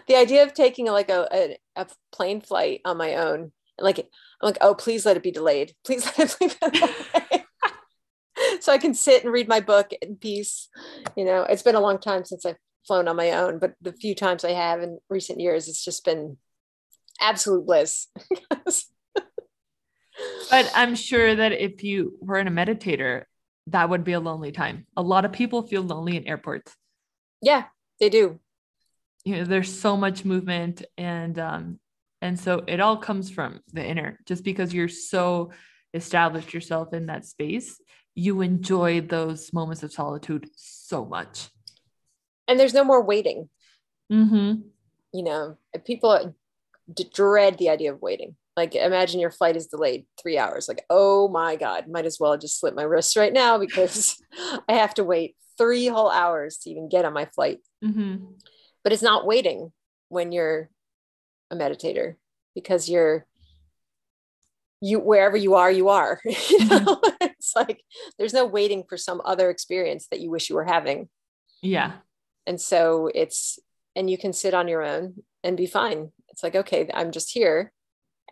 the 0.08 0.16
idea 0.16 0.44
of 0.44 0.54
taking 0.54 0.88
like 0.88 1.10
a, 1.10 1.28
a, 1.32 1.58
a, 1.76 1.88
plane 2.12 2.42
flight 2.42 2.82
on 2.86 2.98
my 2.98 3.16
own, 3.16 3.52
like 3.78 4.00
I'm 4.00 4.06
like, 4.42 4.58
oh, 4.62 4.74
please 4.74 5.06
let 5.06 5.18
it 5.18 5.24
be 5.24 5.32
delayed. 5.32 5.74
Please 5.86 6.06
let 6.18 6.20
it 6.20 6.40
be 6.40 6.48
delayed. 6.48 7.46
so 8.62 8.72
I 8.72 8.78
can 8.78 8.94
sit 8.94 9.24
and 9.24 9.32
read 9.32 9.48
my 9.48 9.60
book 9.60 9.92
in 10.02 10.16
peace. 10.16 10.70
You 11.16 11.26
know, 11.26 11.44
it's 11.44 11.64
been 11.64 11.76
a 11.76 11.82
long 11.82 12.00
time 12.00 12.26
since 12.26 12.46
I've 12.46 12.58
flown 12.88 13.08
on 13.08 13.16
my 13.16 13.32
own, 13.32 13.60
but 13.60 13.74
the 13.82 13.94
few 13.94 14.16
times 14.16 14.44
I 14.44 14.52
have 14.52 14.82
in 14.82 14.98
recent 15.10 15.40
years, 15.40 15.68
it's 15.68 15.84
just 15.84 16.04
been 16.06 16.38
absolute 17.20 17.66
bliss. 17.66 18.08
but 20.50 20.72
I'm 20.76 20.96
sure 20.96 21.36
that 21.36 21.52
if 21.52 21.84
you 21.84 22.18
were 22.22 22.38
in 22.38 22.48
a 22.48 22.52
meditator, 22.52 23.24
that 23.68 23.90
would 23.90 24.04
be 24.04 24.14
a 24.14 24.20
lonely 24.20 24.52
time. 24.52 24.86
A 24.98 25.02
lot 25.02 25.26
of 25.26 25.32
people 25.32 25.64
feel 25.64 25.82
lonely 25.82 26.18
in 26.18 26.28
airports. 26.28 26.76
Yeah, 27.42 27.66
they 28.00 28.10
do. 28.10 28.40
You 29.26 29.38
know, 29.38 29.44
there's 29.44 29.80
so 29.80 29.98
much 29.98 30.26
movement 30.26 30.84
and 30.98 31.38
um 31.38 31.80
and 32.22 32.40
so 32.40 32.64
it 32.68 32.80
all 32.80 32.98
comes 32.98 33.30
from 33.30 33.62
the 33.72 33.86
inner. 33.86 34.20
Just 34.26 34.44
because 34.44 34.74
you're 34.74 34.90
so 34.90 35.52
established 35.94 36.54
yourself 36.54 36.94
in 36.94 37.06
that 37.08 37.26
space, 37.26 37.80
you 38.16 38.42
enjoy 38.42 39.02
those 39.02 39.54
moments 39.54 39.84
of 39.84 39.94
solitude 39.94 40.50
so 40.56 41.06
much. 41.06 41.50
And 42.48 42.60
there's 42.60 42.74
no 42.74 42.84
more 42.84 43.04
waiting. 43.04 43.50
Mm-hmm. 44.12 44.62
You 45.14 45.24
know, 45.24 45.58
people 45.86 46.36
dread 47.14 47.58
the 47.58 47.70
idea 47.70 47.94
of 47.94 48.02
waiting. 48.02 48.36
Like 48.56 48.76
imagine 48.76 49.20
your 49.20 49.32
flight 49.32 49.56
is 49.56 49.68
delayed 49.68 50.06
three 50.22 50.38
hours. 50.38 50.68
Like, 50.68 50.84
oh 50.90 51.28
my 51.30 51.56
God, 51.56 51.88
might 51.88 52.06
as 52.06 52.20
well 52.20 52.38
just 52.38 52.60
slip 52.60 52.76
my 52.76 52.84
wrists 52.84 53.16
right 53.16 53.32
now 53.34 53.58
because 53.58 54.22
I 54.68 54.74
have 54.74 54.94
to 54.96 55.04
wait 55.04 55.36
three 55.58 55.88
whole 55.88 56.10
hours 56.10 56.58
to 56.60 56.70
even 56.70 56.90
get 56.90 57.06
on 57.06 57.14
my 57.14 57.26
flight. 57.26 57.60
Mm-hmm. 57.84 58.26
But 58.84 58.94
it's 58.94 59.02
not 59.02 59.26
waiting 59.26 59.72
when 60.10 60.32
you're 60.32 60.70
a 61.52 61.56
meditator 61.56 62.16
because 62.56 62.90
you're 62.90 63.26
you 64.82 65.00
wherever 65.00 65.38
you 65.38 65.56
are, 65.56 65.72
you 65.72 65.90
are. 65.90 66.20
you 66.26 66.32
mm-hmm. 66.34 66.86
know? 66.86 67.02
It's 67.40 67.56
like 67.56 67.82
there's 68.18 68.34
no 68.34 68.46
waiting 68.46 68.84
for 68.88 68.98
some 68.98 69.22
other 69.24 69.50
experience 69.50 70.08
that 70.12 70.20
you 70.20 70.30
wish 70.30 70.50
you 70.50 70.56
were 70.56 70.66
having. 70.66 71.08
Yeah. 71.62 71.94
And 72.46 72.60
so 72.60 73.10
it's 73.16 73.60
and 73.96 74.10
you 74.10 74.18
can 74.18 74.34
sit 74.34 74.54
on 74.54 74.68
your 74.68 74.84
own 74.84 75.24
and 75.42 75.56
be 75.56 75.66
fine 75.66 76.12
it's 76.32 76.44
like 76.44 76.56
okay 76.56 76.90
i'm 76.94 77.12
just 77.12 77.32
here 77.32 77.72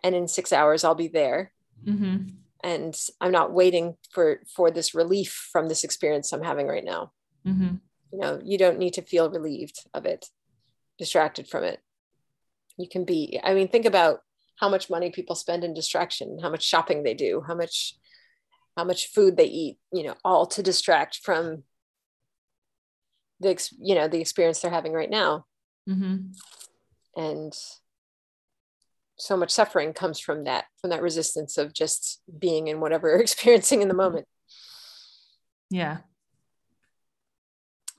and 0.02 0.14
in 0.14 0.28
six 0.28 0.52
hours 0.52 0.84
i'll 0.84 0.94
be 0.94 1.08
there 1.08 1.52
mm-hmm. 1.84 2.28
and 2.62 3.00
i'm 3.20 3.32
not 3.32 3.52
waiting 3.52 3.96
for 4.10 4.40
for 4.54 4.70
this 4.70 4.94
relief 4.94 5.48
from 5.52 5.68
this 5.68 5.84
experience 5.84 6.32
i'm 6.32 6.42
having 6.42 6.66
right 6.66 6.84
now 6.84 7.12
mm-hmm. 7.46 7.74
you 8.12 8.18
know 8.18 8.40
you 8.42 8.58
don't 8.58 8.78
need 8.78 8.94
to 8.94 9.02
feel 9.02 9.30
relieved 9.30 9.84
of 9.94 10.06
it 10.06 10.26
distracted 10.98 11.48
from 11.48 11.64
it 11.64 11.80
you 12.76 12.88
can 12.88 13.04
be 13.04 13.40
i 13.44 13.54
mean 13.54 13.68
think 13.68 13.84
about 13.84 14.20
how 14.56 14.68
much 14.68 14.90
money 14.90 15.10
people 15.10 15.36
spend 15.36 15.64
in 15.64 15.74
distraction 15.74 16.38
how 16.42 16.50
much 16.50 16.62
shopping 16.62 17.02
they 17.02 17.14
do 17.14 17.42
how 17.46 17.54
much 17.54 17.94
how 18.76 18.84
much 18.84 19.08
food 19.08 19.36
they 19.36 19.44
eat 19.44 19.78
you 19.92 20.02
know 20.02 20.14
all 20.24 20.46
to 20.46 20.62
distract 20.62 21.20
from 21.22 21.64
the 23.40 23.70
you 23.80 23.94
know 23.94 24.08
the 24.08 24.20
experience 24.20 24.60
they're 24.60 24.70
having 24.70 24.92
right 24.92 25.10
now 25.10 25.46
mm-hmm. 25.88 26.16
and 27.16 27.52
so 29.18 29.36
much 29.36 29.50
suffering 29.50 29.92
comes 29.92 30.20
from 30.20 30.44
that 30.44 30.66
from 30.80 30.90
that 30.90 31.02
resistance 31.02 31.58
of 31.58 31.72
just 31.72 32.20
being 32.38 32.68
in 32.68 32.80
whatever 32.80 33.08
you're 33.08 33.20
experiencing 33.20 33.82
in 33.82 33.88
the 33.88 33.94
moment. 33.94 34.26
Yeah. 35.70 35.98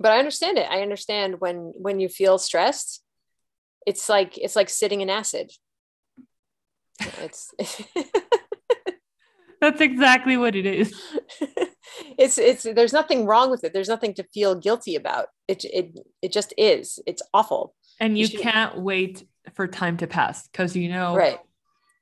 But 0.01 0.13
i 0.13 0.19
understand 0.19 0.57
it. 0.57 0.67
I 0.69 0.81
understand 0.81 1.39
when 1.39 1.73
when 1.75 1.99
you 1.99 2.09
feel 2.09 2.37
stressed 2.37 3.03
it's 3.85 4.09
like 4.09 4.37
it's 4.37 4.55
like 4.55 4.69
sitting 4.69 5.01
in 5.01 5.09
acid. 5.09 5.51
It's 7.21 7.53
that's 9.61 9.81
exactly 9.81 10.37
what 10.37 10.55
it 10.55 10.65
is. 10.65 10.93
It's 12.17 12.37
it's 12.37 12.63
there's 12.63 12.93
nothing 12.93 13.25
wrong 13.25 13.49
with 13.49 13.63
it. 13.63 13.73
There's 13.73 13.89
nothing 13.89 14.13
to 14.15 14.23
feel 14.33 14.55
guilty 14.55 14.95
about. 14.95 15.27
It 15.47 15.63
it 15.65 15.99
it 16.21 16.31
just 16.31 16.53
is. 16.57 16.99
It's 17.05 17.21
awful. 17.33 17.75
And 17.99 18.17
you, 18.17 18.25
you 18.25 18.39
can't 18.39 18.81
wait 18.81 19.25
for 19.55 19.67
time 19.67 19.97
to 19.97 20.07
pass 20.07 20.47
because 20.47 20.75
you 20.75 20.89
know 20.89 21.15
right. 21.15 21.39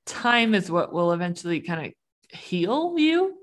time 0.05 0.53
is 0.55 0.71
what 0.71 0.93
will 0.93 1.11
eventually 1.11 1.61
kind 1.61 1.87
of 1.87 1.93
heal 2.37 2.95
you 2.97 3.35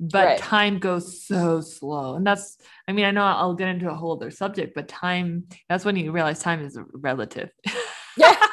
but 0.00 0.26
right. 0.26 0.38
time 0.38 0.80
goes 0.80 1.24
so 1.24 1.60
slow. 1.60 2.16
And 2.16 2.26
that's 2.26 2.58
i 2.88 2.92
mean 2.92 3.04
i 3.04 3.12
know 3.12 3.22
i'll 3.22 3.54
get 3.54 3.68
into 3.68 3.88
a 3.90 3.94
whole 3.94 4.16
other 4.16 4.30
subject 4.30 4.74
but 4.74 4.88
time 4.88 5.44
that's 5.68 5.84
when 5.84 5.96
you 5.96 6.10
realize 6.12 6.40
time 6.40 6.64
is 6.64 6.78
relative. 6.92 7.50
Yeah 8.16 8.34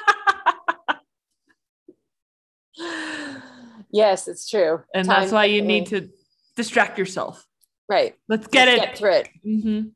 yes 3.91 4.27
it's 4.27 4.49
true. 4.49 4.83
And 4.93 5.07
time 5.07 5.21
that's 5.21 5.31
why 5.31 5.45
you 5.45 5.61
need 5.61 5.87
to 5.87 6.09
distract 6.55 6.99
yourself. 6.99 7.45
Right. 7.87 8.15
Let's 8.27 8.47
get 8.47 8.67
let's 8.67 8.81
it. 8.81 8.85
get 8.85 8.97
through 8.97 9.13
it. 9.13 9.29
Mm-hmm. 9.45 9.87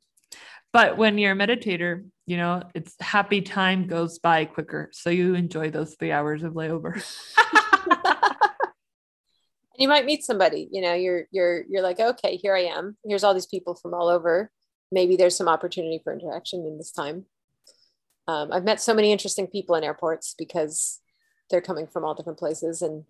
But 0.74 0.98
when 0.98 1.18
you're 1.18 1.34
a 1.34 1.36
meditator 1.36 2.04
you 2.26 2.38
know 2.38 2.64
it's 2.74 2.96
happy 3.00 3.42
time 3.42 3.88
goes 3.88 4.20
by 4.20 4.46
quicker. 4.46 4.90
So 4.94 5.10
you 5.10 5.36
enjoy 5.36 5.72
those 5.72 5.96
three 5.96 6.12
hours 6.12 6.44
of 6.44 6.54
layover. 6.54 7.04
And 9.76 9.82
you 9.82 9.88
might 9.88 10.06
meet 10.06 10.24
somebody 10.24 10.70
you 10.72 10.82
know 10.84 10.94
you're 10.94 11.24
you're 11.32 11.64
you're 11.68 11.82
like 11.82 12.00
okay 12.00 12.36
here 12.36 12.56
i 12.56 12.66
am. 12.66 12.96
Here's 13.04 13.24
all 13.24 13.34
these 13.34 13.48
people 13.48 13.74
from 13.76 13.94
all 13.94 14.08
over. 14.08 14.52
Maybe 14.92 15.16
there's 15.16 15.36
some 15.36 15.48
opportunity 15.48 16.00
for 16.04 16.14
interaction 16.14 16.60
in 16.68 16.78
this 16.78 16.92
time. 16.92 17.26
Um, 18.28 18.54
i've 18.54 18.64
met 18.64 18.80
so 18.80 18.94
many 18.94 19.12
interesting 19.12 19.48
people 19.48 19.76
in 19.76 19.84
airports 19.84 20.36
because 20.38 21.00
they're 21.50 21.60
coming 21.60 21.88
from 21.88 22.06
all 22.06 22.14
different 22.14 22.40
places. 22.40 22.82
And, 22.82 23.04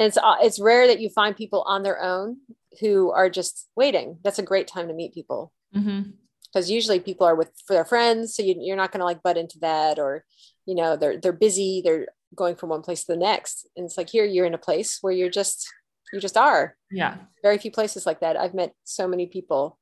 and 0.00 0.08
it's 0.08 0.16
uh, 0.16 0.36
it's 0.42 0.58
rare 0.58 0.88
that 0.88 1.00
you 1.00 1.08
find 1.08 1.36
people 1.36 1.62
on 1.66 1.84
their 1.84 2.02
own 2.02 2.38
who 2.80 3.10
are 3.12 3.30
just 3.30 3.68
waiting. 3.76 4.18
That's 4.24 4.38
a 4.38 4.42
great 4.42 4.66
time 4.66 4.88
to 4.88 4.94
meet 4.94 5.14
people. 5.14 5.52
Mm-hmm 5.74 6.10
because 6.52 6.70
usually 6.70 7.00
people 7.00 7.26
are 7.26 7.34
with 7.34 7.50
for 7.66 7.74
their 7.74 7.84
friends 7.84 8.34
so 8.34 8.42
you, 8.42 8.72
are 8.72 8.76
not 8.76 8.92
going 8.92 9.00
to 9.00 9.04
like 9.04 9.22
butt 9.22 9.36
into 9.36 9.58
that 9.60 9.98
or 9.98 10.24
you 10.66 10.74
know 10.74 10.96
they're 10.96 11.18
they're 11.18 11.32
busy 11.32 11.82
they're 11.84 12.06
going 12.34 12.56
from 12.56 12.70
one 12.70 12.82
place 12.82 13.04
to 13.04 13.12
the 13.12 13.18
next. 13.18 13.66
And 13.76 13.86
it's 13.86 13.96
like 13.96 14.10
here 14.10 14.24
you're 14.24 14.46
in 14.46 14.54
a 14.54 14.58
place 14.58 14.98
where 15.00 15.12
you're 15.12 15.30
just 15.30 15.68
you 16.12 16.20
just 16.20 16.36
are. 16.36 16.76
Yeah. 16.90 17.16
Very 17.42 17.58
few 17.58 17.70
places 17.70 18.06
like 18.06 18.20
that. 18.20 18.36
I've 18.36 18.54
met 18.54 18.72
so 18.84 19.06
many 19.06 19.26
people. 19.26 19.78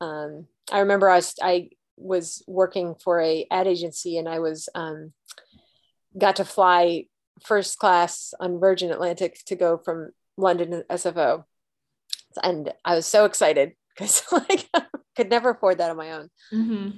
Um, 0.00 0.48
i 0.72 0.80
remember 0.80 1.08
i 1.08 1.16
was 1.16 1.34
i 1.42 1.70
was 1.96 2.42
working 2.48 2.94
for 2.94 3.20
a 3.20 3.46
ad 3.50 3.66
agency 3.66 4.16
and 4.16 4.28
i 4.28 4.38
was 4.38 4.68
um, 4.74 5.12
got 6.18 6.36
to 6.36 6.44
fly 6.44 7.06
first 7.44 7.78
class 7.78 8.34
on 8.40 8.60
Virgin 8.60 8.90
Atlantic 8.90 9.38
to 9.46 9.56
go 9.56 9.78
from 9.78 10.10
London 10.36 10.70
to 10.70 10.84
SFO. 10.90 11.44
And 12.42 12.72
I 12.84 12.94
was 12.94 13.06
so 13.06 13.24
excited 13.24 13.72
because 13.94 14.22
like 14.32 14.68
could 15.16 15.30
never 15.30 15.50
afford 15.50 15.78
that 15.78 15.90
on 15.90 15.96
my 15.96 16.12
own. 16.12 16.28
Mm-hmm. 16.52 16.90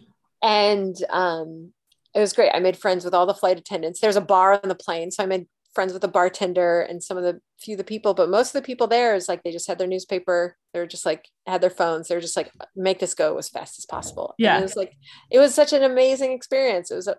And 0.42 0.96
um, 1.10 1.72
it 2.14 2.20
was 2.20 2.32
great. 2.32 2.52
I 2.54 2.60
made 2.60 2.76
friends 2.76 3.04
with 3.04 3.14
all 3.14 3.26
the 3.26 3.34
flight 3.34 3.58
attendants. 3.58 4.00
There's 4.00 4.16
a 4.16 4.20
bar 4.20 4.60
on 4.62 4.68
the 4.68 4.74
plane, 4.74 5.10
so 5.10 5.22
I 5.22 5.26
made 5.26 5.46
friends 5.74 5.92
with 5.92 6.02
the 6.02 6.08
bartender 6.08 6.82
and 6.82 7.02
some 7.02 7.16
of 7.16 7.24
the 7.24 7.40
few 7.60 7.74
of 7.74 7.78
the 7.78 7.84
people. 7.84 8.14
But 8.14 8.28
most 8.28 8.54
of 8.54 8.62
the 8.62 8.66
people 8.66 8.86
there 8.86 9.14
is 9.14 9.28
like 9.28 9.42
they 9.42 9.50
just 9.50 9.66
had 9.66 9.78
their 9.78 9.88
newspaper. 9.88 10.56
They 10.72 10.80
were 10.80 10.86
just 10.86 11.04
like 11.04 11.28
had 11.46 11.60
their 11.60 11.70
phones. 11.70 12.08
They 12.08 12.14
were 12.14 12.20
just 12.20 12.36
like 12.36 12.52
make 12.76 13.00
this 13.00 13.14
go 13.14 13.36
as 13.38 13.48
fast 13.48 13.78
as 13.78 13.86
possible. 13.86 14.34
Yeah, 14.38 14.54
and 14.54 14.60
it 14.60 14.64
was 14.64 14.76
like 14.76 14.92
it 15.30 15.38
was 15.38 15.54
such 15.54 15.72
an 15.72 15.82
amazing 15.82 16.32
experience. 16.32 16.90
It 16.90 16.96
was 16.96 17.08
it, 17.08 17.18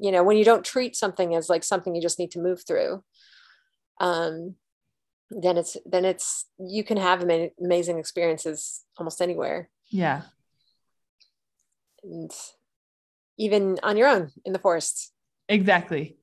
you 0.00 0.12
know 0.12 0.22
when 0.22 0.36
you 0.36 0.44
don't 0.44 0.64
treat 0.64 0.96
something 0.96 1.34
as 1.34 1.48
like 1.48 1.64
something 1.64 1.94
you 1.94 2.02
just 2.02 2.18
need 2.18 2.32
to 2.32 2.40
move 2.40 2.62
through. 2.66 3.02
Um, 4.00 4.56
then 5.30 5.56
it's 5.56 5.76
then 5.86 6.04
it's 6.04 6.46
you 6.58 6.84
can 6.84 6.98
have 6.98 7.24
amazing 7.58 7.98
experiences 7.98 8.84
almost 8.98 9.22
anywhere. 9.22 9.70
Yeah. 9.92 10.22
And 12.02 12.30
even 13.38 13.78
on 13.82 13.96
your 13.96 14.08
own 14.08 14.32
in 14.44 14.52
the 14.52 14.58
forest. 14.58 15.12
Exactly. 15.48 16.16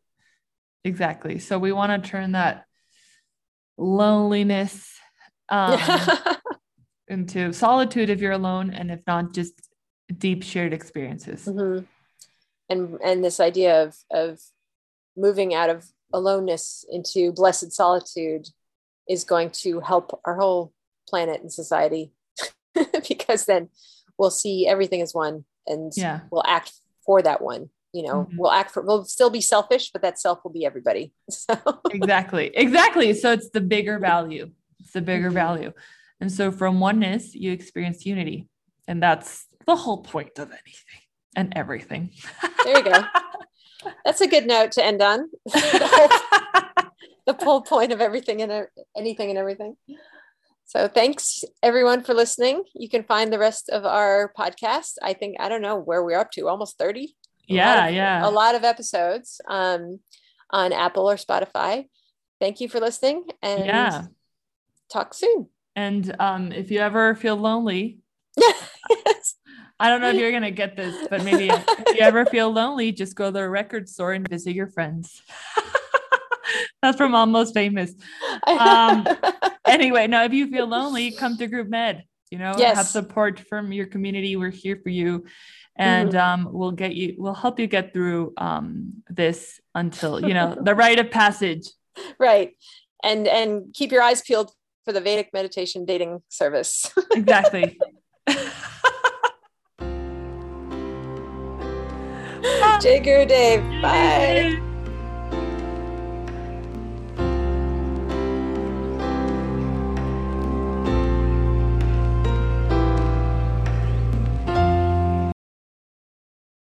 Exactly. 0.84 1.40
So 1.40 1.60
we 1.60 1.72
want 1.72 2.04
to 2.04 2.10
turn 2.10 2.34
that 2.34 2.66
loneliness 3.78 4.92
um, 5.50 5.80
into 7.08 7.54
solitude 7.54 8.10
if 8.10 8.22
you're 8.22 8.32
alone, 8.32 8.72
and 8.72 8.92
if 8.92 9.02
not, 9.06 9.34
just 9.34 9.54
deep 10.18 10.44
shared 10.44 10.74
experiences. 10.74 11.46
Mm-hmm. 11.46 11.86
And 12.70 13.00
and 13.04 13.24
this 13.24 13.40
idea 13.40 13.84
of 13.84 13.96
of 14.12 14.40
moving 15.18 15.54
out 15.54 15.70
of 15.70 15.86
aloneness 16.14 16.86
into 16.90 17.32
blessed 17.32 17.72
solitude 17.72 18.48
is 19.08 19.24
going 19.24 19.50
to 19.50 19.80
help 19.80 20.20
our 20.26 20.36
whole 20.36 20.72
planet 21.08 21.42
and 21.42 21.52
society 21.52 22.12
because 23.08 23.46
then 23.46 23.70
we'll 24.18 24.32
see 24.32 24.68
everything 24.68 25.02
as 25.02 25.14
one 25.14 25.46
and 25.68 25.94
yeah. 25.96 26.22
we'll 26.32 26.46
act 26.46 26.74
for 27.06 27.22
that 27.22 27.42
one 27.42 27.70
you 27.94 28.04
know 28.04 28.26
mm-hmm. 28.26 28.38
we'll 28.38 28.52
act 28.52 28.72
for 28.72 28.82
we'll 28.82 29.06
still 29.06 29.30
be 29.30 29.42
selfish 29.42 29.92
but 29.92 30.02
that 30.02 30.20
self 30.20 30.44
will 30.44 30.52
be 30.52 30.66
everybody. 30.66 31.14
So. 31.30 31.56
exactly. 31.92 32.52
Exactly. 32.54 33.14
So 33.14 33.32
it's 33.32 33.50
the 33.50 33.62
bigger 33.62 34.00
value. 34.00 34.52
It's 34.80 34.92
the 34.92 35.02
bigger 35.02 35.28
mm-hmm. 35.28 35.36
value. 35.36 35.74
And 36.22 36.32
so 36.32 36.52
from 36.52 36.80
oneness 36.80 37.34
you 37.34 37.52
experience 37.52 38.06
unity. 38.06 38.48
And 38.88 39.02
that's 39.02 39.46
the 39.66 39.76
whole 39.76 40.02
point 40.02 40.38
of 40.38 40.50
anything 40.50 41.02
and 41.36 41.54
everything. 41.56 42.12
There 42.66 42.78
you 42.78 42.84
go. 42.84 43.04
That's 44.04 44.22
a 44.22 44.28
good 44.28 44.46
note 44.46 44.74
to 44.74 44.86
end 44.86 45.02
on. 45.02 45.30
The, 45.46 45.88
whole, 45.92 46.84
the 47.26 47.46
whole 47.46 47.62
point 47.62 47.94
of 47.94 48.02
everything 48.02 48.42
and 48.42 48.68
anything 48.98 49.30
and 49.30 49.40
everything 49.40 49.78
so 50.70 50.88
thanks 50.88 51.44
everyone 51.64 52.04
for 52.04 52.14
listening. 52.14 52.64
You 52.76 52.90
can 52.90 53.02
find 53.02 53.34
the 53.34 53.40
rest 53.40 53.72
of 53.72 53.86
our 53.86 54.32
podcast. 54.38 54.98
I 55.02 55.14
think 55.14 55.38
I 55.40 55.50
don't 55.50 55.64
know 55.64 55.80
where 55.80 56.04
we're 56.04 56.20
up 56.20 56.30
to, 56.34 56.48
almost 56.48 56.78
30. 56.78 57.16
Yeah, 57.48 57.88
of, 57.88 57.96
yeah. 57.96 58.28
A 58.28 58.30
lot 58.30 58.54
of 58.54 58.64
episodes 58.64 59.42
um, 59.50 60.00
on 60.52 60.72
Apple 60.72 61.10
or 61.10 61.16
Spotify. 61.16 61.88
Thank 62.40 62.62
you 62.62 62.70
for 62.70 62.80
listening 62.80 63.26
and 63.42 63.66
yeah. 63.66 64.04
talk 64.94 65.16
soon. 65.16 65.48
And 65.76 66.16
um, 66.20 66.52
if 66.52 66.70
you 66.70 66.82
ever 66.82 67.16
feel 67.16 67.36
lonely, 67.36 67.98
yes. 68.38 69.36
I 69.80 69.90
don't 69.90 70.02
know 70.02 70.10
if 70.10 70.18
you're 70.18 70.32
gonna 70.32 70.52
get 70.52 70.78
this, 70.78 71.08
but 71.10 71.24
maybe 71.24 71.50
if 71.50 71.96
you 71.96 72.02
ever 72.02 72.28
feel 72.28 72.52
lonely, 72.52 72.92
just 72.92 73.16
go 73.16 73.26
to 73.26 73.32
the 73.32 73.50
record 73.50 73.90
store 73.90 74.14
and 74.14 74.30
visit 74.30 74.54
your 74.54 74.68
friends. 74.68 75.24
That's 76.82 76.98
from 76.98 77.16
Almost 77.16 77.54
Famous. 77.54 77.94
Um, 78.48 79.06
anyway, 79.68 80.08
now 80.08 80.24
if 80.24 80.34
you 80.34 80.48
feel 80.48 80.68
lonely, 80.68 81.12
come 81.12 81.38
to 81.38 81.48
Group 81.48 81.70
Med. 81.70 82.04
You 82.32 82.38
know, 82.38 82.54
yes. 82.58 82.78
have 82.78 82.86
support 82.86 83.40
from 83.40 83.72
your 83.72 83.88
community. 83.88 84.36
We're 84.36 84.52
here 84.52 84.80
for 84.84 84.90
you, 84.90 85.26
and 85.76 86.12
mm-hmm. 86.12 86.48
um, 86.48 86.54
we'll 86.54 86.72
get 86.72 86.94
you. 86.94 87.16
We'll 87.18 87.34
help 87.34 87.60
you 87.60 87.66
get 87.66 87.92
through 87.92 88.34
um, 88.38 89.02
this 89.10 89.60
until 89.74 90.20
you 90.20 90.36
know 90.36 90.56
the 90.62 90.76
rite 90.76 91.00
of 91.00 91.10
passage. 91.10 91.68
Right, 92.20 92.56
and 93.04 93.28
and 93.28 93.74
keep 93.74 93.92
your 93.92 94.04
eyes 94.04 94.22
peeled 94.22 94.52
for 94.86 94.94
the 94.94 95.02
Vedic 95.02 95.32
meditation 95.34 95.86
dating 95.86 96.22
service. 96.30 96.94
exactly. 97.12 97.80
Jai 102.82 103.00
Guru 103.00 103.26
Dev. 103.26 103.82
Bye. 103.82 104.69